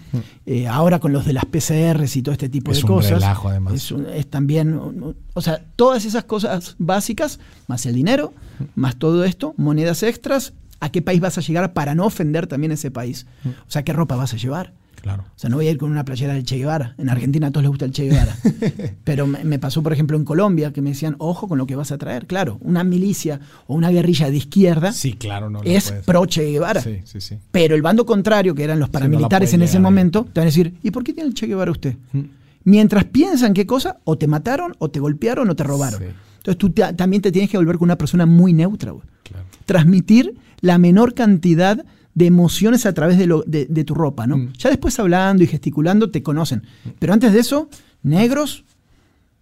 Eh, 0.47 0.67
ahora 0.67 0.99
con 0.99 1.13
los 1.13 1.25
de 1.25 1.33
las 1.33 1.45
PCRs 1.45 2.17
y 2.17 2.23
todo 2.23 2.33
este 2.33 2.49
tipo 2.49 2.73
de 2.73 2.83
cosas. 2.83 3.13
Relajo, 3.13 3.49
además. 3.49 3.75
Es, 3.75 3.95
es, 4.15 4.27
también, 4.29 4.79
o 5.35 5.41
sea, 5.41 5.65
todas 5.77 6.05
esas 6.05 6.25
cosas 6.25 6.77
básicas, 6.79 7.41
más 7.67 7.87
el 7.87 7.95
dinero, 7.95 8.35
más 8.75 8.97
todo 8.97 9.25
esto, 9.25 9.55
monedas 9.57 10.03
extras, 10.03 10.53
a 10.81 10.91
qué 10.91 11.01
país 11.01 11.21
vas 11.21 11.39
a 11.39 11.41
llegar 11.41 11.73
para 11.73 11.95
no 11.95 12.05
ofender 12.05 12.47
también 12.47 12.73
ese 12.73 12.91
país. 12.91 13.27
Mm. 13.45 13.49
O 13.49 13.71
sea, 13.71 13.85
qué 13.85 13.93
ropa 13.93 14.17
vas 14.17 14.35
a 14.35 14.37
llevar. 14.37 14.75
Claro. 15.05 15.25
O 15.25 15.39
sea, 15.39 15.51
no 15.51 15.57
voy 15.57 15.69
a 15.69 15.71
ir 15.71 15.77
con 15.77 15.91
una 15.91 16.03
playera 16.03 16.33
del 16.33 16.45
Che 16.45 16.57
Guevara. 16.57 16.95
En 16.97 17.11
Argentina 17.11 17.49
a 17.49 17.51
todos 17.51 17.63
les 17.63 17.69
gusta 17.69 17.85
el 17.85 17.91
Che 17.91 18.05
Guevara. 18.05 18.35
Pero 19.05 19.27
me, 19.27 19.59
pasó, 19.59 19.83
por 19.83 19.93
ejemplo, 19.93 20.17
en 20.17 20.25
Colombia, 20.25 20.73
que 20.73 20.81
me 20.81 20.91
decían, 20.91 21.15
ojo 21.19 21.47
con 21.47 21.59
lo 21.59 21.67
que 21.67 21.77
vas 21.77 21.93
a 21.93 21.99
traer. 21.99 22.27
Claro, 22.27 22.57
una 22.63 22.85
milicia 22.85 23.39
o 23.67 23.75
una 23.75 23.91
guerrilla 23.91 24.31
de 24.31 24.39
izquierda 24.39 24.93
sí, 24.93 25.13
claro, 25.13 25.51
no 25.51 25.61
es 25.63 25.93
pro 26.07 26.25
Che 26.25 26.45
Guevara. 26.45 26.81
Sí, 26.81 27.01
sí, 27.05 27.21
sí. 27.21 27.37
Pero 27.53 27.75
el 27.75 27.83
bando 27.83 28.07
contrario, 28.07 28.55
que 28.55 28.65
eran 28.65 28.81
los 28.81 28.89
paramilitares 28.89 29.53
en 29.53 29.61
ese 29.61 29.79
momento, 29.79 30.25
te 30.25 30.41
van 30.41 30.47
a 30.47 30.51
decir, 30.51 30.73
¿y 30.83 30.91
por 30.91 31.05
qué 31.05 31.13
tiene 31.13 31.29
el 31.29 31.35
Che 31.35 31.49
Guevara 31.49 31.71
usted? 31.71 31.97
Mm. 32.13 32.21
Mientras 32.65 33.05
piensan 33.05 33.53
qué 33.53 33.67
cosa, 33.67 33.99
o 34.05 34.17
te 34.17 34.27
mataron, 34.27 34.75
o 34.79 34.89
te 34.89 35.01
golpearon, 35.01 35.51
o 35.51 35.55
te 35.55 35.65
robaron. 35.65 36.03
Entonces 36.03 36.57
tú 36.57 36.71
también 36.71 37.21
te 37.21 37.31
tienes 37.31 37.51
que 37.51 37.59
volver 37.59 37.77
con 37.77 37.85
una 37.89 37.99
persona 37.99 38.25
muy 38.25 38.55
neutra. 38.55 38.95
Claro. 39.23 39.45
Transmitir 39.67 40.35
la 40.63 40.79
menor 40.79 41.13
cantidad 41.13 41.85
de 42.15 42.27
emociones 42.27 42.87
a 42.87 42.93
través 42.93 43.19
de, 43.19 43.27
lo, 43.27 43.43
de, 43.43 43.85
tu 43.85 43.95
ropa, 43.95 44.27
¿no? 44.27 44.39
Mm. 44.39 44.53
Ya 44.59 44.71
después 44.71 44.99
hablando 44.99 45.43
y 45.43 45.47
gesticulando 45.47 46.11
te 46.11 46.23
conocen. 46.23 46.63
Pero 46.99 47.13
antes 47.13 47.33
de 47.33 47.41
eso, 47.41 47.69
negros 48.03 48.65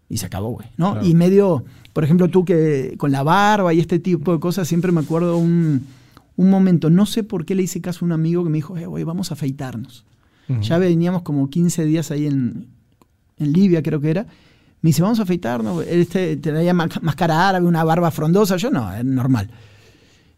y 0.08 0.18
se 0.18 0.26
acabó, 0.26 0.50
güey, 0.50 0.68
¿no? 0.76 1.02
Y 1.04 1.14
medio, 1.14 1.64
por 1.92 2.04
ejemplo, 2.04 2.28
tú 2.28 2.44
que 2.44 2.94
con 2.98 3.12
la 3.12 3.22
barba 3.22 3.72
y 3.72 3.80
este 3.80 3.98
tipo 3.98 4.32
de 4.32 4.40
cosas, 4.40 4.68
siempre 4.68 4.92
me 4.92 5.00
acuerdo 5.00 5.36
un, 5.38 5.86
momento, 6.36 6.90
no 6.90 7.06
sé 7.06 7.22
por 7.22 7.44
qué 7.44 7.54
le 7.54 7.62
hice 7.62 7.80
caso 7.80 8.04
a 8.04 8.06
un 8.06 8.12
amigo 8.12 8.42
que 8.42 8.50
me 8.50 8.58
dijo, 8.58 8.76
eh, 8.76 8.86
güey, 8.86 9.04
vamos 9.04 9.30
a 9.30 9.34
afeitarnos. 9.34 10.04
Ya 10.60 10.76
veníamos 10.76 11.22
como 11.22 11.48
15 11.48 11.86
días 11.86 12.10
ahí 12.10 12.26
en, 12.26 12.66
en 13.38 13.52
Libia, 13.52 13.82
creo 13.82 14.02
que 14.02 14.10
era. 14.10 14.26
Me 14.82 14.88
dice, 14.88 15.00
vamos 15.00 15.18
a 15.18 15.22
afeitarnos. 15.22 15.86
Este 15.86 16.36
tenía 16.36 16.74
máscara 16.74 17.48
árabe, 17.48 17.66
una 17.66 17.82
barba 17.84 18.10
frondosa. 18.10 18.58
Yo 18.58 18.70
no, 18.70 18.92
es 18.92 19.04
normal. 19.04 19.48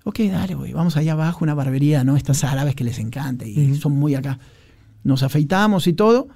Ok, 0.05 0.21
dale, 0.31 0.55
güey, 0.55 0.73
vamos 0.73 0.97
allá 0.97 1.12
abajo, 1.12 1.45
una 1.45 1.55
barbería, 1.55 2.05
¿no? 2.05 2.17
Estas 2.17 2.45
árabes 2.45 2.75
que 2.75 2.85
les 2.85 2.99
encanta 2.99 3.47
y 3.47 3.75
son 3.77 3.93
muy 3.93 4.14
acá. 4.14 4.38
Nos 5.03 5.23
afeitamos 5.23 5.87
y 5.87 5.95
todo, 5.95 6.29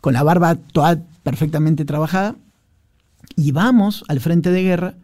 con 0.00 0.12
la 0.12 0.22
barba 0.22 0.56
toda 0.56 1.02
perfectamente 1.22 1.84
trabajada, 1.84 2.36
y 3.36 3.52
vamos 3.52 4.04
al 4.08 4.20
frente 4.20 4.50
de 4.50 4.62
guerra. 4.62 4.94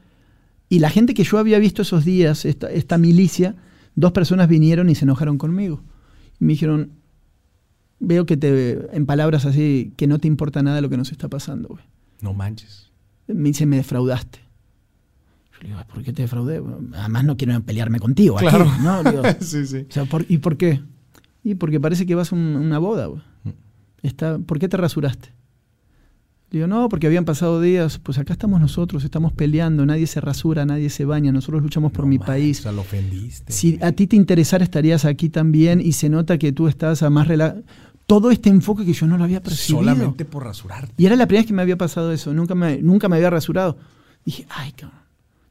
Y 0.69 0.81
la 0.81 0.91
gente 0.91 1.15
que 1.15 1.25
yo 1.25 1.39
había 1.39 1.59
visto 1.59 1.83
esos 1.83 2.05
días, 2.05 2.45
esta, 2.45 2.99
milicia, 2.99 3.55
dos 3.95 4.13
personas 4.13 4.49
vinieron 4.49 4.91
y 4.91 4.95
se 4.95 5.05
enojaron 5.05 5.39
conmigo. 5.39 5.83
Y 6.41 6.45
me 6.45 6.53
dijeron, 6.55 6.93
veo 8.01 8.27
que 8.27 8.37
te, 8.37 8.95
en 8.97 9.07
palabras 9.07 9.47
así, 9.47 9.93
que 9.97 10.07
no 10.07 10.19
te 10.19 10.29
importa 10.29 10.63
nada 10.63 10.81
lo 10.81 10.91
que 10.91 10.97
nos 10.97 11.13
está 11.13 11.29
pasando, 11.29 11.69
güey. 11.69 11.85
No 12.21 12.33
manches. 12.33 12.91
Me 13.27 13.51
dice, 13.51 13.67
me 13.67 13.77
defraudaste. 13.77 14.41
¿Por 15.93 16.03
qué 16.03 16.13
te 16.13 16.23
defraudé? 16.23 16.63
Además 16.95 17.25
no 17.25 17.37
quiero 17.37 17.61
pelearme 17.63 17.99
contigo. 17.99 18.37
Claro. 18.37 18.71
¿no? 18.83 19.03
sí, 19.41 19.67
sí. 19.67 19.87
¿Y 20.29 20.39
por 20.39 20.57
qué? 20.57 20.81
Y 21.43 21.55
porque 21.57 21.81
parece 21.81 22.07
que 22.07 22.15
vas 22.15 22.33
a 22.33 22.37
una 22.37 22.79
boda. 22.79 23.09
Mm. 23.09 23.51
Está, 24.03 24.39
¿Por 24.39 24.59
qué 24.59 24.69
te 24.69 24.77
rasuraste? 24.77 25.33
digo, 26.51 26.67
no, 26.69 26.89
porque 26.89 27.07
habían 27.07 27.25
pasado 27.25 27.61
días. 27.61 27.99
Pues 27.99 28.19
acá 28.19 28.33
estamos 28.33 28.61
nosotros, 28.61 29.05
estamos 29.05 29.33
peleando. 29.33 29.85
Nadie 29.85 30.07
se 30.07 30.21
rasura, 30.21 30.65
nadie 30.65 30.89
se 30.89 31.05
baña. 31.05 31.33
Nosotros 31.33 31.63
luchamos 31.63 31.93
por 31.93 32.07
mi 32.07 32.19
país. 32.19 32.61
O 32.61 32.63
sea, 32.65 32.73
lo 32.73 32.83
ofendiste. 32.83 33.53
Si 33.53 33.79
a 33.83 33.93
ti 33.93 34.07
te 34.07 34.17
interesara, 34.17 34.65
estarías 34.65 35.05
aquí 35.05 35.29
también. 35.29 35.81
Y 35.81 35.93
se 35.93 36.09
nota 36.09 36.39
que 36.39 36.53
tú 36.53 36.69
estás 36.69 37.03
a 37.03 37.11
más 37.11 37.29
todo 38.07 38.31
este 38.31 38.51
enfoque 38.51 38.85
que 38.85 38.93
yo 38.93 39.07
no 39.07 39.19
lo 39.19 39.25
había 39.25 39.43
percibido. 39.43 39.83
Solamente 39.83 40.25
por 40.25 40.45
rasurarte. 40.45 40.95
Y 40.97 41.07
era 41.07 41.17
la 41.17 41.27
primera 41.27 41.43
vez 41.43 41.49
que 41.49 41.55
me 41.55 41.63
había 41.63 41.77
pasado 41.77 42.13
eso. 42.13 42.33
Nunca 42.33 42.55
me, 42.55 42.79
nunca 42.79 43.09
me 43.09 43.17
había 43.17 43.31
rasurado. 43.31 43.77
Dije, 44.25 44.47
ay, 44.51 44.73
cabrón. 44.73 45.04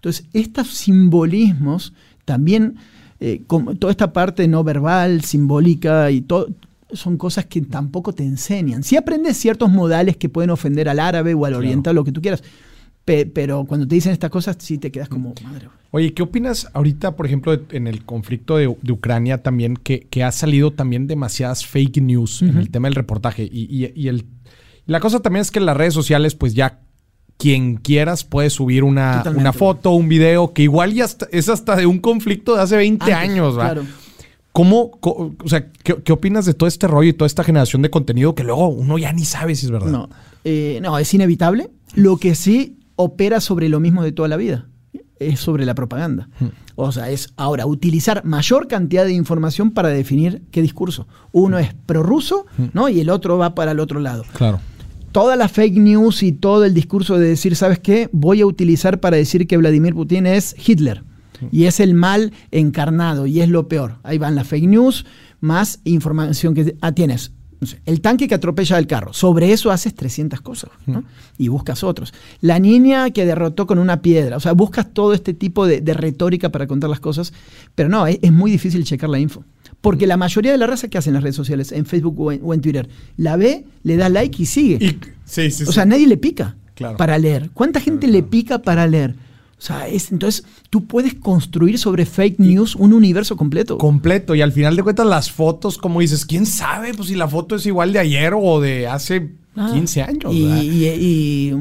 Entonces, 0.04 0.26
estos 0.34 0.68
simbolismos 0.68 1.94
también, 2.26 2.76
eh, 3.22 3.42
toda 3.80 3.90
esta 3.90 4.12
parte 4.12 4.46
no 4.50 4.62
verbal, 4.62 5.24
simbólica 5.24 6.12
y 6.12 6.20
todo, 6.20 6.50
son 6.92 7.16
cosas 7.16 7.46
que 7.46 7.62
tampoco 7.62 8.12
te 8.12 8.26
enseñan. 8.26 8.84
Si 8.84 8.98
aprendes 8.98 9.38
ciertos 9.38 9.72
modales 9.72 10.18
que 10.18 10.28
pueden 10.28 10.50
ofender 10.50 10.90
al 10.90 11.00
árabe 11.00 11.34
o 11.34 11.46
al 11.46 11.54
oriental, 11.54 11.96
lo 11.96 12.04
que 12.04 12.12
tú 12.12 12.22
quieras, 12.22 12.44
pero 13.06 13.64
cuando 13.64 13.88
te 13.88 13.96
dicen 13.96 14.12
estas 14.12 14.30
cosas, 14.30 14.58
sí 14.60 14.78
te 14.78 14.92
quedas 14.92 15.08
como 15.08 15.34
madre. 15.42 15.70
Oye, 15.92 16.14
¿qué 16.14 16.22
opinas 16.22 16.70
ahorita, 16.74 17.16
por 17.16 17.26
ejemplo, 17.26 17.58
en 17.72 17.88
el 17.88 18.04
conflicto 18.04 18.58
de, 18.58 18.68
Ucrania 18.68 19.42
también, 19.42 19.78
que, 19.78 20.06
ha 20.22 20.34
salido 20.34 20.72
también 20.72 21.08
demasiadas 21.08 21.66
fake 21.66 22.02
news 22.02 22.42
en 22.42 22.58
el 22.58 22.72
tema 22.72 22.90
del 22.90 22.96
reportaje? 22.96 23.48
Y, 23.50 24.08
el, 24.08 24.26
la 24.86 25.00
cosa 25.00 25.22
también 25.22 25.44
es 25.44 25.52
que 25.52 25.62
las 25.62 25.78
redes 25.78 25.94
sociales, 25.94 26.36
pues 26.36 26.54
ya 26.56 26.82
quien 27.44 27.76
quieras 27.76 28.24
puede 28.24 28.50
subir 28.50 28.86
una, 28.86 29.22
foto, 29.52 29.92
un 29.92 30.08
video, 30.08 30.54
que 30.54 30.62
igual 30.62 30.94
ya 30.94 31.08
es 31.30 31.50
hasta 31.50 31.76
de 31.76 31.86
un 31.86 32.00
conflicto 32.00 32.56
de 32.56 32.62
hace 32.62 32.78
20 32.78 33.12
años, 33.12 33.60
¿va? 33.60 33.66
Claro. 33.66 33.86
¿Cómo, 34.54 34.92
o 35.02 35.34
sea, 35.48 35.70
¿qué, 35.70 36.14
opinas 36.14 36.46
de 36.46 36.54
todo 36.54 36.68
este 36.68 36.88
rollo 36.88 37.10
y 37.10 37.14
toda 37.14 37.28
esta 37.28 37.44
generación 37.44 37.82
de 37.82 37.90
contenido 37.90 38.34
que 38.34 38.46
luego 38.46 38.70
uno 38.70 38.98
ya 38.98 39.12
ni 39.12 39.26
sabe 39.26 39.56
si 39.56 39.66
es 39.66 39.74
verdad? 39.74 39.92
No, 39.92 40.10
eh, 40.46 40.80
no 40.82 40.98
es 40.98 41.14
inevitable. 41.14 41.70
Lo 41.96 42.16
que 42.16 42.34
sí 42.34 42.78
opera 42.96 43.42
sobre 43.42 43.68
lo 43.68 43.82
mismo 43.82 44.04
de 44.04 44.14
toda 44.14 44.30
la 44.30 44.38
vida 44.38 44.70
es 45.20 45.42
sobre 45.42 45.66
la 45.66 45.76
propaganda. 45.76 46.30
Hmm. 46.40 46.48
O 46.76 46.94
sea, 46.94 47.10
es 47.10 47.34
ahora 47.36 47.66
utilizar 47.66 48.24
mayor 48.24 48.70
cantidad 48.70 49.04
de 49.04 49.12
información 49.12 49.72
para 49.72 49.90
definir 49.90 50.44
qué 50.50 50.62
discurso. 50.62 51.10
Uno 51.34 51.60
es 51.60 51.74
prorruso, 51.74 52.46
hmm. 52.58 52.68
¿no? 52.72 52.88
Y 52.88 53.02
el 53.02 53.10
otro 53.10 53.38
va 53.38 53.54
para 53.54 53.72
el 53.72 53.82
otro 53.82 54.00
lado. 54.00 54.24
Claro 54.32 54.62
toda 55.14 55.38
la 55.38 55.48
fake 55.48 55.78
news 55.78 56.24
y 56.24 56.34
todo 56.34 56.66
el 56.66 56.74
discurso 56.74 57.18
de 57.18 57.30
decir, 57.30 57.56
¿sabes 57.56 57.80
qué? 57.80 58.10
Voy 58.12 58.42
a 58.42 58.46
utilizar 58.46 59.00
para 59.00 59.16
decir 59.16 59.48
que 59.48 59.56
Vladimir 59.56 59.94
Putin 59.94 60.26
es 60.26 60.56
Hitler. 60.68 61.04
Y 61.52 61.66
es 61.66 61.82
el 61.82 61.94
mal 61.94 62.32
encarnado 62.52 63.26
y 63.26 63.42
es 63.42 63.50
lo 63.50 63.68
peor. 63.68 63.98
Ahí 64.04 64.18
van 64.18 64.36
las 64.36 64.48
fake 64.48 64.68
news, 64.68 65.06
más 65.42 65.82
información 65.84 66.54
que 66.54 66.76
ah, 66.80 66.94
tienes. 66.94 67.34
el 67.86 68.00
tanque 68.00 68.30
que 68.30 68.36
atropella 68.36 68.78
el 68.80 68.88
carro. 68.88 69.12
Sobre 69.14 69.52
eso 69.52 69.70
haces 69.70 69.94
300 69.94 70.40
cosas 70.42 70.72
y 71.38 71.50
buscas 71.50 71.84
otros. 71.84 72.14
La 72.40 72.60
niña 72.60 73.12
que 73.12 73.26
derrotó 73.26 73.68
con 73.68 73.78
una 73.78 74.02
piedra. 74.02 74.38
O 74.38 74.40
sea, 74.40 74.54
buscas 74.54 74.94
todo 74.94 75.14
este 75.14 75.34
tipo 75.34 75.68
de, 75.68 75.82
retórica 75.94 76.50
para 76.50 76.66
contar 76.66 76.90
las 76.90 77.02
cosas. 77.02 77.34
Pero 77.76 77.90
no, 77.90 78.08
es 78.08 78.32
muy 78.32 78.50
difícil 78.50 78.86
checar 78.86 79.10
la 79.10 79.20
info. 79.20 79.44
Porque 79.84 80.08
la 80.08 80.16
mayoría 80.16 80.54
de 80.54 80.58
la 80.58 80.66
raza 80.66 80.88
que 80.88 80.98
hacen 80.98 81.14
las 81.14 81.24
redes 81.24 81.36
sociales, 81.36 81.74
en 81.74 81.86
Facebook 81.86 82.18
o 82.18 82.32
en, 82.32 82.62
Twitter, 82.62 82.88
la 83.18 83.36
ve, 83.36 83.66
le 83.84 83.98
da 83.98 84.08
like 84.08 84.42
y 84.42 84.46
sigue. 84.46 84.98
o 85.68 85.72
sea, 85.74 85.84
nadie 85.84 86.08
le 86.08 86.16
pica 86.16 86.56
para 86.98 87.18
leer. 87.18 87.50
¿Cuánta 87.54 87.82
gente 87.82 88.08
le 88.08 88.24
pica 88.24 88.60
para 88.60 88.88
leer? 88.88 89.14
O 89.58 89.62
sea, 89.62 89.90
es, 89.90 90.10
entonces 90.14 90.46
tú 90.70 90.86
puedes 90.86 91.16
construir 91.16 91.78
sobre 91.78 92.06
fake 92.06 92.40
news 92.40 92.78
un 92.78 92.94
universo 92.94 93.36
completo. 93.36 93.78
Completo. 93.78 94.36
Y 94.36 94.42
al 94.42 94.54
final 94.54 94.78
de 94.78 94.84
cuentas, 94.84 95.06
las 95.06 95.30
fotos, 95.30 95.78
como 95.78 96.00
dices, 96.00 96.26
¿quién 96.26 96.46
sabe? 96.46 96.94
Pues 96.94 97.10
si 97.10 97.16
la 97.16 97.28
foto 97.28 97.58
es 97.58 97.66
igual 97.66 97.92
de 97.92 98.00
ayer 98.00 98.34
o 98.38 98.62
de 98.62 98.88
hace 98.88 99.34
15 99.54 100.02
ah, 100.02 100.06
años. 100.06 100.34
y, 100.34 101.52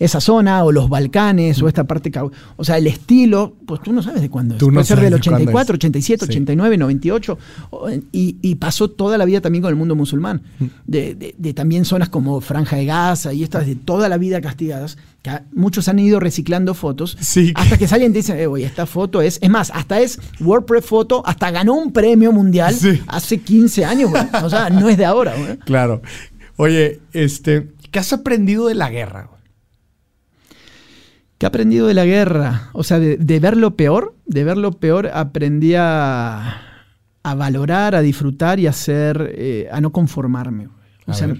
esa 0.00 0.18
zona 0.18 0.64
o 0.64 0.72
los 0.72 0.88
Balcanes 0.88 1.60
o 1.62 1.68
esta 1.68 1.84
parte. 1.84 2.10
O 2.56 2.64
sea, 2.64 2.78
el 2.78 2.86
estilo, 2.86 3.54
pues 3.66 3.82
tú 3.82 3.92
no 3.92 4.02
sabes 4.02 4.22
de 4.22 4.30
cuándo 4.30 4.56
es. 4.56 4.62
Puede 4.62 4.84
ser 4.84 4.98
del 4.98 5.14
84, 5.14 5.74
87, 5.74 6.24
89, 6.24 6.78
98. 6.78 7.38
Y, 8.10 8.54
pasó 8.56 8.90
toda 8.90 9.16
la 9.16 9.24
vida 9.24 9.40
también 9.40 9.62
con 9.62 9.68
el 9.68 9.76
mundo 9.76 9.94
musulmán. 9.94 10.42
Mm. 10.58 10.66
De, 10.86 11.52
también 11.54 11.84
zonas 11.84 12.08
como 12.08 12.40
Franja 12.40 12.76
de 12.76 12.86
Gaza 12.86 13.32
y 13.32 13.42
estas 13.42 13.66
de 13.66 13.76
toda 13.76 14.08
la 14.08 14.16
vida 14.16 14.40
castigadas. 14.40 14.96
Que 15.22 15.30
muchos 15.52 15.86
han 15.88 15.98
ido 15.98 16.18
reciclando 16.18 16.72
fotos 16.72 17.18
hasta 17.54 17.76
que 17.76 17.86
salen 17.86 18.10
y 18.10 18.14
dicen, 18.14 18.38
eh, 18.38 18.46
oye, 18.46 18.64
esta 18.64 18.86
foto 18.86 19.20
es. 19.20 19.38
Es 19.42 19.50
más, 19.50 19.70
hasta 19.74 20.00
es 20.00 20.18
WordPress 20.40 20.86
Foto, 20.86 21.22
hasta 21.26 21.50
ganó 21.50 21.74
un 21.74 21.92
premio 21.92 22.32
mundial 22.32 22.74
hace 23.06 23.38
15 23.38 23.84
años. 23.84 24.10
O 24.42 24.48
sea, 24.48 24.70
no 24.70 24.88
es 24.88 24.96
de 24.96 25.04
ahora. 25.04 25.34
Claro. 25.64 26.00
Oye, 26.56 27.00
este, 27.12 27.70
¿qué 27.90 27.98
has 27.98 28.12
aprendido 28.12 28.66
de 28.66 28.74
la 28.74 28.90
guerra? 28.90 29.28
¿Qué 31.40 31.46
he 31.46 31.48
aprendido 31.48 31.86
de 31.86 31.94
la 31.94 32.04
guerra? 32.04 32.68
O 32.74 32.84
sea, 32.84 33.00
de, 33.00 33.40
ver 33.40 33.56
lo 33.56 33.74
peor, 33.74 34.14
de 34.26 34.44
ver 34.44 34.58
lo 34.58 34.72
peor 34.72 35.06
aprendí 35.06 35.72
a, 35.74 36.60
valorar, 37.24 37.94
a 37.94 38.02
disfrutar 38.02 38.60
y 38.60 38.66
a 38.66 38.70
hacer, 38.70 39.32
eh, 39.38 39.66
a 39.72 39.80
no 39.80 39.90
conformarme. 39.90 40.68
O 41.06 41.14
sea, 41.14 41.34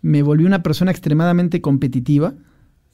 me 0.00 0.22
volví 0.22 0.44
una 0.44 0.62
persona 0.62 0.92
extremadamente 0.92 1.60
competitiva 1.60 2.34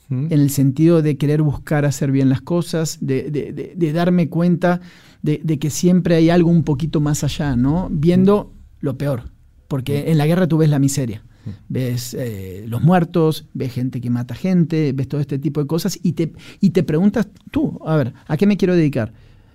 en 0.08 0.32
el 0.32 0.48
sentido 0.48 1.02
de 1.02 1.18
querer 1.18 1.42
buscar 1.42 1.84
hacer 1.84 2.10
bien 2.10 2.30
las 2.30 2.40
cosas, 2.40 2.96
de, 3.02 3.92
darme 3.94 4.30
cuenta 4.30 4.80
de, 5.20 5.58
que 5.58 5.68
siempre 5.68 6.14
hay 6.14 6.30
algo 6.30 6.48
un 6.48 6.62
poquito 6.62 7.02
más 7.02 7.24
allá, 7.24 7.56
¿no? 7.56 7.88
Viendo 7.90 8.54
lo 8.80 8.96
peor, 8.96 9.24
porque 9.68 10.10
en 10.10 10.16
la 10.16 10.26
guerra 10.26 10.46
tú 10.46 10.56
ves 10.56 10.70
la 10.70 10.78
miseria 10.78 11.24
ves 11.68 12.14
eh, 12.18 12.64
los 12.68 12.82
muertos, 12.82 13.46
ves 13.54 13.72
gente 13.72 14.00
que 14.00 14.10
mata 14.10 14.34
gente, 14.34 14.92
ves 14.92 15.08
todo 15.08 15.20
este 15.20 15.38
tipo 15.38 15.60
de 15.60 15.66
cosas 15.66 15.98
y 16.02 16.12
te, 16.12 16.32
y 16.60 16.70
te 16.70 16.82
preguntas 16.82 17.28
tú, 17.50 17.80
a 17.86 17.96
ver, 17.96 18.14
¿a 18.26 18.36
qué 18.36 18.46
me 18.46 18.56
quiero 18.56 18.74
dedicar? 18.74 19.12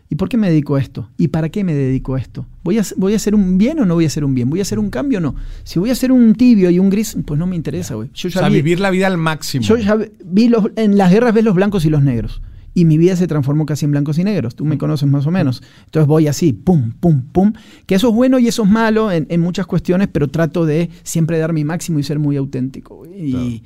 ¿Y 0.09 0.15
por 0.15 0.29
qué 0.29 0.37
me 0.37 0.49
dedico 0.49 0.75
a 0.75 0.79
esto? 0.79 1.09
¿Y 1.17 1.27
para 1.27 1.49
qué 1.49 1.65
me 1.65 1.73
dedico 1.73 2.15
a 2.15 2.19
esto? 2.19 2.45
¿Voy 2.63 2.79
a, 2.79 2.83
¿Voy 2.95 3.13
a 3.13 3.17
hacer 3.17 3.35
un 3.35 3.57
bien 3.57 3.79
o 3.79 3.85
no 3.85 3.95
voy 3.95 4.05
a 4.05 4.07
hacer 4.07 4.23
un 4.23 4.33
bien? 4.33 4.49
¿Voy 4.49 4.59
a 4.59 4.61
hacer 4.61 4.79
un 4.79 4.89
cambio 4.89 5.17
o 5.17 5.21
no? 5.21 5.35
Si 5.63 5.79
voy 5.79 5.89
a 5.89 5.93
hacer 5.93 6.13
un 6.13 6.33
tibio 6.35 6.69
y 6.69 6.79
un 6.79 6.89
gris, 6.89 7.17
pues 7.25 7.37
no 7.37 7.45
me 7.45 7.57
interesa, 7.57 7.95
güey. 7.95 8.09
o 8.09 8.29
sea, 8.29 8.47
vivir 8.47 8.79
la 8.79 8.89
vida 8.89 9.07
al 9.07 9.17
máximo. 9.17 9.65
Yo 9.65 9.75
ya 9.75 9.97
vi 10.23 10.47
los, 10.47 10.71
en 10.77 10.97
las 10.97 11.11
guerras 11.11 11.33
ves 11.33 11.43
los 11.43 11.55
blancos 11.55 11.83
y 11.85 11.89
los 11.89 12.01
negros 12.01 12.41
y 12.77 12.85
mi 12.85 12.99
vida 12.99 13.15
se 13.15 13.25
transformó 13.25 13.65
casi 13.65 13.85
en 13.85 13.91
blancos 13.91 14.19
y 14.19 14.23
negros. 14.23 14.53
Tú 14.53 14.63
me 14.63 14.77
conoces 14.77 15.09
más 15.09 15.25
o 15.25 15.31
menos. 15.31 15.63
Entonces 15.85 16.07
voy 16.07 16.27
así, 16.27 16.53
pum, 16.53 16.91
pum, 16.91 17.23
pum. 17.23 17.53
Que 17.87 17.95
eso 17.95 18.09
es 18.09 18.13
bueno 18.13 18.37
y 18.37 18.47
eso 18.47 18.65
es 18.65 18.69
malo 18.69 19.11
en, 19.11 19.41
muchas 19.41 19.65
cuestiones, 19.65 20.09
pero 20.11 20.27
trato 20.27 20.63
de 20.63 20.91
siempre 21.01 21.39
dar 21.39 21.53
mi 21.53 21.63
máximo 21.63 21.97
y 21.97 22.03
ser 22.03 22.19
muy 22.19 22.37
auténtico. 22.37 23.03
Y, 23.07 23.63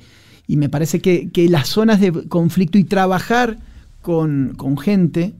me 0.56 0.70
parece 0.70 1.00
que, 1.00 1.30
las 1.50 1.68
zonas 1.68 2.00
de 2.00 2.10
conflicto 2.26 2.78
y 2.78 2.84
trabajar 2.84 3.58
con, 4.00 4.56
gente, 4.78 5.34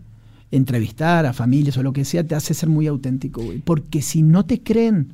entrevistar 0.50 1.24
a 1.24 1.32
familias 1.32 1.78
o 1.78 1.82
lo 1.82 1.94
que 1.94 2.04
sea, 2.04 2.26
te 2.26 2.34
hace 2.34 2.52
ser 2.52 2.68
muy 2.68 2.86
auténtico, 2.86 3.42
Porque 3.64 4.02
si 4.02 4.20
no 4.20 4.44
te 4.44 4.60
creen, 4.60 5.12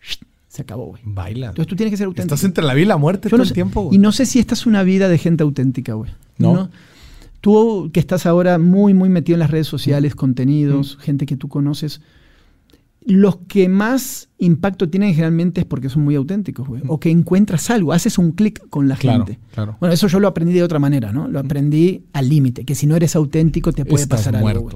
se 0.48 0.62
acabó, 0.62 0.86
güey. 0.86 1.02
Baila. 1.04 1.48
Entonces 1.48 1.68
tú 1.68 1.76
tienes 1.76 1.90
que 1.90 1.98
ser 1.98 2.06
auténtico. 2.06 2.34
Estás 2.34 2.48
entre 2.48 2.64
la 2.64 2.72
vida 2.72 2.84
y 2.84 2.88
la 2.88 2.96
muerte 2.96 3.28
todo 3.28 3.42
el 3.42 3.52
tiempo, 3.52 3.90
Y 3.92 3.98
no 3.98 4.10
sé 4.10 4.24
si 4.24 4.38
esta 4.38 4.54
es 4.54 4.64
una 4.64 4.84
vida 4.84 5.10
de 5.10 5.18
gente 5.18 5.42
auténtica, 5.42 5.92
güey. 5.92 6.10
¿No? 6.38 6.70
Tú 7.40 7.90
que 7.92 8.00
estás 8.00 8.26
ahora 8.26 8.58
muy, 8.58 8.94
muy 8.94 9.08
metido 9.08 9.34
en 9.34 9.40
las 9.40 9.50
redes 9.50 9.66
sociales, 9.66 10.14
contenidos, 10.14 10.98
gente 11.00 11.26
que 11.26 11.36
tú 11.36 11.48
conoces, 11.48 12.00
los 13.02 13.38
que 13.48 13.68
más 13.68 14.28
impacto 14.38 14.90
tienen 14.90 15.14
generalmente 15.14 15.62
es 15.62 15.66
porque 15.66 15.88
son 15.88 16.02
muy 16.02 16.14
auténticos, 16.16 16.68
güey. 16.68 16.82
O 16.86 17.00
que 17.00 17.10
encuentras 17.10 17.70
algo, 17.70 17.92
haces 17.92 18.18
un 18.18 18.32
clic 18.32 18.68
con 18.68 18.88
la 18.88 18.96
gente. 18.96 19.38
Bueno, 19.78 19.94
eso 19.94 20.06
yo 20.06 20.20
lo 20.20 20.28
aprendí 20.28 20.52
de 20.52 20.62
otra 20.62 20.78
manera, 20.78 21.12
¿no? 21.12 21.26
Lo 21.26 21.38
aprendí 21.38 22.04
al 22.12 22.28
límite, 22.28 22.64
que 22.64 22.74
si 22.74 22.86
no 22.86 22.96
eres 22.96 23.16
auténtico 23.16 23.72
te 23.72 23.84
puede 23.84 24.06
pasar 24.06 24.36
algo, 24.36 24.68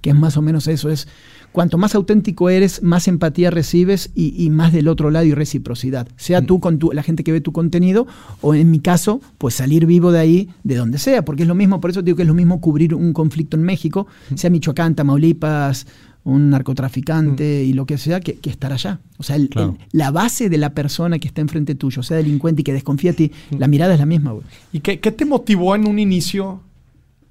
Que 0.00 0.10
es 0.10 0.16
más 0.16 0.36
o 0.36 0.42
menos 0.42 0.68
eso, 0.68 0.90
es 0.90 1.08
cuanto 1.52 1.78
más 1.78 1.94
auténtico 1.94 2.50
eres, 2.50 2.82
más 2.82 3.06
empatía 3.08 3.50
recibes 3.50 4.10
y, 4.14 4.50
más 4.50 4.72
del 4.72 4.88
otro 4.88 5.10
lado 5.10 5.26
y 5.26 5.34
reciprocidad. 5.34 6.08
Sea 6.16 6.40
mm. 6.40 6.46
tú 6.46 6.60
con 6.60 6.78
tu, 6.78 6.92
la 6.92 7.02
gente 7.02 7.22
que 7.22 7.32
ve 7.32 7.40
tu 7.40 7.52
contenido 7.52 8.06
o 8.40 8.54
en 8.54 8.70
mi 8.70 8.80
caso, 8.80 9.20
pues 9.38 9.54
salir 9.54 9.86
vivo 9.86 10.12
de 10.12 10.18
ahí, 10.18 10.48
de 10.64 10.76
donde 10.76 10.98
sea, 10.98 11.24
porque 11.24 11.42
es 11.42 11.48
lo 11.48 11.54
mismo, 11.54 11.80
por 11.80 11.90
eso 11.90 12.02
digo 12.02 12.16
que 12.16 12.22
es 12.22 12.28
lo 12.28 12.34
mismo 12.34 12.60
cubrir 12.60 12.94
un 12.94 13.12
conflicto 13.12 13.56
en 13.56 13.62
México, 13.62 14.06
mm. 14.30 14.36
sea 14.36 14.50
Michoacán, 14.50 14.94
Tamaulipas, 14.94 15.86
un 16.24 16.50
narcotraficante 16.50 17.62
mm. 17.64 17.68
y 17.68 17.72
lo 17.72 17.86
que 17.86 17.98
sea, 17.98 18.20
que, 18.20 18.38
estar 18.42 18.72
allá. 18.72 19.00
O 19.18 19.22
sea, 19.22 19.36
la 19.92 20.10
base 20.10 20.48
de 20.48 20.58
la 20.58 20.70
persona 20.70 21.18
que 21.18 21.28
está 21.28 21.40
enfrente 21.40 21.74
tuyo, 21.74 22.02
sea 22.02 22.16
delincuente 22.16 22.62
y 22.62 22.64
que 22.64 22.72
desconfía 22.72 23.12
de 23.12 23.16
ti, 23.16 23.32
la 23.56 23.68
mirada 23.68 23.94
es 23.94 24.00
la 24.00 24.06
misma. 24.06 24.32
Güey. 24.32 24.44
¿Y 24.72 24.80
qué, 24.80 25.00
qué 25.00 25.12
te 25.12 25.24
motivó 25.24 25.74
en 25.74 25.86
un 25.86 25.98
inicio 25.98 26.60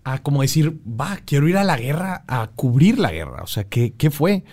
a 0.04 0.20
como 0.20 0.42
decir, 0.42 0.80
va, 0.88 1.20
quiero 1.26 1.48
ir 1.48 1.58
a 1.58 1.64
la 1.64 1.78
guerra, 1.78 2.24
a 2.28 2.48
cubrir 2.56 3.00
la 3.00 3.12
guerra? 3.12 3.44
O 3.44 3.48
sea, 3.48 3.64
¿qué, 3.66 3.94
qué 3.98 4.10
fue? 4.10 4.44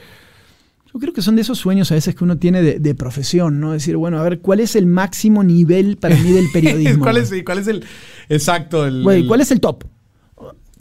Yo 0.93 0.99
creo 0.99 1.13
que 1.13 1.23
son 1.23 1.37
de 1.37 1.43
esos 1.43 1.59
sueños 1.59 1.91
a 1.91 1.95
veces 1.95 2.15
que 2.15 2.25
uno 2.25 2.39
tiene 2.39 2.63
de, 2.63 2.95
profesión, 2.95 3.61
¿no? 3.61 3.73
Decir, 3.73 3.97
bueno, 3.97 4.19
a 4.19 4.23
ver, 4.23 4.41
¿cuál 4.41 4.61
es 4.61 4.75
el 4.75 4.87
máximo 4.87 5.45
nivel 5.45 5.97
para 5.97 6.17
mí 6.17 6.31
del 6.33 6.47
periodismo? 6.53 7.05
¿Cuál, 7.05 7.19
es, 7.19 7.33
¿Cuál 7.45 7.59
es 7.59 7.69
el 7.69 7.85
exacto? 8.29 8.87
El, 8.87 9.03
güey, 9.03 9.27
¿cuál 9.27 9.41
es 9.41 9.51
el 9.51 9.61
top? 9.61 9.85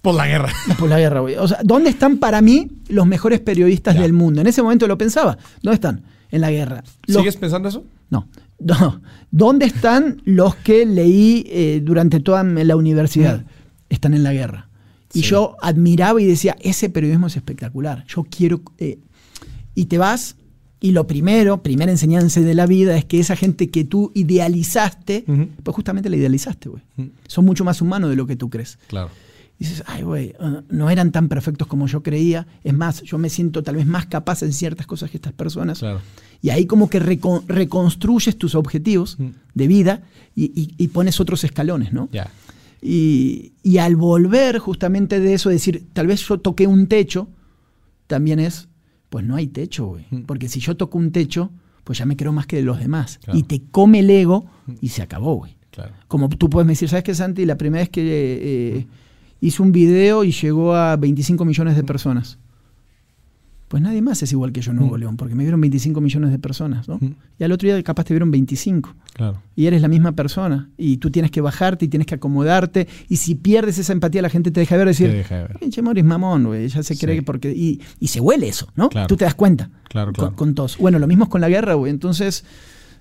Por 0.01 0.15
la 0.15 0.27
guerra. 0.27 0.53
Por 0.79 0.87
la 0.87 0.99
guerra, 0.99 1.19
güey. 1.19 1.35
O 1.35 1.47
sea, 1.47 1.59
¿dónde 1.63 1.89
están 1.89 2.17
para 2.17 2.41
mí 2.41 2.69
los 2.87 3.05
mejores 3.05 3.41
periodistas 3.41 3.97
del 3.97 4.13
mundo? 4.13 4.39
En 4.39 4.47
ese 4.47 4.61
momento 4.61 4.87
lo 4.87 4.97
pensaba. 4.97 5.37
¿Dónde 5.61 5.75
están? 5.75 6.03
En 6.31 6.39
la 6.39 6.51
guerra. 6.51 6.83
¿Sigues 7.05 7.35
pensando 7.35 7.67
eso? 7.67 7.83
No. 8.09 8.29
no. 8.59 9.01
¿Dónde 9.31 9.65
están 9.65 10.21
los 10.23 10.55
que 10.55 10.85
leí 10.85 11.45
eh, 11.47 11.81
durante 11.83 12.21
toda 12.21 12.43
la 12.43 12.75
universidad? 12.77 13.41
Mm 13.41 13.56
están 13.89 14.13
en 14.13 14.23
la 14.23 14.33
guerra. 14.33 14.69
Y 15.13 15.21
yo 15.21 15.55
admiraba 15.61 16.21
y 16.21 16.25
decía, 16.25 16.55
ese 16.59 16.89
periodismo 16.89 17.27
es 17.27 17.35
espectacular. 17.35 18.05
Yo 18.07 18.25
quiero... 18.29 18.61
Eh", 18.77 18.99
y 19.73 19.85
te 19.85 19.97
vas 19.97 20.35
y 20.79 20.91
lo 20.91 21.07
primero, 21.07 21.63
primera 21.63 21.91
enseñanza 21.91 22.39
de 22.39 22.53
la 22.53 22.67
vida 22.67 22.97
es 22.97 23.05
que 23.05 23.19
esa 23.19 23.35
gente 23.35 23.69
que 23.69 23.83
tú 23.83 24.11
idealizaste, 24.13 25.25
pues 25.63 25.75
justamente 25.75 26.09
la 26.09 26.17
idealizaste, 26.17 26.69
güey. 26.69 26.83
Son 27.27 27.45
mucho 27.45 27.63
más 27.63 27.81
humanos 27.81 28.09
de 28.09 28.15
lo 28.15 28.27
que 28.27 28.35
tú 28.35 28.49
crees. 28.49 28.77
Claro. 28.87 29.09
Y 29.59 29.63
dices, 29.63 29.83
ay, 29.87 30.03
güey, 30.03 30.35
uh, 30.39 30.61
no 30.69 30.91
eran 30.91 31.11
tan 31.11 31.29
perfectos 31.29 31.67
como 31.67 31.87
yo 31.87 32.03
creía. 32.03 32.45
Es 32.63 32.75
más, 32.75 33.01
yo 33.01 33.17
me 33.17 33.29
siento 33.29 33.63
tal 33.63 33.75
vez 33.75 33.87
más 33.87 34.05
capaz 34.05 34.43
en 34.43 34.53
ciertas 34.53 34.85
cosas 34.85 35.09
que 35.09 35.17
estas 35.17 35.33
personas. 35.33 35.79
Claro. 35.79 35.99
Y 36.43 36.51
ahí 36.51 36.67
como 36.67 36.91
que 36.91 36.99
reconstruyes 36.99 38.37
tus 38.37 38.53
objetivos 38.53 39.17
de 39.55 39.67
vida 39.67 40.03
y, 40.35 40.87
pones 40.89 41.19
otros 41.19 41.43
escalones, 41.43 41.91
¿no? 41.91 42.07
Ya. 42.11 42.29
Y, 42.81 43.53
al 43.79 43.95
volver 43.95 44.59
justamente 44.59 45.19
de 45.19 45.33
eso, 45.33 45.49
decir, 45.49 45.85
tal 45.93 46.07
vez 46.07 46.21
yo 46.27 46.39
toqué 46.39 46.67
un 46.67 46.87
techo, 46.87 47.27
también 48.07 48.39
es, 48.39 48.69
pues 49.09 49.25
no 49.25 49.35
hay 49.35 49.47
techo, 49.47 49.87
güey. 49.87 50.05
Porque 50.25 50.49
si 50.49 50.59
yo 50.59 50.77
toco 50.77 50.97
un 50.97 51.11
techo, 51.11 51.51
pues 51.83 51.99
ya 51.99 52.05
me 52.05 52.15
creo 52.15 52.33
más 52.33 52.47
que 52.47 52.57
de 52.57 52.63
los 52.63 52.79
demás. 52.79 53.19
Y 53.33 53.43
te 53.43 53.61
come 53.71 53.99
el 53.99 54.09
ego 54.09 54.45
y 54.81 54.89
se 54.89 55.01
acabó, 55.01 55.35
güey. 55.35 55.55
Como 56.07 56.29
tú 56.29 56.49
puedes 56.49 56.67
decir, 56.67 56.89
¿sabes 56.89 57.03
qué, 57.03 57.13
Santi? 57.13 57.45
La 57.45 57.55
primera 57.55 57.83
vez 57.83 57.89
que 57.89 58.01
eh, 58.03 58.87
hice 59.41 59.61
un 59.61 59.71
video 59.71 60.23
y 60.23 60.31
llegó 60.31 60.73
a 60.73 60.95
25 60.95 61.45
millones 61.45 61.75
de 61.75 61.83
personas 61.83 62.39
pues 63.67 63.83
nadie 63.83 64.01
más 64.01 64.23
es 64.23 64.31
igual 64.31 64.53
que 64.53 64.61
yo 64.61 64.71
en 64.71 64.77
Nuevo 64.77 64.95
mm. 64.95 64.99
León, 64.99 65.17
porque 65.17 65.35
me 65.35 65.43
vieron 65.43 65.59
25 65.59 65.99
millones 65.99 66.31
de 66.31 66.39
personas, 66.39 66.87
¿no? 66.87 66.99
Mm. 67.01 67.15
Y 67.37 67.43
al 67.43 67.51
otro 67.51 67.67
día 67.67 67.81
capaz 67.83 68.05
te 68.05 68.13
vieron 68.13 68.31
25. 68.31 68.95
Claro. 69.13 69.41
Y 69.55 69.65
eres 69.65 69.81
la 69.81 69.89
misma 69.89 70.13
persona. 70.13 70.69
Y 70.77 70.97
tú 70.97 71.11
tienes 71.11 71.31
que 71.31 71.41
bajarte 71.41 71.85
y 71.85 71.87
tienes 71.89 72.07
que 72.07 72.15
acomodarte. 72.15 72.87
Y 73.09 73.17
si 73.17 73.35
pierdes 73.35 73.77
esa 73.77 73.91
empatía, 73.91 74.21
la 74.21 74.29
gente 74.29 74.51
te 74.51 74.61
deja 74.61 74.77
ver 74.77 74.87
decir, 74.87 75.25
pinche 75.59 75.81
Moris 75.81 76.05
mamón, 76.05 76.45
güey, 76.45 76.69
ya 76.69 76.81
se 76.81 76.97
cree 76.97 77.17
que 77.17 77.23
porque... 77.23 77.51
Y, 77.51 77.81
se 78.07 78.21
huele 78.21 78.47
eso, 78.47 78.69
¿no? 78.75 78.89
Tú 79.07 79.17
te 79.17 79.25
das 79.25 79.35
cuenta. 79.35 79.69
Claro, 79.89 80.13
claro. 80.13 80.33
Con, 80.35 80.55
todos. 80.55 80.77
Bueno, 80.77 80.97
lo 80.97 81.07
mismo 81.07 81.25
es 81.25 81.29
con 81.29 81.41
la 81.41 81.49
guerra, 81.49 81.73
güey. 81.73 81.91
Entonces... 81.91 82.45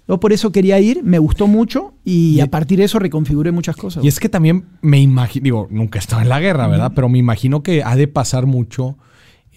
Yo 0.09 0.21
por 0.21 0.33
eso 0.33 0.53
quería 0.53 0.79
ir, 0.79 1.03
me 1.03 1.19
gustó 1.19 1.49
mucho 1.49 1.95
y, 2.05 2.39
a 2.39 2.47
partir 2.47 2.79
de 2.79 2.85
eso 2.85 3.01
reconfiguré 3.01 3.51
muchas 3.51 3.75
cosas. 3.75 4.05
Y 4.05 4.07
es 4.07 4.21
que 4.21 4.29
también 4.29 4.65
me 4.81 5.01
imagino, 5.01 5.43
digo, 5.43 5.69
nunca 5.69 5.99
he 5.99 6.01
estado 6.01 6.23
en 6.23 6.29
la 6.29 6.39
guerra, 6.39 6.69
¿verdad? 6.69 6.93
Pero 6.95 7.09
me 7.09 7.19
imagino 7.19 7.65
que 7.65 7.83
ha 7.83 7.97
de 7.97 8.07
pasar 8.07 8.47
mucho 8.47 8.97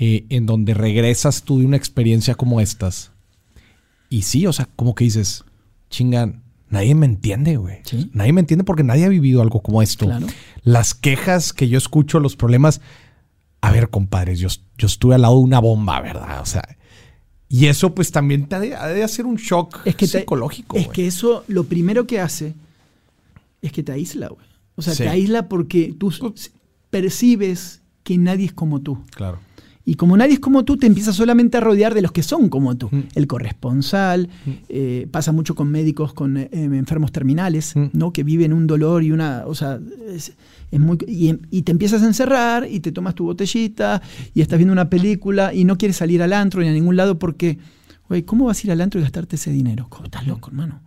eh, 0.02 0.26
en 0.30 0.46
donde 0.46 0.74
regresas 0.74 1.44
tú 1.44 1.60
de 1.60 1.66
una 1.66 1.76
experiencia 1.76 2.34
como 2.34 2.62
estas. 2.62 3.12
Y 4.10 4.22
sí, 4.22 4.48
o 4.48 4.54
sea, 4.54 4.70
como 4.78 4.96
que 4.96 5.04
dices, 5.04 5.44
chingan, 5.90 6.42
nadie 6.70 6.96
me 6.96 7.06
entiende, 7.06 7.58
güey. 7.58 7.80
Nadie 8.14 8.32
me 8.32 8.40
entiende 8.40 8.64
porque 8.64 8.84
nadie 8.84 9.04
ha 9.04 9.10
vivido 9.10 9.42
algo 9.42 9.62
como 9.62 9.82
esto. 9.82 10.10
Las 10.64 10.94
quejas 10.94 11.52
que 11.52 11.68
yo 11.68 11.78
escucho, 11.78 12.22
los 12.22 12.38
problemas. 12.38 12.80
A 13.60 13.72
ver, 13.72 13.90
compadres, 13.90 14.40
yo, 14.40 14.48
yo 14.78 14.88
estuve 14.88 15.16
al 15.16 15.24
lado 15.24 15.36
de 15.36 15.44
una 15.44 15.60
bomba, 15.60 16.00
¿verdad? 16.00 16.40
O 16.42 16.46
sea, 16.46 16.64
y 17.50 17.66
eso 17.66 17.94
pues 17.94 18.12
también 18.14 18.48
te 18.48 18.56
ha 18.56 18.60
de, 18.88 19.04
hacer 19.04 19.26
un 19.26 19.36
shock 19.36 19.82
psicológico. 20.00 20.78
es 20.78 20.88
que 20.88 21.08
eso 21.08 21.44
lo 21.50 21.66
primero 21.66 22.08
que 22.08 22.22
hace 22.22 22.54
es 23.62 23.74
que 23.74 23.84
te 23.84 23.92
aísla, 23.92 24.30
güey. 24.30 24.48
O 24.76 24.82
sea, 24.82 24.96
te 24.96 25.10
aísla 25.10 25.50
porque 25.50 25.94
tú 26.00 26.10
pues 26.22 26.54
percibes 26.90 27.82
que 28.04 28.18
nadie 28.18 28.46
es 28.46 28.54
como 28.54 28.80
tú. 28.80 29.04
Claro. 29.12 29.40
Y 29.90 29.96
como 29.96 30.16
nadie 30.16 30.34
es 30.34 30.40
como 30.40 30.66
tú, 30.66 30.78
te 30.78 30.86
empiezas 30.86 31.16
solamente 31.16 31.58
a 31.58 31.62
rodear 31.62 31.96
de 31.96 32.04
los 32.04 32.12
que 32.12 32.22
son 32.22 32.50
como 32.50 32.78
tú. 32.78 32.90
Mm. 32.92 33.06
El 33.16 33.26
corresponsal, 33.26 34.30
mm. 34.46 34.52
eh, 34.70 35.08
pasa 35.10 35.32
mucho 35.32 35.56
con 35.56 35.72
médicos 35.72 36.14
con 36.14 36.38
eh, 36.38 36.48
enfermos 36.52 37.12
terminales, 37.12 37.76
mm. 37.76 37.88
¿no? 37.94 38.14
Que 38.14 38.22
viven 38.24 38.54
un 38.54 38.68
dolor 38.68 39.02
y 39.02 39.12
una. 39.12 39.46
O 39.48 39.56
sea, 39.56 39.80
es, 40.08 40.32
muy. 40.74 41.00
Y, 41.08 41.64
te 41.64 41.72
empiezas 41.72 42.04
a 42.04 42.06
encerrar 42.06 42.68
y 42.70 42.82
te 42.82 42.92
tomas 42.92 43.16
tu 43.16 43.24
botellita 43.24 44.00
y 44.36 44.42
estás 44.42 44.60
viendo 44.60 44.74
una 44.74 44.92
película 44.92 45.56
y 45.56 45.64
no 45.64 45.76
quieres 45.76 45.98
salir 45.98 46.22
al 46.22 46.34
antro 46.34 46.62
ni 46.62 46.68
a 46.68 46.72
ningún 46.72 46.96
lado 46.96 47.18
porque. 47.18 47.58
Güey, 48.10 48.22
¿cómo 48.22 48.46
vas 48.46 48.64
a 48.64 48.68
ir 48.68 48.72
al 48.72 48.82
antro 48.82 49.00
y 49.00 49.04
gastarte 49.04 49.38
ese 49.38 49.52
dinero? 49.52 49.88
¿Cómo 49.90 50.06
estás 50.06 50.28
loco, 50.28 50.50
hermano? 50.50 50.82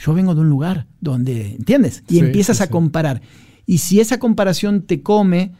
Yo 0.00 0.14
vengo 0.14 0.36
de 0.36 0.42
un 0.42 0.48
lugar 0.48 0.86
donde. 1.00 1.56
¿Entiendes? 1.56 2.04
Y 2.08 2.20
empiezas 2.20 2.60
a 2.60 2.70
comparar. 2.70 3.22
Y 3.66 3.78
si 3.78 3.98
esa 3.98 4.20
comparación 4.20 4.82
te 4.82 5.02
come, 5.02 5.50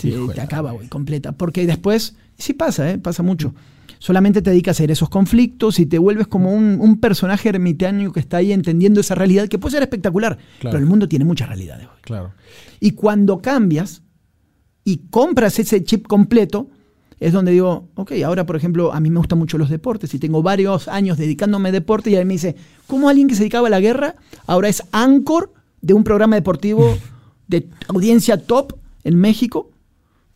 te, 0.00 0.10
te 0.34 0.40
acaba, 0.40 0.72
güey, 0.72 0.88
completa. 0.88 1.32
Porque 1.32 1.66
después 1.66 2.14
Sí 2.40 2.52
pasa, 2.54 2.90
¿eh? 2.90 2.98
pasa 2.98 3.22
mucho. 3.22 3.54
solamente 3.98 4.40
te 4.40 4.48
dedicas 4.50 4.72
a 4.72 4.76
hacer 4.78 4.90
esos 4.90 5.08
conflictos 5.10 5.78
y 5.78 5.84
te 5.86 5.98
vuelves 5.98 6.26
como 6.26 6.52
un, 6.54 6.78
un 6.80 6.98
personaje 7.00 7.50
ermitaño 7.50 8.12
que 8.12 8.20
está 8.20 8.38
ahí 8.38 8.50
entendiendo 8.52 9.00
esa 9.00 9.14
realidad 9.14 9.46
que 9.48 9.58
puede 9.58 9.72
ser 9.74 9.82
espectacular, 9.82 10.38
Claro. 10.58 10.72
pero 10.72 10.78
el 10.78 10.86
mundo 10.86 11.06
tiene 11.06 11.24
muchas 11.26 11.48
realidades. 11.48 11.86
hoy. 11.86 11.98
Claro. 12.00 12.32
Y 12.80 12.92
cuando 12.92 13.40
cambias 13.42 14.02
y 14.84 15.02
compras 15.10 15.58
ese 15.58 15.84
chip 15.84 16.06
completo, 16.06 16.68
es 17.18 17.34
donde 17.34 17.52
digo, 17.52 17.90
ok, 17.96 18.12
ahora 18.24 18.46
por 18.46 18.56
ejemplo, 18.56 18.94
a 18.94 19.00
mí 19.00 19.10
me 19.10 19.18
gustan 19.18 19.38
mucho 19.38 19.58
los 19.58 19.68
deportes 19.68 20.14
y 20.14 20.18
tengo 20.18 20.42
varios 20.42 20.88
años 20.88 21.18
dedicándome 21.18 21.68
a 21.68 21.72
deporte 21.72 22.08
y 22.10 22.16
ahí 22.16 22.24
me 22.24 22.32
dice, 22.32 22.56
¿cómo 22.86 23.10
alguien 23.10 23.28
que 23.28 23.34
se 23.34 23.40
dedicaba 23.40 23.66
a 23.66 23.70
la 23.70 23.80
guerra 23.80 24.14
ahora 24.46 24.70
es 24.70 24.82
anchor 24.92 25.52
de 25.82 25.92
un 25.92 26.04
programa 26.04 26.36
deportivo 26.36 26.96
de 27.48 27.68
audiencia 27.88 28.38
top 28.38 28.72
en 29.04 29.16
México? 29.16 29.69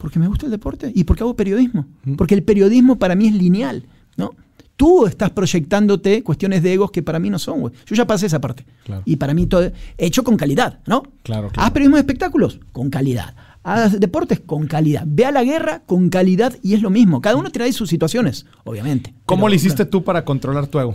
Porque 0.05 0.18
me 0.18 0.28
gusta 0.28 0.44
el 0.44 0.52
deporte 0.52 0.92
y 0.94 1.05
porque 1.05 1.22
hago 1.22 1.34
periodismo. 1.34 1.86
Porque 2.18 2.34
el 2.34 2.42
periodismo 2.42 2.98
para 2.98 3.14
mí 3.14 3.26
es 3.26 3.32
lineal, 3.32 3.86
¿no? 4.18 4.32
Tú 4.76 5.07
estás 5.07 5.30
proyectándote 5.30 6.22
cuestiones 6.22 6.62
de 6.62 6.74
egos 6.74 6.90
que 6.90 7.02
para 7.02 7.18
mí 7.18 7.30
no 7.30 7.38
son, 7.38 7.62
güey. 7.62 7.72
Yo 7.86 7.96
ya 7.96 8.07
pasé 8.07 8.26
esa 8.26 8.38
parte. 8.38 8.66
Claro. 8.84 9.00
Y 9.07 9.16
para 9.16 9.32
mí 9.32 9.46
todo 9.46 9.72
hecho 9.96 10.22
con 10.22 10.36
calidad, 10.36 10.80
¿no? 10.86 11.05
Claro, 11.22 11.48
claro. 11.48 11.52
Haz 11.57 11.70
periodismo 11.70 11.96
de 11.96 12.00
espectáculos 12.00 12.61
con 12.72 12.90
calidad. 12.90 13.34
Haz 13.62 13.98
deportes 13.98 14.40
con 14.40 14.66
calidad. 14.66 15.05
Ve 15.07 15.24
a 15.24 15.32
la 15.32 15.42
guerra 15.42 15.84
con 15.86 16.11
calidad 16.11 16.55
y 16.62 16.74
es 16.74 16.82
lo 16.82 16.90
mismo. 16.90 17.22
Cada 17.22 17.36
uno 17.36 17.48
tiene 17.48 17.64
ahí 17.64 17.72
sus 17.72 17.88
situaciones, 17.88 18.44
obviamente. 18.64 19.14
¿Cómo 19.24 19.48
le 19.48 19.57
hiciste 19.57 19.86
tú 19.86 20.05
para 20.05 20.22
controlar 20.26 20.66
tu 20.66 20.78
ego? 20.80 20.94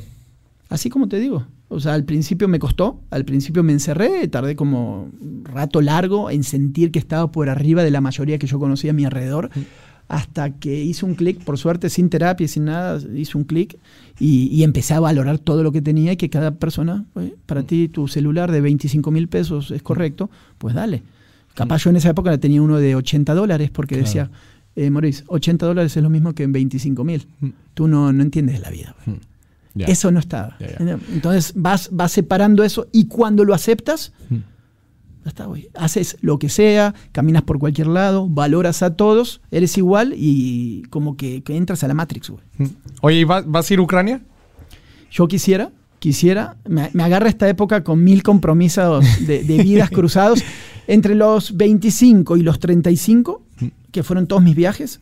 Así 0.70 0.92
como 0.92 1.08
te 1.08 1.18
digo. 1.18 1.48
O 1.72 1.80
sea, 1.80 1.94
al 1.94 2.04
principio 2.04 2.48
me 2.48 2.58
costó, 2.60 3.02
al 3.12 3.26
principio 3.26 3.64
me 3.64 3.72
encerré, 3.74 4.28
tardé 4.28 4.56
como 4.56 5.04
un 5.22 5.46
rato 5.46 5.82
largo 5.82 6.30
en 6.32 6.44
sentir 6.44 6.92
que 6.92 7.00
estaba 7.00 7.32
por 7.32 7.48
arriba 7.50 7.84
de 7.84 7.92
la 7.92 8.02
mayoría 8.02 8.40
que 8.40 8.48
yo 8.48 8.58
conocía 8.60 8.90
a 8.92 8.94
mi 8.94 9.06
alrededor, 9.06 9.52
hasta 10.08 10.50
que 10.58 10.84
hice 10.84 11.06
un 11.06 11.14
clic, 11.14 11.44
por 11.44 11.60
suerte 11.60 11.92
sin 11.92 12.10
terapia 12.10 12.48
sin 12.48 12.66
nada, 12.66 13.00
hice 13.16 13.38
un 13.38 13.44
clic 13.44 13.78
y, 14.20 14.48
y 14.48 14.64
empecé 14.64 14.96
a 14.96 15.00
valorar 15.00 15.38
todo 15.38 15.62
lo 15.62 15.72
que 15.72 15.84
tenía 15.84 16.14
y 16.14 16.18
que 16.18 16.32
cada 16.32 16.56
persona, 16.56 17.06
oye, 17.14 17.36
para 17.46 17.62
ti 17.62 17.88
tu 17.88 18.08
celular 18.08 18.52
de 18.52 18.62
25 18.62 19.12
mil 19.12 19.28
pesos 19.28 19.70
es 19.70 19.84
correcto, 19.84 20.32
pues 20.58 20.74
dale. 20.74 21.04
Capaz 21.54 21.84
yo 21.84 21.92
en 21.92 21.98
esa 21.98 22.10
época 22.10 22.36
tenía 22.40 22.62
uno 22.64 22.78
de 22.78 22.96
80 22.96 23.36
dólares 23.36 23.70
porque 23.70 23.96
Claro. 23.96 24.06
decía, 24.08 24.32
eh, 24.76 24.90
Maurice, 24.90 25.24
80 25.28 25.68
dólares 25.68 25.96
es 25.96 26.02
lo 26.02 26.10
mismo 26.10 26.34
que 26.34 26.42
en 26.44 26.54
25 26.54 27.04
mil. 27.04 27.28
Tú 27.76 27.88
no, 27.88 28.12
no 28.12 28.24
entiendes 28.24 28.56
de 28.56 28.62
la 28.62 28.72
vida. 28.72 28.96
Eso 29.76 30.12
no 30.12 30.20
ya. 30.20 30.78
Entonces 31.14 31.54
vas, 31.56 31.90
vas 31.92 32.12
separando 32.12 32.64
eso 32.64 32.88
y 32.92 33.06
cuando 33.08 33.44
lo 33.46 33.54
aceptas, 33.54 34.12
Mm. 34.30 34.36
ya 35.26 35.30
está, 35.30 35.46
güey. 35.46 35.70
Haces 35.76 36.18
lo 36.22 36.40
que 36.40 36.50
sea, 36.50 36.94
caminas 37.12 37.44
por 37.44 37.60
cualquier 37.60 37.88
lado, 37.88 38.28
valoras 38.28 38.82
a 38.84 38.96
todos, 38.96 39.42
eres 39.52 39.78
igual 39.78 40.14
y 40.16 40.84
como 40.90 41.16
que, 41.18 41.44
que 41.44 41.56
entras 41.56 41.84
a 41.84 41.88
la 41.88 41.94
Matrix, 41.94 42.30
güey. 42.30 42.44
Oye, 43.02 43.20
¿y 43.20 43.24
vas, 43.24 43.44
vas 43.48 43.70
a 43.70 43.74
ir 43.74 43.80
a 43.80 43.84
Ucrania? 43.84 44.22
Yo 45.12 45.28
quisiera, 45.28 45.72
quisiera, 46.00 46.56
me, 46.68 46.90
me 46.94 47.04
agarra 47.04 47.30
esta 47.30 47.48
época 47.50 47.84
con 47.84 48.04
mil 48.04 48.22
compromisos 48.24 49.06
de, 49.28 49.44
de 49.44 49.64
vidas 49.64 49.90
cruzados. 49.92 50.44
Entre 50.88 51.14
los 51.14 51.56
25 51.56 52.38
y 52.38 52.42
los 52.42 52.60
35, 52.60 53.44
que 53.92 54.02
fueron 54.04 54.26
todos 54.26 54.42
mis 54.42 54.56
viajes, 54.56 55.00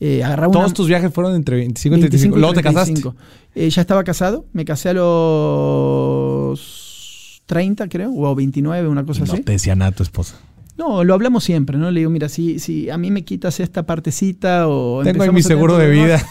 eh, 0.00 0.22
agarraba 0.24 0.48
una- 0.48 0.60
Todos 0.60 0.74
tus 0.74 0.88
viajes 0.88 1.12
fueron 1.12 1.34
entre 1.34 1.56
25 1.56 1.96
y 1.96 2.00
35. 2.00 2.34
25 2.34 2.36
y 2.36 2.40
Luego 2.40 2.54
te 2.54 2.62
casaste. 2.62 2.92
35. 2.94 3.16
Eh, 3.54 3.70
ya 3.70 3.80
estaba 3.80 4.04
casado, 4.04 4.44
me 4.52 4.64
casé 4.64 4.90
a 4.90 4.94
los 6.46 7.42
30, 7.46 7.88
creo, 7.88 8.12
o 8.14 8.34
29, 8.34 8.88
una 8.88 9.04
cosa 9.04 9.24
No 9.24 9.32
así. 9.34 9.42
te 9.42 9.52
decía 9.52 9.74
nada 9.74 9.92
tu 9.92 10.02
esposa. 10.02 10.36
No, 10.76 11.04
lo 11.04 11.14
hablamos 11.14 11.42
siempre, 11.42 11.78
¿no? 11.78 11.90
Le 11.90 12.00
digo, 12.00 12.10
mira, 12.10 12.28
si, 12.28 12.58
si 12.58 12.90
a 12.90 12.98
mí 12.98 13.10
me 13.10 13.24
quitas 13.24 13.60
esta 13.60 13.86
partecita 13.86 14.68
o... 14.68 15.02
Tengo 15.02 15.22
ahí 15.22 15.30
mi 15.30 15.42
seguro 15.42 15.78
de 15.78 15.88
vida. 15.90 16.22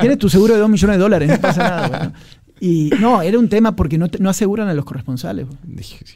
Tienes 0.00 0.18
tu 0.18 0.28
seguro 0.28 0.54
de 0.54 0.60
2 0.60 0.68
millones 0.70 0.96
de 0.98 1.02
dólares, 1.02 1.28
no 1.30 1.40
pasa 1.40 1.62
nada. 1.64 1.88
güey, 1.88 2.02
¿no? 2.02 2.12
Y 2.58 2.90
no, 3.00 3.20
era 3.20 3.38
un 3.38 3.48
tema 3.50 3.76
porque 3.76 3.98
no, 3.98 4.08
te- 4.08 4.18
no 4.18 4.30
aseguran 4.30 4.66
a 4.68 4.74
los 4.74 4.84
corresponsales. 4.86 5.46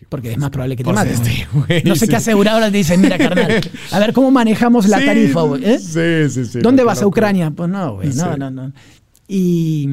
Porque 0.08 0.32
es 0.32 0.38
más 0.38 0.50
probable 0.50 0.74
que 0.76 0.82
te 0.84 0.90
Pues 0.90 0.94
maten. 0.94 1.12
este, 1.12 1.84
no 1.84 1.94
sé 1.94 2.06
sí. 2.06 2.10
qué 2.10 2.16
aseguradora 2.16 2.70
te 2.70 2.78
dicen, 2.78 3.00
mira, 3.00 3.18
carnal, 3.18 3.60
a 3.92 3.98
ver 3.98 4.12
cómo 4.14 4.30
manejamos 4.30 4.88
la 4.88 5.00
Sí, 5.00 5.04
tarifa, 5.06 5.42
güey. 5.42 5.64
¿eh? 5.64 5.78
Sí, 5.78 6.30
sí, 6.32 6.46
sí. 6.46 6.58
¿Dónde 6.60 6.82
vas 6.82 7.02
a. 7.02 7.06
Ucrania? 7.06 7.50
Pues 7.50 7.68
no, 7.68 7.96
güey, 7.96 8.08
no, 8.14 8.36
no, 8.38 8.50
no. 8.50 8.72
Y, 9.28 9.88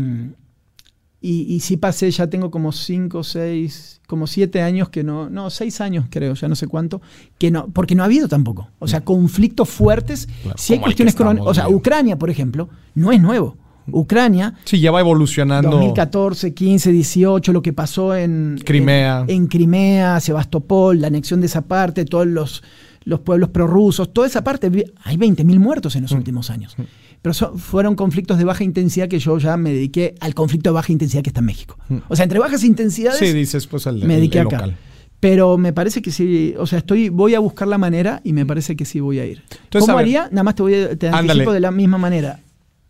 y, 1.20 1.54
y 1.56 1.60
sí 1.60 1.78
pasé, 1.78 2.10
ya 2.12 2.28
tengo 2.28 2.50
como 2.52 2.72
cinco, 2.72 3.24
seis, 3.24 4.00
como 4.08 4.26
siete 4.28 4.62
años 4.62 4.89
que 4.89 5.04
no, 5.04 5.30
no, 5.30 5.50
seis 5.50 5.82
años 5.82 6.06
creo, 6.10 6.34
ya 6.36 6.48
no 6.48 6.56
sé 6.56 6.68
cuánto, 6.68 7.02
que 7.38 7.52
no, 7.52 7.68
porque 7.68 7.93
no 7.95 8.04
ha 8.04 8.06
habido 8.06 8.28
tampoco. 8.28 8.70
O 8.80 8.88
sea, 8.88 9.02
conflictos 9.02 9.68
fuertes. 9.70 10.28
Claro, 10.43 10.58
si 10.58 10.74
hay 10.74 10.80
cuestiones 10.80 11.16
O 11.20 11.54
sea. 11.54 11.68
Ucrania, 11.70 12.18
por 12.18 12.30
ejemplo, 12.30 12.70
no 12.95 13.12
es 13.12 13.20
nuevo. 13.22 13.58
Ucrania, 13.92 14.54
Sí, 14.66 14.80
ya 14.80 14.92
va 14.92 15.00
evolucionando. 15.00 15.70
2014, 15.72 16.54
15, 16.54 16.92
18, 16.92 17.54
lo 17.54 17.62
que 17.62 17.74
pasó 17.74 18.16
en 18.16 18.60
Crimea. 18.64 19.22
En, 19.28 19.30
en 19.44 19.48
Crimea, 19.48 20.20
Sebastopol, 20.20 21.00
la 21.02 21.08
anexión 21.08 21.40
de 21.40 21.48
esa 21.48 21.62
parte, 21.62 22.06
todos 22.06 22.28
los, 22.28 22.64
los 23.04 23.22
pueblos 23.22 23.50
prorrusos, 23.50 24.12
toda 24.14 24.28
esa 24.28 24.44
parte. 24.44 24.68
Hay 25.04 25.18
20.000 25.18 25.60
muertos 25.60 25.96
en 25.96 26.04
los 26.04 26.12
Mm. 26.14 26.18
últimos 26.18 26.50
años. 26.50 26.76
Pero 27.22 27.34
so- 27.34 27.58
fueron 27.58 27.96
conflictos 27.96 28.38
de 28.38 28.44
baja 28.44 28.64
intensidad 28.64 29.08
que 29.08 29.20
yo 29.20 29.38
ya 29.40 29.58
me 29.58 29.72
dediqué 29.74 30.16
al 30.20 30.34
conflicto 30.36 30.70
de 30.70 30.74
baja 30.76 30.92
intensidad 30.92 31.24
que 31.24 31.30
está 31.30 31.40
en 31.40 31.46
México. 31.48 31.78
O 32.10 32.16
sea, 32.16 32.24
entre 32.24 32.40
bajas 32.40 32.64
intensidades 32.64 33.22
Mm. 33.22 33.26
Sí, 33.26 33.34
dices, 33.34 33.68
pues 33.68 33.86
el, 33.88 34.04
me 34.06 34.16
dediqué 34.18 34.40
el 34.40 34.48
acá. 34.48 34.58
local. 34.58 34.78
Pero 35.20 35.58
me 35.58 35.74
parece 35.74 36.04
que 36.04 36.12
sí, 36.12 36.54
o 36.60 36.68
sea, 36.68 36.78
estoy, 36.78 37.10
voy 37.10 37.34
a 37.34 37.40
buscar 37.40 37.68
la 37.68 37.80
manera 37.80 38.22
y 38.24 38.34
me 38.34 38.46
parece 38.46 38.76
que 38.76 38.86
sí 38.86 39.00
voy 39.00 39.18
a 39.18 39.26
ir. 39.26 39.42
Entonces, 39.64 39.80
¿Cómo 39.88 39.94
a 39.94 39.96
ver. 39.96 40.04
haría? 40.06 40.30
Nada 40.30 40.44
más 40.44 40.54
te 40.54 40.62
voy 40.62 40.76
a 40.76 40.96
te 40.96 41.10
anticipo 41.10 41.52
de 41.54 41.60
la 41.60 41.72
misma 41.72 41.98
manera. 41.98 42.40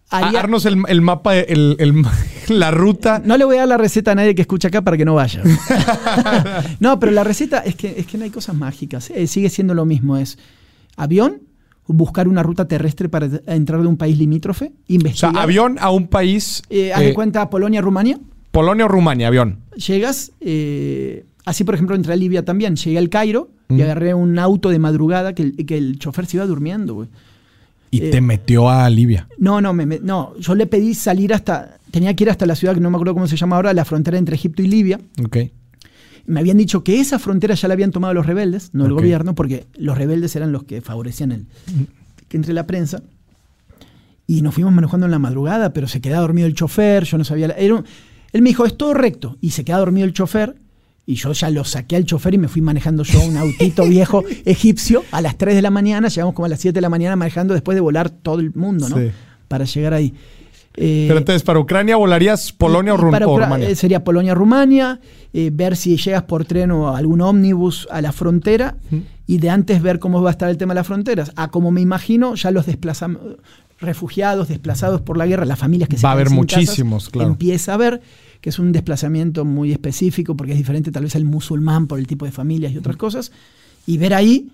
Ah, 0.09 0.19
Haría- 0.19 0.39
Darnos 0.39 0.65
el, 0.65 0.83
el 0.87 1.01
mapa, 1.01 1.35
el, 1.35 1.75
el- 1.79 2.03
la 2.57 2.71
ruta. 2.71 3.21
no 3.25 3.35
le 3.37 3.43
voy 3.45 3.57
a 3.57 3.59
dar 3.59 3.67
la 3.67 3.77
receta 3.77 4.11
a 4.11 4.15
nadie 4.15 4.35
que 4.35 4.41
escucha 4.41 4.69
acá 4.69 4.81
para 4.81 4.95
que 4.97 5.03
no 5.05 5.15
vaya. 5.15 5.43
no, 6.79 6.99
pero 6.99 7.11
la 7.11 7.23
receta 7.23 7.59
es 7.59 7.75
que, 7.75 7.95
es 7.97 8.05
que 8.07 8.17
no 8.17 8.23
hay 8.23 8.29
cosas 8.29 8.55
mágicas. 8.55 9.09
eh, 9.09 9.27
sigue 9.27 9.49
siendo 9.49 9.73
lo 9.73 9.85
mismo. 9.85 10.17
Es 10.17 10.37
avión, 10.95 11.41
buscar 11.87 12.27
una 12.27 12.43
ruta 12.43 12.67
terrestre 12.67 13.09
para 13.09 13.29
entrar 13.47 13.81
de 13.81 13.87
un 13.87 13.97
país 13.97 14.17
limítrofe, 14.17 14.65
O 14.65 14.69
sea, 14.69 14.83
investigar. 14.87 15.37
avión 15.37 15.77
a 15.79 15.89
un 15.91 16.07
país. 16.07 16.61
Eh, 16.69 16.93
haz 16.93 17.01
de 17.01 17.09
eh, 17.09 17.13
cuenta 17.13 17.49
Polonia, 17.49 17.81
Rumania. 17.81 18.19
Polonia 18.51 18.85
o 18.85 18.87
Rumania, 18.87 19.27
avión. 19.27 19.59
Llegas, 19.75 20.31
eh, 20.39 21.25
así 21.45 21.63
por 21.63 21.75
ejemplo 21.75 21.95
entré 21.95 22.13
a 22.13 22.15
Libia 22.15 22.43
también. 22.45 22.75
Llegué 22.75 22.97
al 22.97 23.09
Cairo 23.09 23.49
y 23.69 23.81
agarré 23.81 24.13
un 24.13 24.39
auto 24.39 24.69
de 24.69 24.79
madrugada 24.79 25.33
que, 25.33 25.43
el- 25.43 25.65
que 25.65 25.77
el 25.77 25.99
chofer 25.99 26.25
se 26.25 26.37
iba 26.37 26.45
durmiendo, 26.45 26.93
güey. 26.95 27.09
Y 27.91 28.03
Eh, 28.05 28.09
te 28.11 28.21
metió 28.21 28.69
a 28.69 28.89
Libia. 28.89 29.27
No, 29.37 29.61
no, 29.61 29.73
me, 29.73 29.85
me- 29.85 29.99
no, 29.99 30.37
yo 30.39 30.55
le 30.55 30.67
pedí 30.67 30.93
salir 30.93 31.33
hasta, 31.33 31.77
tenía 31.91 32.13
que 32.15 32.25
ir 32.25 32.29
hasta 32.29 32.45
la 32.45 32.55
ciudad 32.55 32.73
que 32.73 32.79
no 32.81 32.89
me 32.89 32.97
acuerdo 32.97 33.13
cómo 33.13 33.27
se 33.27 33.37
llama 33.37 33.55
ahora, 33.55 33.73
la 33.73 33.85
frontera 33.85 34.17
entre 34.17 34.35
Egipto 34.35 34.61
y 34.61 34.67
Libia. 34.67 34.99
Ok. 35.23 35.37
Me 36.25 36.41
habían 36.41 36.57
dicho 36.57 36.83
que 36.83 36.99
esa 36.99 37.19
frontera 37.19 37.55
ya 37.55 37.69
la 37.69 37.73
habían 37.75 37.91
tomado 37.91 38.13
los 38.13 38.25
rebeldes, 38.25 38.71
no 38.73 38.83
el 38.85 38.91
gobierno, 38.93 39.33
porque 39.35 39.65
los 39.77 39.97
rebeldes 39.97 40.35
eran 40.35 40.51
los 40.51 40.63
que 40.65 40.81
favorecían 40.81 41.31
el 41.31 41.45
que 42.27 42.35
entre 42.35 42.53
la 42.53 42.67
prensa. 42.67 43.01
Y 44.25 44.41
nos 44.41 44.53
fuimos 44.53 44.73
manejando 44.73 45.05
en 45.05 45.11
la 45.11 45.19
madrugada, 45.19 45.71
pero 45.71 45.87
se 45.87 46.01
quedaba 46.01 46.21
dormido 46.23 46.47
el 46.47 46.53
chofer, 46.53 47.05
yo 47.05 47.17
no 47.17 47.23
sabía. 47.23 47.47
la- 47.47 47.53
era 47.53 47.75
un- 47.75 47.85
él 48.33 48.41
me 48.41 48.49
dijo, 48.49 48.65
es 48.65 48.75
todo 48.75 48.93
recto. 48.93 49.37
Y 49.39 49.51
se 49.51 49.63
queda 49.63 49.77
dormido 49.77 50.05
el 50.05 50.11
chofer. 50.11 50.55
Y 51.09 51.15
yo 51.15 51.31
ya 51.31 51.49
lo 51.49 51.63
saqué 51.63 51.95
al 51.95 52.03
chofer 52.05 52.33
y 52.33 52.37
me 52.37 52.49
fui 52.49 52.61
manejando 52.61 53.03
yo 53.03 53.23
un 53.23 53.37
autito 53.37 53.85
viejo 53.87 54.23
egipcio 54.45 55.03
a 55.11 55.21
las 55.21 55.37
3 55.37 55.55
de 55.55 55.61
la 55.61 55.69
mañana. 55.71 56.09
Llegamos 56.09 56.35
como 56.35 56.45
a 56.45 56.49
las 56.49 56.59
7 56.59 56.73
de 56.75 56.81
la 56.81 56.89
mañana 56.89 57.15
manejando 57.15 57.53
después 57.53 57.75
de 57.75 57.81
volar 57.81 58.09
todo 58.09 58.39
el 58.41 58.53
mundo, 58.53 58.89
¿no? 58.89 58.97
Sí. 58.97 59.09
Para 59.47 59.63
llegar 59.63 59.93
ahí. 59.93 60.13
Eh, 60.79 61.05
Pero 61.07 61.17
entonces, 61.17 61.41
para 61.43 61.59
Ucrania 61.59 61.95
volarías 61.95 62.51
Polonia 62.51 62.93
o, 62.93 62.97
para 63.09 63.25
Rumania. 63.25 63.69
eh, 63.69 63.75
Sería 63.75 64.03
Polonia-Rumania, 64.03 64.99
eh, 65.33 65.49
ver 65.51 65.75
si 65.77 65.95
llegas 65.97 66.23
por 66.23 66.43
tren 66.45 66.69
o 66.71 66.95
algún 66.95 67.21
ómnibus 67.21 67.87
a 67.89 68.01
la 68.01 68.11
frontera 68.11 68.75
y 69.25 69.37
de 69.39 69.49
antes 69.49 69.81
ver 69.81 69.97
cómo 69.99 70.21
va 70.21 70.29
a 70.29 70.33
estar 70.33 70.49
el 70.49 70.57
tema 70.57 70.73
de 70.73 70.79
las 70.81 70.87
fronteras. 70.87 71.31
A 71.37 71.47
como 71.49 71.71
me 71.71 71.81
imagino, 71.81 72.35
ya 72.35 72.51
los 72.51 72.67
desplazam- 72.67 73.37
refugiados, 73.79 74.49
desplazados 74.49 75.01
por 75.01 75.17
la 75.17 75.25
guerra, 75.25 75.45
las 75.45 75.57
familias 75.59 75.87
que 75.89 75.97
se 75.97 76.03
Va 76.03 76.09
a 76.09 76.13
haber 76.13 76.29
muchísimos, 76.31 77.03
casas, 77.05 77.11
claro. 77.13 77.29
Empieza 77.29 77.73
a 77.73 77.77
ver 77.77 78.01
que 78.41 78.49
es 78.49 78.59
un 78.59 78.71
desplazamiento 78.71 79.45
muy 79.45 79.71
específico 79.71 80.35
porque 80.35 80.53
es 80.53 80.57
diferente 80.57 80.91
tal 80.91 81.03
vez 81.03 81.15
al 81.15 81.25
musulmán 81.25 81.87
por 81.87 81.99
el 81.99 82.07
tipo 82.07 82.25
de 82.25 82.31
familias 82.31 82.73
y 82.73 82.77
otras 82.77 82.97
cosas. 82.97 83.31
Y 83.85 83.97
ver 83.97 84.13
ahí, 84.13 84.51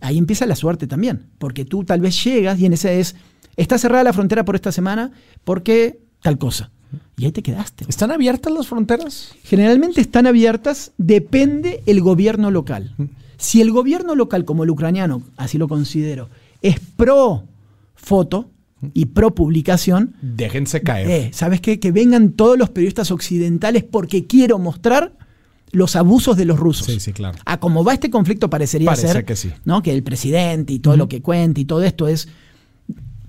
ahí 0.00 0.18
empieza 0.18 0.46
la 0.46 0.56
suerte 0.56 0.86
también, 0.86 1.26
porque 1.38 1.64
tú 1.64 1.84
tal 1.84 2.00
vez 2.00 2.22
llegas 2.24 2.58
y 2.60 2.66
en 2.66 2.72
ese 2.72 3.00
es, 3.00 3.14
está 3.56 3.78
cerrada 3.78 4.04
la 4.04 4.12
frontera 4.12 4.44
por 4.44 4.54
esta 4.54 4.72
semana 4.72 5.12
porque 5.44 6.00
tal 6.20 6.38
cosa. 6.38 6.70
Y 7.16 7.24
ahí 7.24 7.32
te 7.32 7.42
quedaste. 7.42 7.84
¿Están 7.88 8.10
abiertas 8.10 8.52
las 8.52 8.66
fronteras? 8.66 9.34
Generalmente 9.44 10.00
están 10.00 10.26
abiertas, 10.26 10.92
depende 10.98 11.82
el 11.86 12.00
gobierno 12.00 12.50
local. 12.50 12.94
Si 13.38 13.60
el 13.60 13.70
gobierno 13.70 14.14
local, 14.14 14.44
como 14.44 14.64
el 14.64 14.70
ucraniano, 14.70 15.22
así 15.36 15.58
lo 15.58 15.68
considero, 15.68 16.28
es 16.60 16.78
pro 16.96 17.44
foto 17.94 18.50
y 18.94 19.06
pro 19.06 19.34
publicación, 19.34 20.14
Déjense 20.22 20.80
caer. 20.82 21.08
eh, 21.10 21.30
¿sabes 21.32 21.60
qué? 21.60 21.78
Que 21.80 21.92
vengan 21.92 22.32
todos 22.32 22.58
los 22.58 22.70
periodistas 22.70 23.10
occidentales 23.10 23.84
porque 23.84 24.26
quiero 24.26 24.58
mostrar 24.58 25.12
los 25.70 25.96
abusos 25.96 26.36
de 26.36 26.44
los 26.44 26.58
rusos. 26.58 26.86
Sí, 26.86 27.00
sí, 27.00 27.12
claro. 27.12 27.38
A 27.46 27.58
como 27.58 27.82
va 27.84 27.94
este 27.94 28.10
conflicto 28.10 28.50
parecería 28.50 28.86
Parece 28.90 29.08
ser 29.08 29.24
que 29.24 29.36
sí. 29.36 29.50
¿no? 29.64 29.82
que 29.82 29.92
el 29.92 30.02
presidente 30.02 30.72
y 30.74 30.78
todo 30.80 30.96
lo 30.96 31.08
que 31.08 31.22
cuenta 31.22 31.60
y 31.60 31.64
todo 31.64 31.82
esto 31.82 32.08
es 32.08 32.28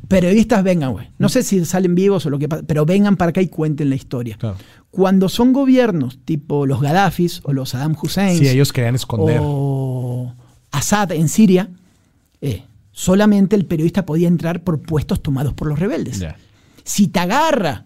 periodistas 0.08 0.64
vengan, 0.64 0.92
güey. 0.92 1.08
No 1.18 1.30
sé 1.30 1.44
si 1.44 1.64
salen 1.66 1.96
vivos 1.96 2.26
o 2.26 2.30
lo 2.30 2.38
que 2.40 2.50
pasa, 2.50 2.64
pero 2.68 2.86
vengan 2.86 3.16
para 3.18 3.30
acá 3.30 3.42
y 3.42 3.48
cuenten 3.48 3.90
la 3.90 3.96
historia. 3.96 4.38
Claro. 4.38 4.58
Cuando 4.92 5.30
son 5.30 5.54
gobiernos 5.54 6.20
tipo 6.26 6.66
los 6.66 6.82
Gaddafis 6.82 7.42
o 7.44 7.54
los 7.54 7.70
Saddam 7.70 7.96
Hussein 8.00 8.38
Sí, 8.38 8.48
ellos 8.48 8.72
querían 8.74 8.96
esconder. 8.96 9.40
o 9.42 10.34
Assad 10.72 11.12
en 11.14 11.30
Siria, 11.30 11.70
eh, 12.42 12.64
solamente 12.94 13.58
el 13.58 13.66
periodista 13.66 14.06
podía 14.06 14.30
entrar 14.30 14.64
por 14.64 14.80
puestos 14.80 15.22
tomados 15.22 15.54
por 15.54 15.68
los 15.68 15.78
rebeldes. 15.78 16.24
Si 16.86 17.10
te 17.10 17.20
agarra, 17.20 17.86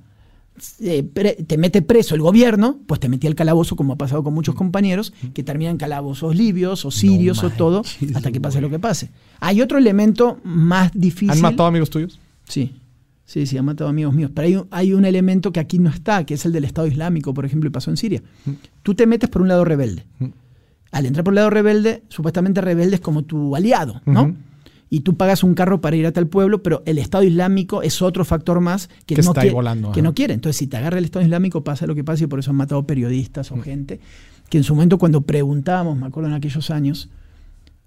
eh, 0.80 1.04
te 1.04 1.58
mete 1.58 1.82
preso 1.82 2.14
el 2.14 2.22
gobierno, 2.22 2.80
pues 2.86 3.00
te 3.00 3.10
metía 3.10 3.30
al 3.30 3.36
calabozo, 3.36 3.76
como 3.76 3.94
ha 3.94 3.96
pasado 3.96 4.24
con 4.24 4.34
muchos 4.34 4.54
compañeros, 4.54 5.14
que 5.34 5.44
terminan 5.44 5.78
calabozos 5.78 6.36
libios 6.36 6.86
o 6.86 6.92
sirios 6.92 7.44
o 7.44 7.50
todo, 7.50 7.84
hasta 8.14 8.32
que 8.32 8.42
pase 8.42 8.62
lo 8.62 8.70
que 8.70 8.80
pase. 8.80 9.10
Hay 9.40 9.62
otro 9.62 9.78
elemento 9.78 10.40
más 10.44 10.92
difícil. 10.94 11.32
¿Han 11.32 11.42
matado 11.42 11.70
amigos 11.70 11.90
tuyos? 11.90 12.20
Sí, 12.48 12.76
sí, 13.26 13.46
sí, 13.46 13.58
han 13.58 13.66
matado 13.66 13.90
amigos 13.90 14.14
míos. 14.14 14.32
Pero 14.34 14.48
hay 14.48 14.56
un, 14.56 14.68
hay 14.72 14.94
un 14.94 15.06
elemento 15.06 15.52
que 15.52 15.60
aquí 15.60 15.80
no 15.80 15.90
está, 15.90 16.26
que 16.26 16.34
es 16.34 16.46
el 16.46 16.52
del 16.52 16.66
Estado 16.66 16.88
Islámico, 16.88 17.34
por 17.34 17.46
ejemplo, 17.46 17.70
y 17.70 17.72
pasó 17.72 17.92
en 17.92 17.98
Siria. 17.98 18.22
Tú 18.84 18.94
te 18.94 19.08
metes 19.08 19.30
por 19.30 19.42
un 19.42 19.48
lado 19.48 19.64
rebelde. 19.64 20.06
Mm. 20.20 20.26
Al 20.92 21.06
entrar 21.06 21.24
por 21.24 21.34
el 21.34 21.36
lado 21.36 21.50
rebelde, 21.50 22.04
supuestamente 22.10 22.62
rebelde 22.62 22.96
es 22.96 23.02
como 23.02 23.24
tu 23.24 23.56
aliado, 23.56 24.02
¿no? 24.06 24.36
Y 24.90 25.02
tú 25.02 25.18
pagas 25.18 25.44
un 25.44 25.54
carro 25.54 25.82
para 25.82 25.96
ir 25.96 26.06
a 26.06 26.12
tal 26.12 26.28
pueblo, 26.28 26.64
pero 26.64 26.82
el 26.86 26.98
Estado 26.98 27.24
Islámico 27.24 27.82
es 27.82 28.02
otro 28.02 28.24
factor 28.24 28.62
más 28.62 28.88
que, 29.06 29.16
Que 29.16 29.22
no, 29.22 29.30
está 29.30 29.42
quiere, 29.42 29.54
volando, 29.54 29.92
que 29.92 30.02
no 30.02 30.14
quiere. 30.14 30.34
Entonces, 30.34 30.58
si 30.58 30.68
te 30.68 30.78
agarra 30.78 30.98
el 30.98 31.06
Estado 31.06 31.26
Islámico, 31.26 31.64
pasa 31.64 31.86
lo 31.88 31.96
que 31.96 32.04
pasa 32.04 32.24
y 32.24 32.28
por 32.28 32.40
eso 32.40 32.52
han 32.52 32.58
matado 32.58 32.86
periodistas 32.86 33.52
o 33.52 33.58
gente. 33.58 34.00
Que 34.50 34.58
en 34.58 34.64
su 34.64 34.76
momento, 34.76 34.98
cuando 34.98 35.22
preguntábamos, 35.22 35.98
me 35.98 36.06
acuerdo 36.06 36.30
en 36.30 36.36
aquellos 36.36 36.70
años, 36.70 37.10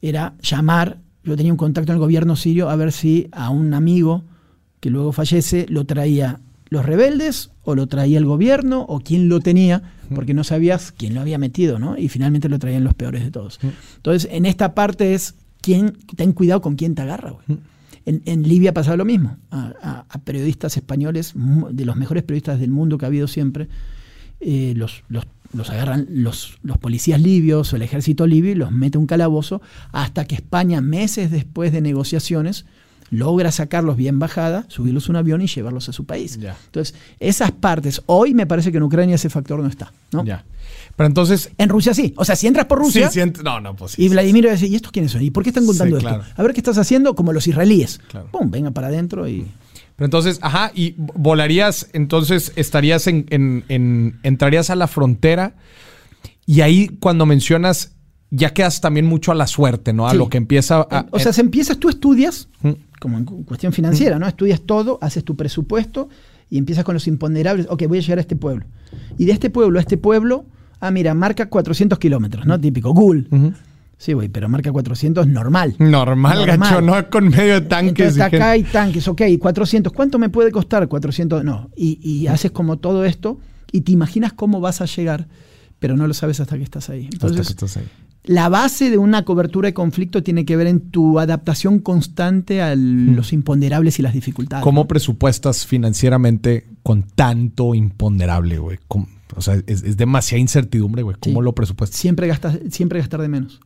era 0.02 0.34
llamar. 0.42 0.98
Yo 1.24 1.36
tenía 1.36 1.52
un 1.52 1.58
contacto 1.58 1.92
en 1.92 1.96
el 1.96 2.00
gobierno 2.00 2.36
sirio 2.36 2.68
a 2.68 2.76
ver 2.76 2.92
si 2.92 3.28
a 3.32 3.50
un 3.50 3.72
amigo 3.72 4.24
que 4.80 4.90
luego 4.90 5.12
fallece 5.12 5.66
lo 5.68 5.84
traía 5.84 6.40
los 6.70 6.86
rebeldes 6.86 7.50
o 7.64 7.74
lo 7.74 7.88
traía 7.88 8.16
el 8.16 8.24
gobierno 8.24 8.86
o 8.88 9.00
quién 9.00 9.28
lo 9.28 9.40
tenía, 9.40 9.82
porque 10.14 10.34
no 10.34 10.44
sabías 10.44 10.92
quién 10.92 11.14
lo 11.14 11.20
había 11.20 11.36
metido, 11.36 11.78
¿no? 11.78 11.98
Y 11.98 12.08
finalmente 12.08 12.48
lo 12.48 12.58
traían 12.58 12.84
los 12.84 12.94
peores 12.94 13.24
de 13.24 13.30
todos. 13.30 13.58
Entonces, 13.96 14.30
en 14.32 14.46
esta 14.46 14.74
parte 14.74 15.14
es 15.14 15.34
quién, 15.62 15.96
ten 16.16 16.32
cuidado 16.32 16.60
con 16.60 16.76
quién 16.76 16.94
te 16.94 17.02
agarra, 17.02 17.30
güey. 17.30 17.58
En, 18.06 18.22
en 18.24 18.42
Libia 18.48 18.72
pasaba 18.72 18.96
lo 18.96 19.04
mismo. 19.04 19.36
A, 19.50 19.72
a- 19.82 20.04
a 20.08 20.18
periodistas 20.20 20.76
españoles, 20.76 21.32
de 21.34 21.84
los 21.84 21.96
mejores 21.96 22.22
periodistas 22.22 22.58
del 22.58 22.70
mundo 22.70 22.96
que 22.98 23.04
ha 23.04 23.08
habido 23.08 23.28
siempre, 23.28 23.68
eh, 24.40 24.72
los, 24.76 25.04
los, 25.08 25.26
los 25.52 25.68
agarran 25.70 26.06
los, 26.10 26.58
los 26.62 26.78
policías 26.78 27.20
libios 27.20 27.72
o 27.72 27.76
el 27.76 27.82
ejército 27.82 28.26
libio 28.26 28.52
y 28.52 28.54
los 28.54 28.72
mete 28.72 28.96
a 28.96 29.00
un 29.00 29.06
calabozo 29.06 29.60
hasta 29.92 30.24
que 30.24 30.34
España, 30.34 30.80
meses 30.80 31.30
después 31.30 31.72
de 31.72 31.82
negociaciones, 31.82 32.64
logra 33.10 33.50
sacarlos 33.52 33.96
bien 33.96 34.18
bajada, 34.18 34.64
subirlos 34.68 35.08
a 35.08 35.12
un 35.12 35.16
avión 35.16 35.42
y 35.42 35.46
llevarlos 35.48 35.88
a 35.88 35.92
su 35.92 36.04
país. 36.06 36.38
Entonces, 36.66 36.94
esas 37.18 37.50
partes, 37.52 38.02
hoy 38.06 38.34
me 38.34 38.46
parece 38.46 38.70
que 38.70 38.78
en 38.78 38.84
Ucrania 38.84 39.16
ese 39.16 39.28
factor 39.28 39.60
no 39.60 39.66
está. 39.68 39.92
¿no? 40.12 40.24
Pero 40.96 41.06
entonces. 41.06 41.50
En 41.58 41.68
Rusia 41.68 41.94
sí. 41.94 42.12
O 42.16 42.24
sea, 42.24 42.36
si 42.36 42.46
entras 42.46 42.66
por 42.66 42.78
Rusia, 42.78 43.10
Sí, 43.10 43.20
ent- 43.20 43.42
no, 43.42 43.60
no, 43.60 43.74
pues 43.76 43.92
sí. 43.92 44.04
y 44.04 44.08
Vladimir 44.08 44.44
va 44.46 44.50
a 44.50 44.52
decir, 44.52 44.70
¿y 44.70 44.76
estos 44.76 44.92
quiénes 44.92 45.12
son? 45.12 45.22
¿Y 45.22 45.30
por 45.30 45.42
qué 45.42 45.50
están 45.50 45.66
contando 45.66 45.98
Sí, 45.98 46.04
esto? 46.06 46.16
claro. 46.18 46.32
A 46.36 46.42
ver 46.42 46.52
qué 46.52 46.60
estás 46.60 46.78
haciendo, 46.78 47.14
como 47.14 47.32
los 47.32 47.46
israelíes. 47.46 48.00
Claro. 48.08 48.28
Pum, 48.30 48.50
venga 48.50 48.70
para 48.70 48.88
adentro 48.88 49.26
y. 49.28 49.46
Pero 49.96 50.06
entonces, 50.06 50.38
ajá, 50.42 50.72
y 50.74 50.94
volarías, 50.96 51.88
entonces 51.92 52.52
estarías 52.56 53.06
en, 53.06 53.26
en- 53.30 53.64
en- 53.68 54.18
entrarías 54.22 54.70
a 54.70 54.74
la 54.76 54.86
frontera 54.86 55.54
y 56.46 56.62
ahí 56.62 56.88
cuando 57.00 57.26
mencionas, 57.26 57.92
ya 58.30 58.52
quedas 58.54 58.80
también 58.80 59.06
mucho 59.06 59.32
a 59.32 59.34
la 59.34 59.46
suerte, 59.46 59.92
¿no? 59.92 60.06
A 60.08 60.12
Sí. 60.12 60.16
lo 60.16 60.28
que 60.28 60.38
empieza 60.38 60.86
a... 60.90 61.06
o 61.10 61.18
sea, 61.18 61.32
se 61.32 61.40
empiezas, 61.40 61.78
tú 61.78 61.88
estudias, 61.88 62.48
Mm. 62.62 62.70
como 63.00 63.18
en 63.18 63.24
cu- 63.24 63.44
cuestión 63.44 63.72
financiera, 63.72 64.18
¿no? 64.18 64.26
Estudias 64.26 64.60
todo, 64.62 64.98
haces 65.02 65.24
tu 65.24 65.36
presupuesto 65.36 66.08
y 66.48 66.58
empiezas 66.58 66.84
con 66.84 66.94
los 66.94 67.06
imponderables. 67.06 67.66
Ok, 67.68 67.84
voy 67.88 67.98
a 67.98 68.00
llegar 68.00 68.18
a 68.18 68.20
este 68.22 68.36
pueblo. 68.36 68.64
Y 69.18 69.24
de 69.26 69.32
este 69.32 69.50
pueblo 69.50 69.78
a 69.78 69.82
este 69.82 69.96
pueblo, 69.96 70.46
ah, 70.80 70.90
mira, 70.90 71.14
marca 71.14 71.46
400 71.48 71.98
kilómetros, 71.98 72.46
¿no? 72.46 72.58
Típico, 72.60 72.92
Google. 72.92 73.26
Sí, 73.98 74.14
güey, 74.14 74.28
pero 74.28 74.48
marca 74.48 74.72
400 74.72 75.26
normal. 75.26 75.74
Normal, 75.78 76.38
Normal. 76.46 76.58
gacho, 76.58 76.80
no 76.80 77.10
con 77.10 77.28
medio 77.28 77.60
de 77.60 77.60
tanques. 77.62 78.16
Entonces 78.16 78.22
acá 78.22 78.50
hay 78.52 78.62
tanques, 78.62 79.06
ok, 79.06 79.22
400. 79.38 79.92
¿Cuánto 79.92 80.18
me 80.18 80.30
puede 80.30 80.50
costar 80.50 80.88
400? 80.88 81.44
No. 81.44 81.68
Y, 81.76 81.98
y 82.02 82.26
haces 82.26 82.50
como 82.50 82.78
todo 82.78 83.04
esto 83.04 83.38
y 83.72 83.82
te 83.82 83.92
imaginas 83.92 84.32
cómo 84.32 84.60
vas 84.60 84.80
a 84.80 84.86
llegar, 84.86 85.28
pero 85.78 85.96
no 85.96 86.06
lo 86.06 86.14
sabes 86.14 86.40
hasta 86.40 86.56
que 86.56 86.64
estás 86.64 86.88
ahí. 86.88 87.10
Hasta 87.12 87.30
que 87.34 87.40
estás 87.42 87.76
ahí. 87.76 87.84
la 88.24 88.48
base 88.48 88.88
de 88.88 88.96
una 88.96 89.26
cobertura 89.26 89.66
de 89.66 89.74
conflicto 89.74 90.22
tiene 90.22 90.46
que 90.46 90.56
ver 90.56 90.66
en 90.66 90.80
tu 90.90 91.18
adaptación 91.18 91.78
constante 91.78 92.62
a 92.62 92.74
los 92.76 93.34
imponderables 93.34 93.98
y 93.98 94.02
las 94.02 94.14
dificultades. 94.14 94.64
¿Cómo 94.64 94.88
presupuestas 94.88 95.66
financieramente 95.66 96.66
con 96.82 97.02
tanto 97.02 97.74
imponderable, 97.74 98.58
güey? 98.58 98.78
¿Cómo- 99.30 99.38
O 99.38 99.42
sea, 99.42 99.54
es, 99.66 99.82
es 99.82 99.96
demasiada 99.96 100.40
incertidumbre, 100.40 101.02
güey. 101.02 101.16
¿Cómo 101.20 101.40
Sí. 101.40 101.44
lo 101.44 101.54
presupuestas? 101.54 101.98
Siempre, 101.98 102.26
gastas, 102.26 102.58
siempre 102.70 102.98
gastar 102.98 103.20
de 103.22 103.28
menos. 103.28 103.60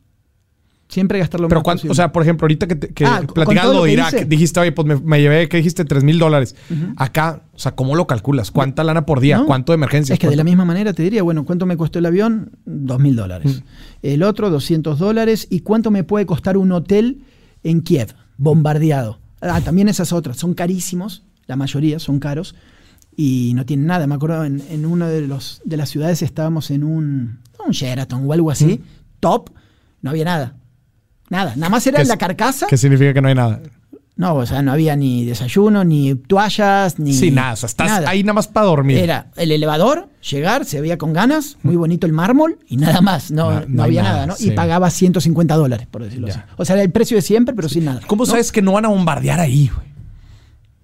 Siempre 0.87 1.17
gastar 1.17 1.41
lo 1.41 1.47
Pero 1.47 1.57
menos 1.59 1.63
cuánto, 1.63 1.79
posible. 1.81 1.91
o 1.93 1.95
sea, 1.95 2.11
por 2.11 2.21
ejemplo, 2.21 2.45
ahorita 2.45 2.67
que, 2.67 2.75
te- 2.75 2.87
que 2.93 3.05
Ah, 3.05 3.21
lo 3.25 3.83
de 3.85 3.91
Irak, 3.93 4.13
hice. 4.13 4.25
dijiste, 4.25 4.59
oye, 4.59 4.71
pues 4.71 4.87
me, 4.87 4.95
me 4.97 5.19
llevé, 5.19 5.49
¿qué 5.49 5.57
dijiste? 5.57 5.83
3 5.83 6.03
mil 6.03 6.19
dólares. 6.19 6.55
Acá, 6.95 7.41
o 7.53 7.57
sea, 7.59 7.73
¿cómo 7.73 7.95
lo 7.95 8.05
calculas? 8.05 8.51
¿Cuánta 8.51 8.83
lana 8.83 9.03
por 9.03 9.19
día? 9.19 9.37
No, 9.39 9.47
¿Cuánto 9.47 9.71
de 9.71 9.77
emergencia? 9.77 10.13
Es 10.13 10.19
que 10.19 10.29
de 10.29 10.35
la 10.35 10.43
misma 10.43 10.63
manera 10.63 10.93
te 10.93 11.01
diría, 11.01 11.23
bueno, 11.23 11.43
¿cuánto 11.43 11.65
me 11.65 11.75
costó 11.75 11.97
el 11.97 12.05
avión? 12.05 12.51
Dos 12.65 12.99
mil 12.99 13.15
dólares. 13.15 13.63
El 14.03 14.21
otro, 14.21 14.51
200 14.51 14.99
dólares. 14.99 15.47
¿Y 15.49 15.61
cuánto 15.61 15.89
me 15.89 16.03
puede 16.03 16.27
costar 16.27 16.55
un 16.55 16.71
hotel 16.71 17.23
en 17.63 17.81
Kiev, 17.81 18.13
bombardeado? 18.37 19.17
Ah, 19.41 19.61
también 19.61 19.89
esas 19.89 20.13
otras. 20.13 20.37
Son 20.37 20.53
carísimos, 20.53 21.23
la 21.47 21.55
mayoría 21.55 21.97
son 21.97 22.19
caros 22.19 22.53
y 23.15 23.53
no 23.55 23.65
tienen 23.65 23.87
nada. 23.87 24.07
Me 24.07 24.15
acuerdo 24.15 24.43
en, 24.45 24.61
en 24.69 24.85
una 24.85 25.07
de, 25.09 25.21
los, 25.27 25.61
de 25.65 25.77
las 25.77 25.89
ciudades 25.89 26.21
estábamos 26.21 26.71
en 26.71 26.83
un, 26.83 27.39
un 27.65 27.71
Sheraton 27.71 28.23
o 28.27 28.33
algo 28.33 28.51
así, 28.51 28.81
top, 29.19 29.49
no 30.01 30.09
había 30.09 30.25
nada. 30.25 30.55
Nada, 31.29 31.55
nada 31.55 31.69
más 31.69 31.85
era 31.87 31.99
¿Qué 31.99 32.05
la 32.05 32.17
carcasa. 32.17 32.67
¿Qué 32.67 32.77
significa 32.77 33.13
que 33.13 33.21
no 33.21 33.27
hay 33.27 33.35
nada? 33.35 33.61
No, 34.17 34.35
o 34.35 34.45
sea, 34.45 34.61
no 34.61 34.71
había 34.71 34.95
ni 34.95 35.25
desayuno, 35.25 35.83
ni 35.83 36.15
toallas, 36.15 36.99
ni. 36.99 37.11
Sí, 37.13 37.31
nada. 37.31 37.51
O 37.53 37.55
sea, 37.57 37.67
estás 37.67 37.87
nada. 37.89 38.09
ahí 38.09 38.23
nada 38.23 38.33
más 38.35 38.47
para 38.47 38.67
dormir. 38.67 38.97
Era 38.99 39.29
el 39.35 39.51
elevador, 39.51 40.07
llegar, 40.31 40.63
se 40.63 40.79
veía 40.79 40.97
con 40.97 41.11
ganas, 41.11 41.57
muy 41.63 41.75
bonito 41.75 42.07
el 42.07 42.13
mármol 42.13 42.59
y 42.69 42.77
nada 42.77 43.01
más. 43.01 43.29
No, 43.31 43.51
No- 43.51 43.59
no, 43.61 43.65
no 43.67 43.83
hay 43.83 43.87
había 43.89 44.03
nada, 44.03 44.13
nada, 44.13 44.27
¿no? 44.27 44.35
sí. 44.37 44.49
Y 44.49 44.51
pagaba 44.51 44.89
150 44.89 45.55
dólares, 45.55 45.87
por 45.91 46.03
decirlo 46.03 46.27
Ya. 46.29 46.33
así. 46.35 46.41
O 46.55 46.63
sea, 46.63 46.75
era 46.75 46.83
el 46.83 46.91
precio 46.91 47.17
de 47.17 47.21
siempre, 47.23 47.53
pero 47.55 47.67
sin 47.67 47.83
nada. 47.85 47.99
¿Cómo 48.07 48.25
sabes 48.25 48.53
que 48.53 48.61
no 48.61 48.71
van 48.71 48.85
a 48.85 48.87
bombardear 48.87 49.39
ahí, 49.41 49.69
güey? 49.75 49.87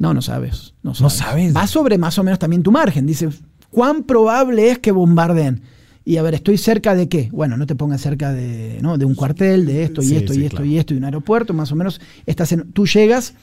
No, 0.02 0.14
no 0.14 0.22
sabes. 0.22 0.74
No 0.84 0.94
No 1.00 1.10
sabes. 1.10 1.56
Va 1.56 1.68
sobre 1.68 1.98
más 1.98 2.18
o 2.18 2.24
menos 2.24 2.40
también 2.40 2.64
tu 2.64 2.72
margen. 2.72 3.06
Dice, 3.06 3.30
¿cuán 3.70 4.04
probable 4.04 4.72
es 4.72 4.80
que 4.80 4.92
bombarden? 4.92 5.62
Y 6.04 6.18
a 6.18 6.24
ver, 6.24 6.34
¿estoy 6.34 6.58
cerca 6.58 6.96
de 6.96 7.08
qué? 7.08 7.30
Bueno, 7.32 7.56
no 7.58 7.68
te 7.68 7.76
pongas 7.76 8.02
cerca 8.02 8.34
de, 8.34 8.80
¿no? 8.82 8.98
de 8.98 9.06
un 9.06 9.14
cuartel, 9.14 9.68
de 9.68 9.84
esto 9.84 10.02
y 10.02 10.06
Sí, 10.06 10.16
esto 10.16 10.34
sí, 10.34 10.42
y 10.42 10.46
esto 10.46 10.58
claro. 10.58 10.66
y 10.72 10.78
esto, 10.80 10.94
y 10.96 10.98
un 10.98 11.04
aeropuerto, 11.04 11.54
más 11.54 11.72
o 11.72 11.76
menos. 11.76 12.02
Estás 12.26 12.52
en, 12.52 12.72
tú 12.72 12.88
llegas 12.88 13.36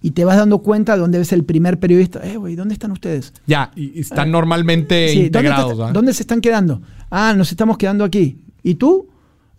y 0.00 0.12
te 0.12 0.24
vas 0.24 0.38
dando 0.38 0.60
cuenta 0.60 0.94
de 0.94 1.00
dónde 1.00 1.18
ves 1.18 1.32
el 1.32 1.44
primer 1.44 1.78
periodista. 1.78 2.20
Eh, 2.26 2.38
güey, 2.38 2.56
¿dónde 2.56 2.72
están 2.72 2.92
ustedes? 2.92 3.34
Ya, 3.46 3.70
y 3.76 4.00
están 4.00 4.30
normalmente 4.30 5.08
Sí, 5.10 5.14
¿dónde, 5.14 5.26
integrados, 5.26 5.72
te- 5.72 5.78
¿verdad? 5.78 5.92
dónde 5.92 6.14
se 6.14 6.22
están 6.22 6.40
quedando? 6.40 6.80
Ah, 7.10 7.34
nos 7.36 7.50
estamos 7.50 7.76
quedando 7.76 8.04
aquí. 8.04 8.38
¿Y 8.62 8.76
tú? 8.76 9.08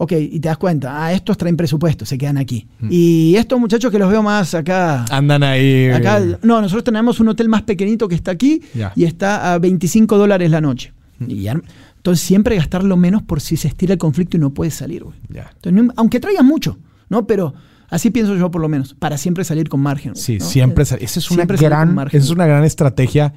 Ok, 0.01 0.13
y 0.13 0.39
te 0.39 0.47
das 0.47 0.57
cuenta, 0.57 1.03
ah, 1.03 1.11
estos 1.11 1.37
traen 1.37 1.57
presupuesto, 1.57 2.05
se 2.05 2.17
quedan 2.17 2.37
aquí. 2.37 2.65
Mm. 2.79 2.87
Y 2.89 3.35
estos 3.35 3.59
muchachos 3.59 3.91
que 3.91 3.99
los 3.99 4.09
veo 4.09 4.23
más 4.23 4.53
acá. 4.55 5.03
Andan 5.11 5.43
ahí. 5.43 5.89
acá 5.89 6.21
no, 6.41 6.61
nosotros 6.61 6.85
tenemos 6.85 7.19
un 7.19 7.27
hotel 7.27 7.49
más 7.49 7.63
pequeñito 7.63 8.07
que 8.07 8.15
está 8.15 8.31
aquí 8.31 8.61
y 8.95 9.03
está 9.03 9.53
a 9.53 9.59
25 9.59 10.17
dólares 10.17 10.49
la 10.51 10.61
noche. 10.61 10.93
Y 11.27 11.41
ya- 11.41 11.61
entonces 11.97 12.25
siempre 12.25 12.55
gastar 12.55 12.85
lo 12.85 12.95
menos 12.95 13.23
por 13.23 13.41
si 13.41 13.57
se 13.57 13.67
estira 13.67 13.91
el 13.91 13.99
conflicto 13.99 14.37
y 14.37 14.39
no 14.39 14.51
puedes 14.53 14.73
salir, 14.73 15.03
güey. 15.03 15.17
Entonces, 15.29 15.93
aunque 15.97 16.21
traigas 16.21 16.45
mucho, 16.45 16.77
¿no? 17.09 17.27
Pero 17.27 17.53
así 17.89 18.09
pienso 18.09 18.37
yo 18.37 18.49
por 18.49 18.61
lo 18.61 18.69
menos, 18.69 18.93
para 18.93 19.17
siempre 19.17 19.43
salir 19.43 19.67
con 19.67 19.81
margen. 19.81 20.15
Sí, 20.15 20.37
¿no? 20.37 20.45
siempre. 20.45 20.83
Eh, 20.83 20.85
sal- 20.85 20.99
Esa 21.01 21.19
es 21.19 21.29
una 21.29 21.45
salir 21.45 21.59
gran, 21.61 21.93
margen, 21.93 22.17
esa 22.17 22.25
es 22.25 22.31
una 22.31 22.45
gran 22.45 22.63
estrategia 22.63 23.33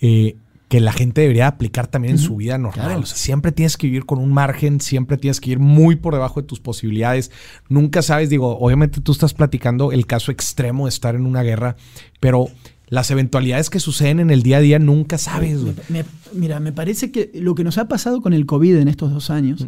eh, 0.00 0.36
que 0.72 0.80
la 0.80 0.92
gente 0.94 1.20
debería 1.20 1.48
aplicar 1.48 1.86
también 1.86 2.14
en 2.14 2.18
su 2.18 2.36
vida 2.36 2.56
normal. 2.56 2.86
claro. 2.86 3.00
O 3.02 3.04
sea, 3.04 3.14
siempre 3.18 3.52
tienes 3.52 3.76
que 3.76 3.88
vivir 3.88 4.06
con 4.06 4.18
un 4.18 4.32
margen, 4.32 4.80
siempre 4.80 5.18
tienes 5.18 5.38
que 5.38 5.50
ir 5.50 5.58
muy 5.58 5.96
por 5.96 6.14
debajo 6.14 6.40
de 6.40 6.46
tus 6.46 6.60
posibilidades. 6.60 7.30
Nunca 7.68 8.00
sabes, 8.00 8.30
digo, 8.30 8.56
obviamente 8.58 9.02
tú 9.02 9.12
estás 9.12 9.34
platicando 9.34 9.92
el 9.92 10.06
caso 10.06 10.32
extremo 10.32 10.86
de 10.86 10.88
estar 10.88 11.14
en 11.14 11.26
una 11.26 11.42
guerra, 11.42 11.76
pero 12.20 12.46
las 12.88 13.10
eventualidades 13.10 13.68
que 13.68 13.80
suceden 13.80 14.18
en 14.18 14.30
el 14.30 14.42
día 14.42 14.56
a 14.56 14.60
día 14.60 14.78
nunca 14.78 15.18
sabes. 15.18 15.60
güey. 15.62 15.74
Me- 15.90 15.98
me- 15.98 16.08
mira, 16.32 16.58
me 16.58 16.72
parece 16.72 17.10
que 17.12 17.30
lo 17.34 17.54
que 17.54 17.64
nos 17.64 17.76
ha 17.76 17.86
pasado 17.86 18.22
con 18.22 18.32
el 18.32 18.46
COVID 18.46 18.76
en 18.76 18.88
estos 18.88 19.12
dos 19.12 19.28
años, 19.28 19.66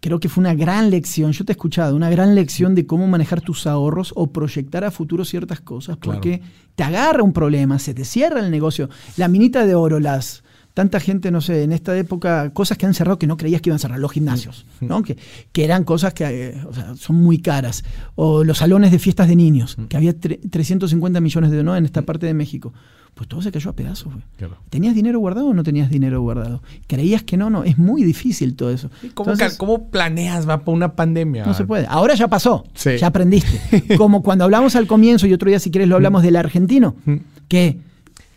creo 0.00 0.18
que 0.18 0.28
fue 0.28 0.40
una 0.42 0.54
gran 0.54 0.90
lección, 0.90 1.32
yo 1.32 1.44
te 1.44 1.52
he 1.52 1.54
escuchado, 1.54 1.94
una 1.94 2.10
gran 2.10 2.34
lección 2.34 2.74
de 2.74 2.86
cómo 2.86 3.06
manejar 3.06 3.40
tus 3.42 3.66
ahorros 3.66 4.12
o 4.16 4.28
proyectar 4.32 4.84
a 4.84 4.90
futuro 4.90 5.24
ciertas 5.24 5.60
cosas, 5.60 5.98
Claro. 5.98 6.18
porque 6.18 6.40
te 6.74 6.82
agarra 6.82 7.22
un 7.22 7.32
problema, 7.32 7.78
se 7.78 7.92
te 7.94 8.04
cierra 8.04 8.40
el 8.40 8.50
negocio. 8.50 8.88
La 9.16 9.28
minita 9.28 9.66
de 9.66 9.74
oro, 9.74 10.00
las 10.00 10.42
tanta 10.72 11.00
gente, 11.00 11.30
no 11.32 11.40
sé, 11.40 11.64
en 11.64 11.72
esta 11.72 11.94
época, 11.98 12.52
cosas 12.54 12.78
que 12.78 12.86
han 12.86 12.94
cerrado 12.94 13.18
que 13.18 13.26
no 13.26 13.36
creías 13.36 13.60
que 13.60 13.68
iban 13.68 13.76
a 13.76 13.80
cerrar, 13.80 13.98
los 13.98 14.12
gimnasios, 14.12 14.64
Mm. 14.80 14.86
¿no? 14.86 15.02
Que, 15.02 15.18
que 15.52 15.64
eran 15.64 15.84
cosas 15.84 16.14
que 16.14 16.24
eh, 16.50 16.64
o 16.66 16.72
sea, 16.72 16.94
son 16.94 17.16
muy 17.16 17.38
caras. 17.38 17.84
O 18.14 18.44
los 18.44 18.58
salones 18.58 18.92
de 18.92 18.98
fiestas 19.00 19.28
de 19.28 19.36
niños, 19.36 19.76
Mm. 19.76 19.84
que 19.86 19.96
había 19.96 20.12
tre- 20.18 20.38
350 20.48 21.20
millones 21.20 21.50
de 21.50 21.62
¿no? 21.64 21.76
en 21.76 21.84
esta 21.84 22.02
parte 22.02 22.24
de 22.26 22.34
México. 22.34 22.72
Pues 23.14 23.28
todo 23.28 23.42
se 23.42 23.52
cayó 23.52 23.70
a 23.70 23.72
pedazos, 23.74 24.12
güey. 24.12 24.24
Claro. 24.38 24.56
¿Tenías 24.70 24.94
dinero 24.94 25.18
guardado 25.18 25.48
o 25.48 25.54
no 25.54 25.62
tenías 25.62 25.90
dinero 25.90 26.22
guardado? 26.22 26.62
¿Creías 26.86 27.22
que 27.22 27.36
no? 27.36 27.50
No, 27.50 27.64
es 27.64 27.76
muy 27.76 28.02
difícil 28.02 28.54
todo 28.56 28.70
eso. 28.70 28.88
¿Cómo, 29.14 29.32
Entonces, 29.32 29.58
cómo 29.58 29.88
planeas 29.90 30.48
va 30.48 30.60
para 30.64 30.74
una 30.74 30.92
pandemia? 30.94 31.44
no 31.44 31.52
se 31.52 31.64
puede. 31.66 31.86
Ahora 31.88 32.14
ya 32.14 32.28
pasó. 32.28 32.64
Sí. 32.74 32.96
Ya 32.98 33.08
aprendiste. 33.08 33.96
Como 33.98 34.22
cuando 34.22 34.44
hablamos 34.44 34.74
al 34.74 34.86
comienzo, 34.86 35.26
y 35.26 35.34
otro 35.34 35.48
día, 35.50 35.58
si 35.58 35.70
quieres, 35.70 35.88
lo 35.88 35.96
hablamos 35.96 36.22
del 36.22 36.36
argentino, 36.36 36.94
Mm. 37.04 37.16
que 37.48 37.78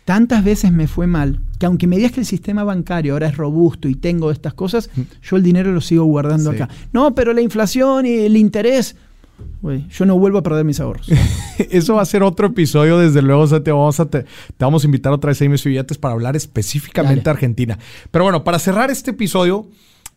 tantas 0.04 0.44
veces 0.44 0.70
me 0.70 0.86
fue 0.86 1.06
mal, 1.06 1.40
que 1.58 1.64
aunque 1.64 1.86
me 1.86 1.96
digas 1.96 2.12
que 2.12 2.20
el 2.20 2.26
sistema 2.26 2.62
bancario 2.62 3.14
ahora 3.14 3.28
es 3.28 3.36
robusto 3.38 3.88
y 3.88 3.94
tengo 3.94 4.30
estas 4.30 4.52
cosas, 4.52 4.90
yo 5.22 5.36
el 5.36 5.42
dinero 5.42 5.72
lo 5.72 5.80
sigo 5.80 6.04
guardando 6.04 6.50
Sí. 6.50 6.56
acá. 6.56 6.68
No, 6.92 7.14
pero 7.14 7.32
la 7.32 7.40
inflación 7.40 8.04
y 8.04 8.10
el 8.10 8.36
interés. 8.36 8.96
Güey, 9.62 9.88
yo 9.88 10.04
no 10.04 10.18
vuelvo 10.18 10.38
a 10.38 10.42
perder 10.42 10.64
mis 10.64 10.78
ahorros. 10.80 11.08
Eso 11.70 11.94
va 11.94 12.02
a 12.02 12.06
ser 12.06 12.22
otro 12.22 12.48
episodio, 12.48 12.98
desde 12.98 13.22
luego, 13.22 13.46
Santiago. 13.46 13.80
Vamos 13.80 13.98
a 13.98 14.06
te, 14.06 14.22
te 14.22 14.28
vamos 14.64 14.84
a 14.84 14.86
invitar 14.86 15.12
otra 15.12 15.28
vez 15.28 15.40
a 15.40 15.44
mis 15.46 15.64
billetes 15.64 15.98
para 15.98 16.12
hablar 16.12 16.36
específicamente 16.36 17.16
Dale. 17.16 17.24
de 17.24 17.30
Argentina. 17.30 17.78
Pero 18.10 18.24
bueno, 18.24 18.44
para 18.44 18.58
cerrar 18.58 18.90
este 18.90 19.12
episodio, 19.12 19.66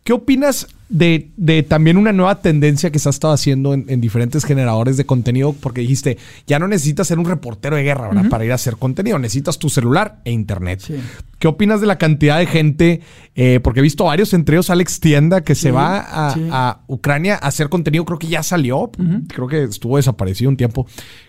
¿qué 0.08 0.14
opinas 0.14 0.66
de, 0.88 1.32
de 1.36 1.62
también 1.62 1.98
una 1.98 2.14
nueva 2.14 2.40
tendencia 2.40 2.90
que 2.90 2.98
se 2.98 3.10
ha 3.10 3.10
estado 3.10 3.34
haciendo 3.34 3.74
en, 3.74 3.84
en 3.88 4.00
diferentes 4.00 4.42
generadores 4.46 4.96
de 4.96 5.04
contenido? 5.04 5.52
Porque 5.52 5.82
dijiste, 5.82 6.16
ya 6.46 6.58
no 6.58 6.66
necesitas 6.66 7.08
ser 7.08 7.18
un 7.18 7.26
reportero 7.26 7.76
de 7.76 7.82
guerra, 7.82 8.08
¿verdad? 8.08 8.30
Para 8.30 8.46
ir 8.46 8.52
a 8.52 8.54
hacer 8.54 8.76
contenido. 8.78 9.18
Necesitas 9.18 9.58
tu 9.58 9.68
celular 9.68 10.22
e 10.24 10.32
internet. 10.32 10.80
Sí. 10.80 10.94
¿Qué 11.38 11.46
opinas 11.46 11.82
de 11.82 11.88
la 11.88 11.98
cantidad 11.98 12.38
de 12.38 12.46
gente? 12.46 13.00
eh, 13.34 13.60
porque 13.62 13.80
he 13.80 13.82
visto 13.82 14.04
varios, 14.04 14.32
entre 14.32 14.56
ellos 14.56 14.70
Alex 14.70 14.98
Tienda, 14.98 15.42
que 15.42 15.54
se 15.54 15.72
va 15.72 15.98
a, 16.30 16.32
sí. 16.32 16.48
a 16.50 16.80
Ucrania 16.86 17.34
a 17.34 17.48
hacer 17.48 17.68
contenido. 17.68 18.06
Creo 18.06 18.18
que 18.18 18.28
ya 18.28 18.42
salió. 18.42 18.90
Creo 19.28 19.46
que 19.46 19.64
estuvo 19.64 19.98
desaparecido 19.98 20.48
un 20.48 20.56
tiempo. 20.56 20.86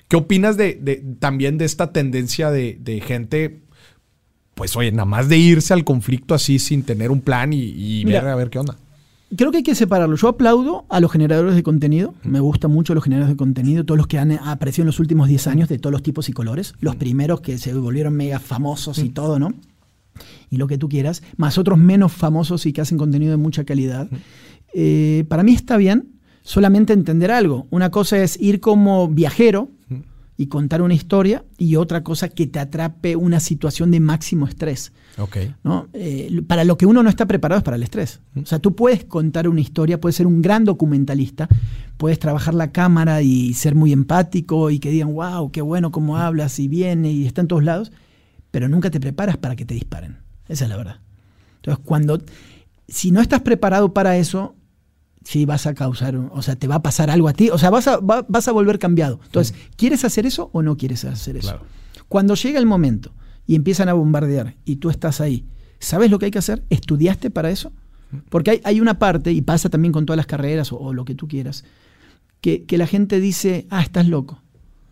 ¿Qué 0.07 0.15
opinas 0.15 0.55
de, 0.55 0.79
de- 0.81 1.03
también 1.19 1.57
de 1.57 1.65
esta 1.65 1.91
tendencia 1.91 2.49
de, 2.49 2.77
de 2.79 3.01
gente, 3.01 3.59
pues 4.59 4.75
oye, 4.75 4.91
nada 4.91 5.05
más 5.05 5.29
de 5.29 5.37
irse 5.37 5.73
al 5.73 5.85
conflicto 5.85 6.35
así 6.35 6.59
sin 6.59 6.83
tener 6.83 7.11
un 7.11 7.21
plan 7.21 7.53
y, 7.53 7.61
y 7.61 8.03
Mira. 8.05 8.19
ver 8.19 8.31
a 8.31 8.35
ver 8.35 8.49
qué 8.49 8.59
onda? 8.59 8.75
Creo 9.33 9.51
que 9.51 9.57
hay 9.59 9.63
que 9.63 9.73
separarlo. 9.73 10.17
Yo 10.17 10.27
aplaudo 10.27 10.83
a 10.89 10.99
los 10.99 11.09
generadores 11.13 11.55
de 11.55 11.63
contenido. 11.63 12.13
Me 12.23 12.41
gustan 12.41 12.69
mucho 12.69 12.93
los 12.93 13.05
generadores 13.05 13.33
de 13.33 13.37
contenido, 13.37 13.85
todos 13.85 13.97
los 13.97 14.07
que 14.07 14.17
han 14.17 14.33
aparecido 14.33 14.83
en 14.83 14.87
los 14.87 14.99
últimos 14.99 15.29
10 15.29 15.47
años 15.47 15.69
de 15.69 15.79
todos 15.79 15.93
los 15.93 16.03
tipos 16.03 16.27
y 16.27 16.33
colores. 16.33 16.73
Los 16.81 16.97
primeros 16.97 17.39
que 17.39 17.57
se 17.57 17.73
volvieron 17.73 18.15
mega 18.15 18.39
famosos 18.39 18.99
y 18.99 19.07
todo, 19.07 19.39
¿no? 19.39 19.53
Y 20.49 20.57
lo 20.57 20.67
que 20.67 20.77
tú 20.77 20.89
quieras. 20.89 21.23
Más 21.37 21.57
otros 21.57 21.79
menos 21.79 22.11
famosos 22.11 22.65
y 22.65 22.73
que 22.73 22.81
hacen 22.81 22.97
contenido 22.97 23.31
de 23.31 23.37
mucha 23.37 23.63
calidad. 23.63 24.09
Eh, 24.73 25.23
para 25.29 25.43
mí 25.43 25.53
está 25.53 25.77
bien 25.77 26.19
solamente 26.43 26.91
entender 26.91 27.31
algo. 27.31 27.65
Una 27.69 27.91
cosa 27.91 28.17
es 28.21 28.37
ir 28.41 28.59
como 28.59 29.07
viajero 29.07 29.69
y 30.39 30.47
contar 30.47 30.81
una 30.81 30.93
historia 30.93 31.43
y 31.57 31.75
otra 31.75 32.01
cosa 32.01 32.29
que 32.29 32.47
te 32.47 32.59
atrape 32.59 33.17
una 33.17 33.41
situación 33.41 33.91
de 33.91 33.99
máximo 33.99 34.47
estrés. 34.47 34.93
Ok. 35.17 35.35
¿no? 35.65 35.89
Eh, 35.91 36.41
para 36.47 36.63
lo 36.63 36.77
que 36.77 36.85
uno 36.85 37.03
no 37.03 37.09
está 37.09 37.25
preparado 37.25 37.59
es 37.59 37.63
para 37.65 37.75
el 37.75 37.83
estrés. 37.83 38.21
O 38.41 38.45
sea, 38.45 38.59
tú 38.59 38.73
puedes 38.73 39.03
contar 39.03 39.49
una 39.49 39.59
historia, 39.59 39.99
puedes 39.99 40.15
ser 40.15 40.27
un 40.27 40.41
gran 40.41 40.63
documentalista, 40.63 41.49
puedes 41.97 42.19
trabajar 42.19 42.53
la 42.53 42.71
cámara 42.71 43.21
y 43.21 43.53
ser 43.53 43.75
muy 43.75 43.91
empático 43.91 44.69
y 44.69 44.79
que 44.79 44.91
digan, 44.91 45.13
wow, 45.13 45.51
qué 45.51 45.61
bueno 45.61 45.91
cómo 45.91 46.15
hablas 46.15 46.57
y 46.59 46.69
viene 46.69 47.11
y 47.11 47.25
está 47.25 47.41
en 47.41 47.49
todos 47.49 47.65
lados, 47.65 47.91
pero 48.49 48.69
nunca 48.69 48.89
te 48.89 49.01
preparas 49.01 49.35
para 49.35 49.57
que 49.57 49.65
te 49.65 49.73
disparen. 49.73 50.19
Esa 50.47 50.63
es 50.63 50.69
la 50.69 50.77
verdad. 50.77 51.01
Entonces, 51.57 51.83
cuando, 51.83 52.17
si 52.87 53.11
no 53.11 53.19
estás 53.19 53.41
preparado 53.41 53.93
para 53.93 54.15
eso, 54.15 54.55
sí 55.23 55.45
vas 55.45 55.65
a 55.67 55.73
causar, 55.73 56.15
o 56.15 56.41
sea, 56.41 56.55
te 56.55 56.67
va 56.67 56.75
a 56.75 56.81
pasar 56.81 57.09
algo 57.09 57.27
a 57.27 57.33
ti, 57.33 57.49
o 57.49 57.57
sea, 57.57 57.69
vas 57.69 57.87
a, 57.87 57.97
va- 57.97 58.25
vas 58.27 58.47
a 58.47 58.51
volver 58.51 58.79
cambiado. 58.79 59.19
Entonces, 59.25 59.55
¿quieres 59.75 60.03
hacer 60.05 60.25
eso 60.25 60.49
o 60.53 60.61
no 60.61 60.77
quieres 60.77 61.05
hacer 61.05 61.37
eso? 61.37 61.49
Claro. 61.49 61.65
Cuando 62.07 62.35
llega 62.35 62.57
el 62.59 62.65
momento 62.65 63.11
y 63.45 63.55
empiezan 63.55 63.89
a 63.89 63.93
bombardear 63.93 64.55
y 64.65 64.77
tú 64.77 64.89
estás 64.89 65.21
ahí, 65.21 65.45
¿sabes 65.79 66.09
lo 66.09 66.19
que 66.19 66.25
hay 66.25 66.31
que 66.31 66.39
hacer? 66.39 66.63
¿Estudiaste 66.69 67.29
para 67.29 67.49
eso? 67.51 67.71
Porque 68.29 68.51
hay, 68.51 68.61
hay 68.63 68.81
una 68.81 68.97
parte, 68.97 69.31
y 69.31 69.41
pasa 69.41 69.69
también 69.69 69.91
con 69.91 70.05
todas 70.05 70.17
las 70.17 70.25
carreras 70.25 70.71
o, 70.73 70.77
o 70.77 70.93
lo 70.93 71.05
que 71.05 71.13
tú 71.15 71.27
quieras, 71.27 71.63
que, 72.41 72.63
que 72.63 72.77
la 72.79 72.87
gente 72.87 73.19
dice, 73.19 73.67
ah, 73.69 73.81
estás 73.83 74.07
loco. 74.07 74.41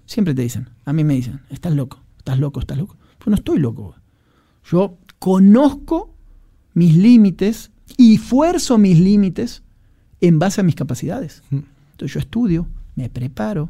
Siempre 0.06 0.34
te 0.36 0.42
dicen, 0.44 0.70
a 0.86 0.94
mí 0.94 1.04
me 1.04 1.16
dicen, 1.16 1.42
estás 1.50 1.74
loco, 1.74 2.00
estás 2.20 2.38
loco, 2.40 2.60
estás 2.60 2.78
loco. 2.78 2.96
Pues 3.18 3.28
no 3.30 3.36
estoy 3.36 3.58
loco. 3.60 3.96
Yo 4.70 4.98
conozco 5.20 6.14
mis 6.74 6.96
límites 6.96 7.72
y 7.98 8.18
fuerzo 8.18 8.78
mis 8.78 9.00
límites 9.00 9.64
en 10.22 10.40
base 10.40 10.62
a 10.62 10.64
mis 10.64 10.76
capacidades. 10.76 11.44
Entonces 11.52 12.14
yo 12.14 12.20
estudio, 12.20 12.68
me 12.96 13.10
preparo, 13.10 13.70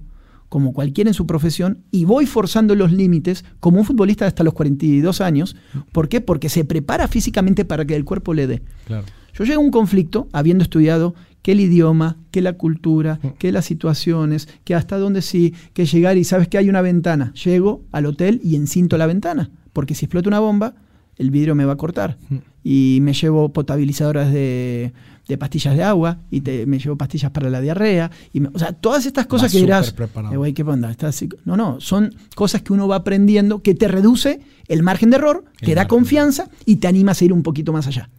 como 0.49 0.73
cualquiera 0.73 1.09
en 1.09 1.13
su 1.13 1.25
profesión, 1.25 1.79
y 1.91 2.05
voy 2.05 2.25
forzando 2.25 2.75
los 2.75 2.91
límites 2.91 3.43
como 3.59 3.79
un 3.79 3.85
futbolista 3.85 4.25
hasta 4.25 4.43
los 4.43 4.53
42 4.53 5.21
años. 5.21 5.55
¿Por 5.91 6.07
qué? 6.07 6.21
Porque 6.21 6.49
se 6.49 6.65
prepara 6.65 7.07
físicamente 7.07 7.65
para 7.65 7.85
que 7.85 7.95
el 7.95 8.05
cuerpo 8.05 8.33
le 8.33 8.47
dé. 8.47 8.61
Claro. 8.85 9.05
Yo 9.33 9.43
llego 9.43 9.61
a 9.61 9.65
un 9.65 9.71
conflicto 9.71 10.27
habiendo 10.31 10.63
estudiado 10.63 11.13
que 11.43 11.51
el 11.51 11.61
idioma, 11.61 12.17
que 12.31 12.41
la 12.41 12.53
cultura, 12.53 13.19
que 13.37 13.51
las 13.51 13.65
situaciones, 13.65 14.49
que 14.63 14.73
hasta 14.73 14.97
dónde 14.97 15.21
sí, 15.21 15.53
que 15.73 15.85
llegar 15.85 16.17
y 16.17 16.23
sabes 16.23 16.47
que 16.47 16.57
hay 16.57 16.69
una 16.69 16.81
ventana. 16.81 17.33
Llego 17.33 17.83
al 17.91 18.07
hotel 18.07 18.41
y 18.43 18.55
encinto 18.55 18.97
la 18.97 19.05
ventana, 19.05 19.51
porque 19.73 19.95
si 19.95 20.05
explota 20.05 20.27
una 20.27 20.39
bomba, 20.39 20.73
el 21.17 21.31
vidrio 21.31 21.55
me 21.55 21.65
va 21.65 21.73
a 21.73 21.77
cortar. 21.77 22.17
Y 22.63 22.99
me 23.01 23.13
llevo 23.13 23.53
potabilizadoras 23.53 24.31
de, 24.31 24.91
de 25.27 25.37
pastillas 25.37 25.75
de 25.75 25.83
agua, 25.83 26.19
y 26.31 26.41
te- 26.41 26.65
me 26.65 26.79
llevo 26.79 26.95
pastillas 26.97 27.31
para 27.31 27.49
la 27.49 27.59
diarrea. 27.61 28.09
Y 28.33 28.39
me- 28.39 28.49
o 28.53 28.59
sea, 28.59 28.71
todas 28.73 29.05
estas 29.05 29.25
cosas 29.27 29.51
que 29.51 29.57
dirás. 29.65 29.87
"Eh, 30.33 30.37
güey, 30.37 30.53
¿qué 30.53 30.63
onda? 30.63 30.89
¿Estás 30.91 31.15
así?". 31.15 31.29
No, 31.45 31.57
no, 31.57 31.79
son 31.81 32.15
cosas 32.35 32.61
que 32.61 32.73
uno 32.73 32.87
va 32.87 32.97
aprendiendo 32.97 33.61
que 33.61 33.75
te 33.75 33.87
reduce 33.87 34.39
el 34.67 34.83
margen 34.83 35.09
de 35.09 35.17
error, 35.17 35.43
El 35.59 35.65
te 35.67 35.75
da 35.75 35.81
confianza 35.87 36.49
y 36.65 36.77
te 36.77 36.87
anima 36.87 37.11
a 37.11 37.15
seguir 37.15 37.33
un 37.33 37.43
poquito 37.43 37.73
más 37.73 37.87
allá. 37.87 38.09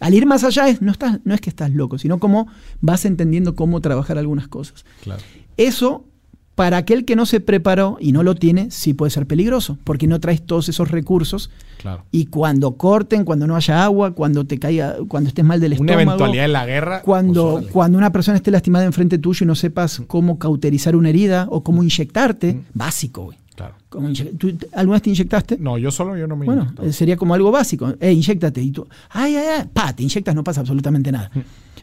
Al 0.00 0.14
ir 0.14 0.26
más 0.26 0.42
allá 0.42 0.68
es, 0.68 0.82
no, 0.82 0.90
estás, 0.90 1.20
no 1.24 1.32
es 1.34 1.40
que 1.40 1.48
estás 1.50 1.70
loco, 1.70 1.96
sino 1.98 2.18
como 2.18 2.48
vas 2.80 3.04
entendiendo 3.04 3.54
cómo 3.54 3.80
trabajar 3.80 4.18
algunas 4.18 4.48
cosas. 4.48 4.84
Claro. 5.02 5.22
Eso, 5.56 6.06
para 6.54 6.76
aquel 6.76 7.04
que 7.04 7.16
no 7.16 7.24
se 7.26 7.40
preparó 7.40 7.96
y 7.98 8.12
no 8.12 8.22
lo 8.22 8.34
tiene, 8.34 8.70
sí 8.70 8.92
puede 8.94 9.10
ser 9.10 9.26
peligroso, 9.26 9.78
porque 9.84 10.06
no 10.06 10.20
traes 10.20 10.42
todos 10.44 10.68
esos 10.68 10.90
recursos 10.90 11.50
Claro. 11.78 12.04
y 12.12 12.26
cuando 12.26 12.76
corten, 12.76 13.24
cuando 13.24 13.46
no 13.46 13.56
haya 13.56 13.82
agua, 13.84 14.12
cuando 14.12 14.44
te 14.44 14.58
caiga, 14.58 14.96
cuando 15.08 15.28
estés 15.28 15.44
mal 15.44 15.60
del 15.60 15.72
Una 15.72 15.92
estómago, 15.92 16.00
eventualidad 16.10 16.42
de 16.42 16.48
la 16.48 16.66
guerra. 16.66 17.02
cuando, 17.02 17.54
pues, 17.60 17.72
cuando 17.72 17.98
una 17.98 18.12
persona 18.12 18.36
esté 18.36 18.50
lastimada 18.50 18.84
enfrente 18.84 19.18
tuyo 19.18 19.44
y 19.44 19.46
no 19.46 19.54
sepas 19.54 20.02
cómo 20.06 20.38
cauterizar 20.38 20.94
una 20.94 21.08
herida 21.08 21.46
o 21.50 21.62
cómo 21.64 21.82
inyectarte, 21.82 22.60
básico, 22.74 23.24
güey. 23.24 23.38
Claro. 23.54 23.74
¿Tú 24.38 24.56
¿Alguna 24.72 24.96
vez 24.96 25.02
te 25.02 25.10
inyectaste? 25.10 25.58
No, 25.58 25.76
yo 25.76 25.90
solo, 25.90 26.16
yo 26.16 26.26
no 26.26 26.36
me 26.36 26.46
Bueno, 26.46 26.72
eh, 26.82 26.92
sería 26.92 27.16
como 27.16 27.34
algo 27.34 27.50
básico. 27.50 27.94
Eh, 28.00 28.10
inyectate. 28.12 28.62
Y 28.62 28.70
tú, 28.70 28.86
ay, 29.10 29.36
ay, 29.36 29.46
ay, 29.60 29.68
pa, 29.72 29.92
te 29.94 30.02
inyectas, 30.02 30.34
no 30.34 30.42
pasa 30.42 30.60
absolutamente 30.60 31.12
nada. 31.12 31.30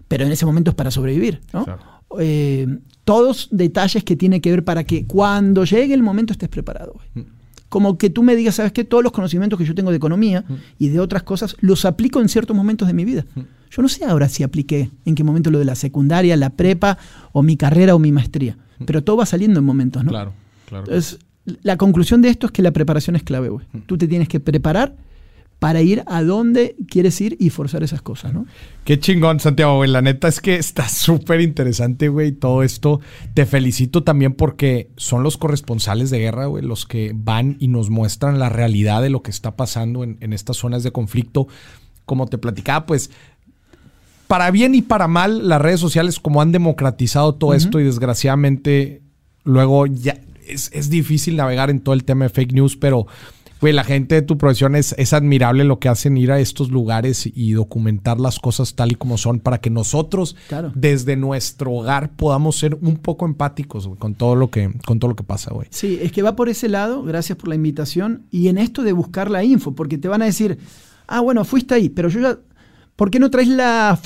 Pero 0.08 0.26
en 0.26 0.32
ese 0.32 0.46
momento 0.48 0.72
es 0.72 0.76
para 0.76 0.90
sobrevivir, 0.90 1.42
¿no? 1.54 1.66
Claro. 1.66 1.82
Eh, 2.20 2.68
todos 3.10 3.48
detalles 3.50 4.04
que 4.04 4.16
tiene 4.16 4.40
que 4.40 4.52
ver 4.52 4.64
para 4.64 4.84
que 4.84 5.08
cuando 5.08 5.66
llegue 5.66 5.96
el 5.96 6.04
momento 6.04 6.32
estés 6.32 6.48
preparado. 6.48 6.94
güey. 6.94 7.26
Como 7.68 7.98
que 7.98 8.12
tú 8.12 8.22
me 8.22 8.36
digas, 8.36 8.54
¿sabes 8.56 8.72
qué? 8.72 8.84
Todos 8.84 9.04
los 9.04 9.12
conocimientos 9.12 9.58
que 9.58 9.66
yo 9.66 9.74
tengo 9.74 9.90
de 9.90 9.98
economía 9.98 10.46
y 10.78 10.90
de 10.90 11.00
otras 11.00 11.24
cosas 11.24 11.56
los 11.60 11.86
aplico 11.86 12.22
en 12.22 12.30
ciertos 12.30 12.56
momentos 12.56 12.88
de 12.88 12.94
mi 12.94 13.06
vida. 13.06 13.26
Yo 13.72 13.82
no 13.82 13.90
sé 13.90 14.06
ahora 14.06 14.30
si 14.30 14.44
apliqué 14.44 14.92
en 15.06 15.16
qué 15.16 15.24
momento 15.24 15.50
lo 15.50 15.58
de 15.58 15.66
la 15.66 15.74
secundaria, 15.74 16.38
la 16.38 16.52
prepa 16.52 17.00
o 17.32 17.42
mi 17.42 17.58
carrera 17.58 17.96
o 17.96 18.00
mi 18.00 18.12
maestría. 18.12 18.60
Pero 18.86 19.04
todo 19.04 19.18
va 19.18 19.26
saliendo 19.26 19.60
en 19.60 19.66
momentos, 19.66 20.04
¿no? 20.04 20.12
Claro, 20.12 20.34
claro. 20.68 20.84
Entonces, 20.86 21.18
la 21.64 21.78
conclusión 21.78 22.22
de 22.22 22.30
esto 22.30 22.46
es 22.46 22.52
que 22.52 22.62
la 22.62 22.72
preparación 22.72 23.16
es 23.16 23.24
clave, 23.24 23.50
güey. 23.50 23.66
Tú 23.88 23.98
te 23.98 24.08
tienes 24.08 24.28
que 24.28 24.40
preparar 24.40 24.96
para 25.60 25.82
ir 25.82 26.04
a 26.08 26.24
donde 26.24 26.78
quieres 26.88 27.20
ir 27.20 27.36
y 27.38 27.50
forzar 27.50 27.84
esas 27.84 28.02
cosas, 28.02 28.34
¿no? 28.34 28.46
Qué 28.86 28.98
chingón, 28.98 29.42
Santiago, 29.42 29.76
güey. 29.76 29.90
La 29.90 30.02
neta 30.02 30.30
es 30.30 30.40
que 30.40 30.56
está 30.56 30.88
súper 30.90 31.42
interesante, 31.42 32.08
güey, 32.08 32.32
todo 32.32 32.64
esto. 32.64 33.02
Te 33.34 33.46
felicito 33.46 34.04
también 34.04 34.34
porque 34.34 34.90
son 34.96 35.22
los 35.22 35.38
corresponsales 35.38 36.10
de 36.10 36.20
guerra, 36.20 36.46
güey, 36.46 36.64
los 36.64 36.86
que 36.86 37.12
van 37.14 37.58
y 37.60 37.68
nos 37.68 37.90
muestran 37.90 38.40
la 38.40 38.48
realidad 38.48 39.02
de 39.02 39.10
lo 39.10 39.22
que 39.22 39.32
está 39.32 39.58
pasando 39.58 40.04
en, 40.06 40.18
en 40.22 40.32
estas 40.32 40.58
zonas 40.58 40.84
de 40.84 40.92
conflicto. 40.92 41.48
Como 42.06 42.26
te 42.28 42.38
platicaba, 42.38 42.86
pues, 42.86 43.12
para 44.28 44.50
bien 44.52 44.76
y 44.76 44.82
para 44.82 45.10
mal, 45.10 45.50
las 45.50 45.62
redes 45.62 45.82
sociales 45.82 46.20
como 46.20 46.42
han 46.42 46.54
democratizado 46.54 47.36
todo 47.36 47.54
esto 47.54 47.80
y 47.80 47.84
desgraciadamente 47.84 49.02
luego 49.44 49.88
ya 49.88 50.22
es, 50.48 50.72
es 50.74 50.90
difícil 50.90 51.36
navegar 51.36 51.70
en 51.70 51.82
todo 51.82 51.94
el 51.94 52.06
tema 52.06 52.26
de 52.26 52.30
fake 52.30 52.54
news, 52.54 52.78
pero... 52.78 53.08
Güey, 53.62 53.74
la 53.74 53.84
gente 53.84 54.16
de 54.16 54.22
tu 54.22 54.38
profesión 54.38 54.76
es, 54.76 54.96
es 54.98 55.14
admirable 55.14 55.64
lo 55.64 55.80
que 55.80 55.90
hacen 55.90 56.18
ir 56.18 56.32
a 56.32 56.40
estos 56.40 56.70
lugares 56.70 57.30
y 57.34 57.52
documentar 57.52 58.20
las 58.20 58.40
cosas 58.40 58.74
tal 58.76 58.92
y 58.92 58.96
como 58.96 59.18
son 59.18 59.40
para 59.40 59.60
que 59.60 59.70
nosotros 59.70 60.36
Claro. 60.48 60.72
desde 60.76 61.16
nuestro 61.18 61.72
hogar 61.74 62.12
podamos 62.16 62.58
ser 62.58 62.78
un 62.82 62.98
poco 62.98 63.26
empáticos 63.26 63.90
con 64.00 64.16
todo 64.16 64.36
lo 64.36 64.50
que 64.50 64.72
con 64.86 65.00
todo 65.00 65.10
lo 65.10 65.16
que 65.16 65.24
pasa, 65.24 65.54
güey. 65.54 65.68
Sí, 65.72 66.00
es 66.02 66.12
que 66.12 66.22
va 66.22 66.36
por 66.36 66.48
ese 66.50 66.70
lado, 66.70 67.04
gracias 67.04 67.38
por 67.38 67.50
la 67.50 67.56
invitación, 67.56 68.24
y 68.32 68.48
en 68.48 68.58
esto 68.58 68.84
de 68.84 68.94
buscar 68.94 69.30
la 69.30 69.44
info, 69.44 69.74
porque 69.76 69.98
te 69.98 70.08
van 70.08 70.22
a 70.22 70.26
decir, 70.26 70.58
Ah, 71.12 71.22
bueno, 71.22 71.44
fuiste 71.44 71.74
ahí, 71.74 71.90
pero 71.90 72.08
yo 72.08 72.20
ya. 72.22 72.38
¿Por 72.96 73.10
qué 73.10 73.18
no 73.20 73.32
traes 73.32 73.48
la, 73.48 74.00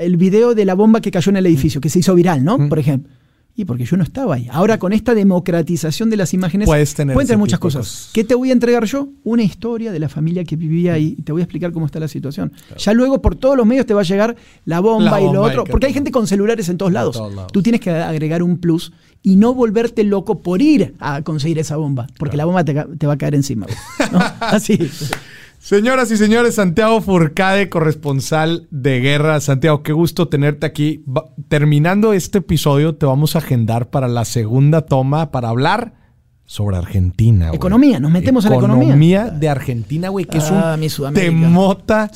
el 0.00 0.16
video 0.16 0.54
de 0.54 0.64
la 0.64 0.72
bomba 0.74 1.02
que 1.02 1.10
cayó 1.10 1.28
en 1.30 1.36
el 1.36 1.44
edificio, 1.46 1.82
que 1.82 1.90
se 1.90 1.98
hizo 1.98 2.14
viral, 2.14 2.42
¿no? 2.44 2.56
Mm. 2.58 2.68
Por 2.70 2.78
ejemplo. 2.78 3.12
Y 3.58 3.64
porque 3.64 3.86
yo 3.86 3.96
no 3.96 4.04
estaba 4.04 4.34
ahí. 4.34 4.48
Ahora 4.52 4.78
con 4.78 4.92
esta 4.92 5.14
democratización 5.14 6.10
de 6.10 6.18
las 6.18 6.34
imágenes 6.34 6.66
Puedes 6.66 6.94
tener 6.94 7.14
pueden 7.14 7.26
tener 7.26 7.38
muchas 7.38 7.58
cosas. 7.58 8.10
¿Qué 8.12 8.22
te 8.22 8.34
voy 8.34 8.50
a 8.50 8.52
entregar 8.52 8.84
yo? 8.84 9.08
Una 9.24 9.42
historia 9.42 9.92
de 9.92 9.98
la 9.98 10.10
familia 10.10 10.44
que 10.44 10.56
vivía 10.56 10.92
ahí 10.92 11.16
y 11.18 11.22
te 11.22 11.32
voy 11.32 11.40
a 11.40 11.44
explicar 11.44 11.72
cómo 11.72 11.86
está 11.86 11.98
la 11.98 12.08
situación. 12.08 12.52
Ya 12.76 12.92
luego 12.92 13.22
por 13.22 13.34
todos 13.34 13.56
los 13.56 13.64
medios 13.64 13.86
te 13.86 13.94
va 13.94 14.02
a 14.02 14.04
llegar 14.04 14.36
la 14.66 14.80
bomba, 14.80 15.12
La 15.12 15.20
y 15.22 15.32
lo 15.32 15.42
otro, 15.42 15.64
que 15.64 15.70
porque 15.70 15.86
hay 15.86 15.94
gente 15.94 16.10
con 16.10 16.26
celulares 16.26 16.68
en 16.68 16.76
todos 16.76 16.92
lados. 16.92 17.16
todos 17.16 17.34
lados. 17.34 17.52
Tú 17.52 17.62
tienes 17.62 17.80
que 17.80 17.90
agregar 17.90 18.42
un 18.42 18.58
plus 18.58 18.92
y 19.22 19.36
no 19.36 19.54
volverte 19.54 20.04
loco 20.04 20.40
por 20.40 20.62
ir 20.62 20.94
a 21.00 21.22
conseguir 21.22 21.58
esa 21.58 21.76
bomba, 21.76 22.06
porque 22.18 22.36
la 22.36 22.44
bomba 22.44 22.64
te, 22.64 22.74
va 22.74 23.12
a 23.12 23.18
caer 23.18 23.34
encima. 23.34 23.66
Así. 24.40 24.78
Señoras 25.70 26.12
y 26.12 26.16
señores, 26.16 26.54
Santiago 26.54 27.00
Furcade, 27.00 27.68
corresponsal 27.68 28.68
de 28.70 29.00
guerra. 29.00 29.40
Santiago, 29.40 29.82
qué 29.82 29.92
gusto 29.92 30.28
tenerte 30.28 30.64
aquí. 30.64 31.02
Terminando 31.48 32.12
este 32.12 32.38
episodio, 32.38 32.94
te 32.94 33.04
vamos 33.04 33.34
a 33.34 33.38
agendar 33.38 33.90
para 33.90 34.06
la 34.06 34.24
segunda 34.24 34.82
toma 34.82 35.32
para 35.32 35.48
hablar 35.48 35.94
sobre 36.44 36.76
Argentina. 36.76 37.46
güey. 37.48 37.56
Economía, 37.56 37.98
nos 37.98 38.12
metemos 38.12 38.44
en 38.44 38.52
la 38.52 38.58
economía. 38.58 38.84
Economía 38.90 39.24
de 39.24 39.48
Argentina, 39.48 40.08
güey, 40.08 40.24
que 40.26 40.38
es 40.38 40.48
Ah, 40.52 40.76
un 40.80 40.88
Sudamérica. 40.88 41.32
temota. 41.32 42.10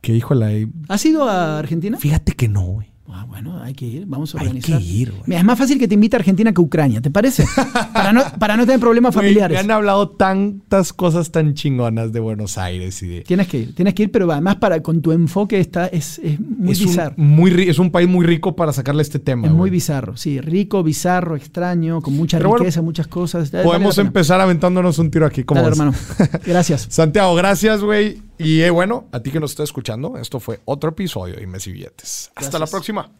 Que 0.00 0.16
híjole, 0.16 0.66
¿Has 0.88 1.06
ido 1.06 1.28
a 1.28 1.60
Argentina? 1.60 1.96
fíjate 1.96 2.32
que 2.32 2.48
no, 2.48 2.62
güey. 2.62 2.88
Ah, 3.10 3.24
bueno, 3.26 3.60
hay 3.62 3.74
que 3.74 3.86
ir, 3.86 4.04
vamos 4.06 4.34
a 4.34 4.38
Hay 4.38 4.46
organizar. 4.46 4.78
que 4.78 4.84
ir, 4.84 5.10
güey. 5.10 5.22
Mira, 5.26 5.40
es 5.40 5.44
más 5.44 5.58
fácil 5.58 5.78
que 5.78 5.88
te 5.88 5.94
invite 5.94 6.16
a 6.16 6.18
Argentina 6.18 6.52
que 6.52 6.60
a 6.60 6.64
Ucrania, 6.64 7.00
¿te 7.00 7.10
parece? 7.10 7.44
para, 7.92 8.12
no, 8.12 8.22
para 8.38 8.56
no 8.56 8.66
tener 8.66 8.78
problemas 8.80 9.14
familiares. 9.14 9.56
Me 9.56 9.60
han 9.60 9.70
hablado 9.70 10.10
tantas 10.10 10.92
cosas 10.92 11.30
tan 11.30 11.54
chingonas 11.54 12.12
de 12.12 12.20
Buenos 12.20 12.58
Aires 12.58 13.02
y 13.02 13.08
de. 13.08 13.20
Tienes 13.22 13.48
que 13.48 13.58
ir, 13.58 13.74
tienes 13.74 13.94
que 13.94 14.04
ir, 14.04 14.12
pero 14.12 14.30
además 14.30 14.56
para, 14.56 14.82
con 14.82 15.00
tu 15.00 15.12
enfoque 15.12 15.58
está, 15.58 15.86
es, 15.86 16.18
es 16.18 16.38
muy 16.38 16.72
es, 16.72 16.80
un, 16.80 16.86
bizarro. 16.86 17.14
muy, 17.16 17.68
es 17.68 17.78
un 17.78 17.90
país 17.90 18.08
muy 18.08 18.26
rico 18.26 18.54
para 18.54 18.72
sacarle 18.72 19.02
este 19.02 19.18
tema. 19.18 19.46
Es 19.46 19.52
muy 19.52 19.70
bizarro, 19.70 20.16
sí, 20.16 20.40
rico, 20.40 20.82
bizarro, 20.82 21.34
extraño, 21.36 22.02
con 22.02 22.14
mucha 22.14 22.36
Pero 22.38 22.50
bueno, 22.50 22.64
riqueza, 22.64 22.82
muchas 22.82 23.06
cosas. 23.06 23.50
Podemos 23.50 23.96
empezar 23.98 24.40
aventándonos 24.40 24.98
un 24.98 25.10
tiro 25.10 25.26
aquí. 25.26 25.44
¿cómo 25.44 25.62
Dale, 25.62 25.70
ves? 25.70 25.78
hermano. 25.80 25.96
Gracias. 26.46 26.86
Santiago, 26.90 27.34
gracias, 27.34 27.80
güey. 27.82 28.27
Y 28.38 28.62
eh, 28.62 28.70
bueno, 28.70 29.08
a 29.12 29.20
ti 29.20 29.30
que 29.30 29.40
nos 29.40 29.50
estás 29.50 29.64
escuchando, 29.64 30.16
esto 30.16 30.40
fue 30.40 30.60
otro 30.64 30.90
episodio 30.90 31.36
de 31.36 31.46
Messi 31.46 31.72
Billetes. 31.72 32.30
Hasta 32.34 32.58
la 32.58 32.66
próxima. 32.66 33.10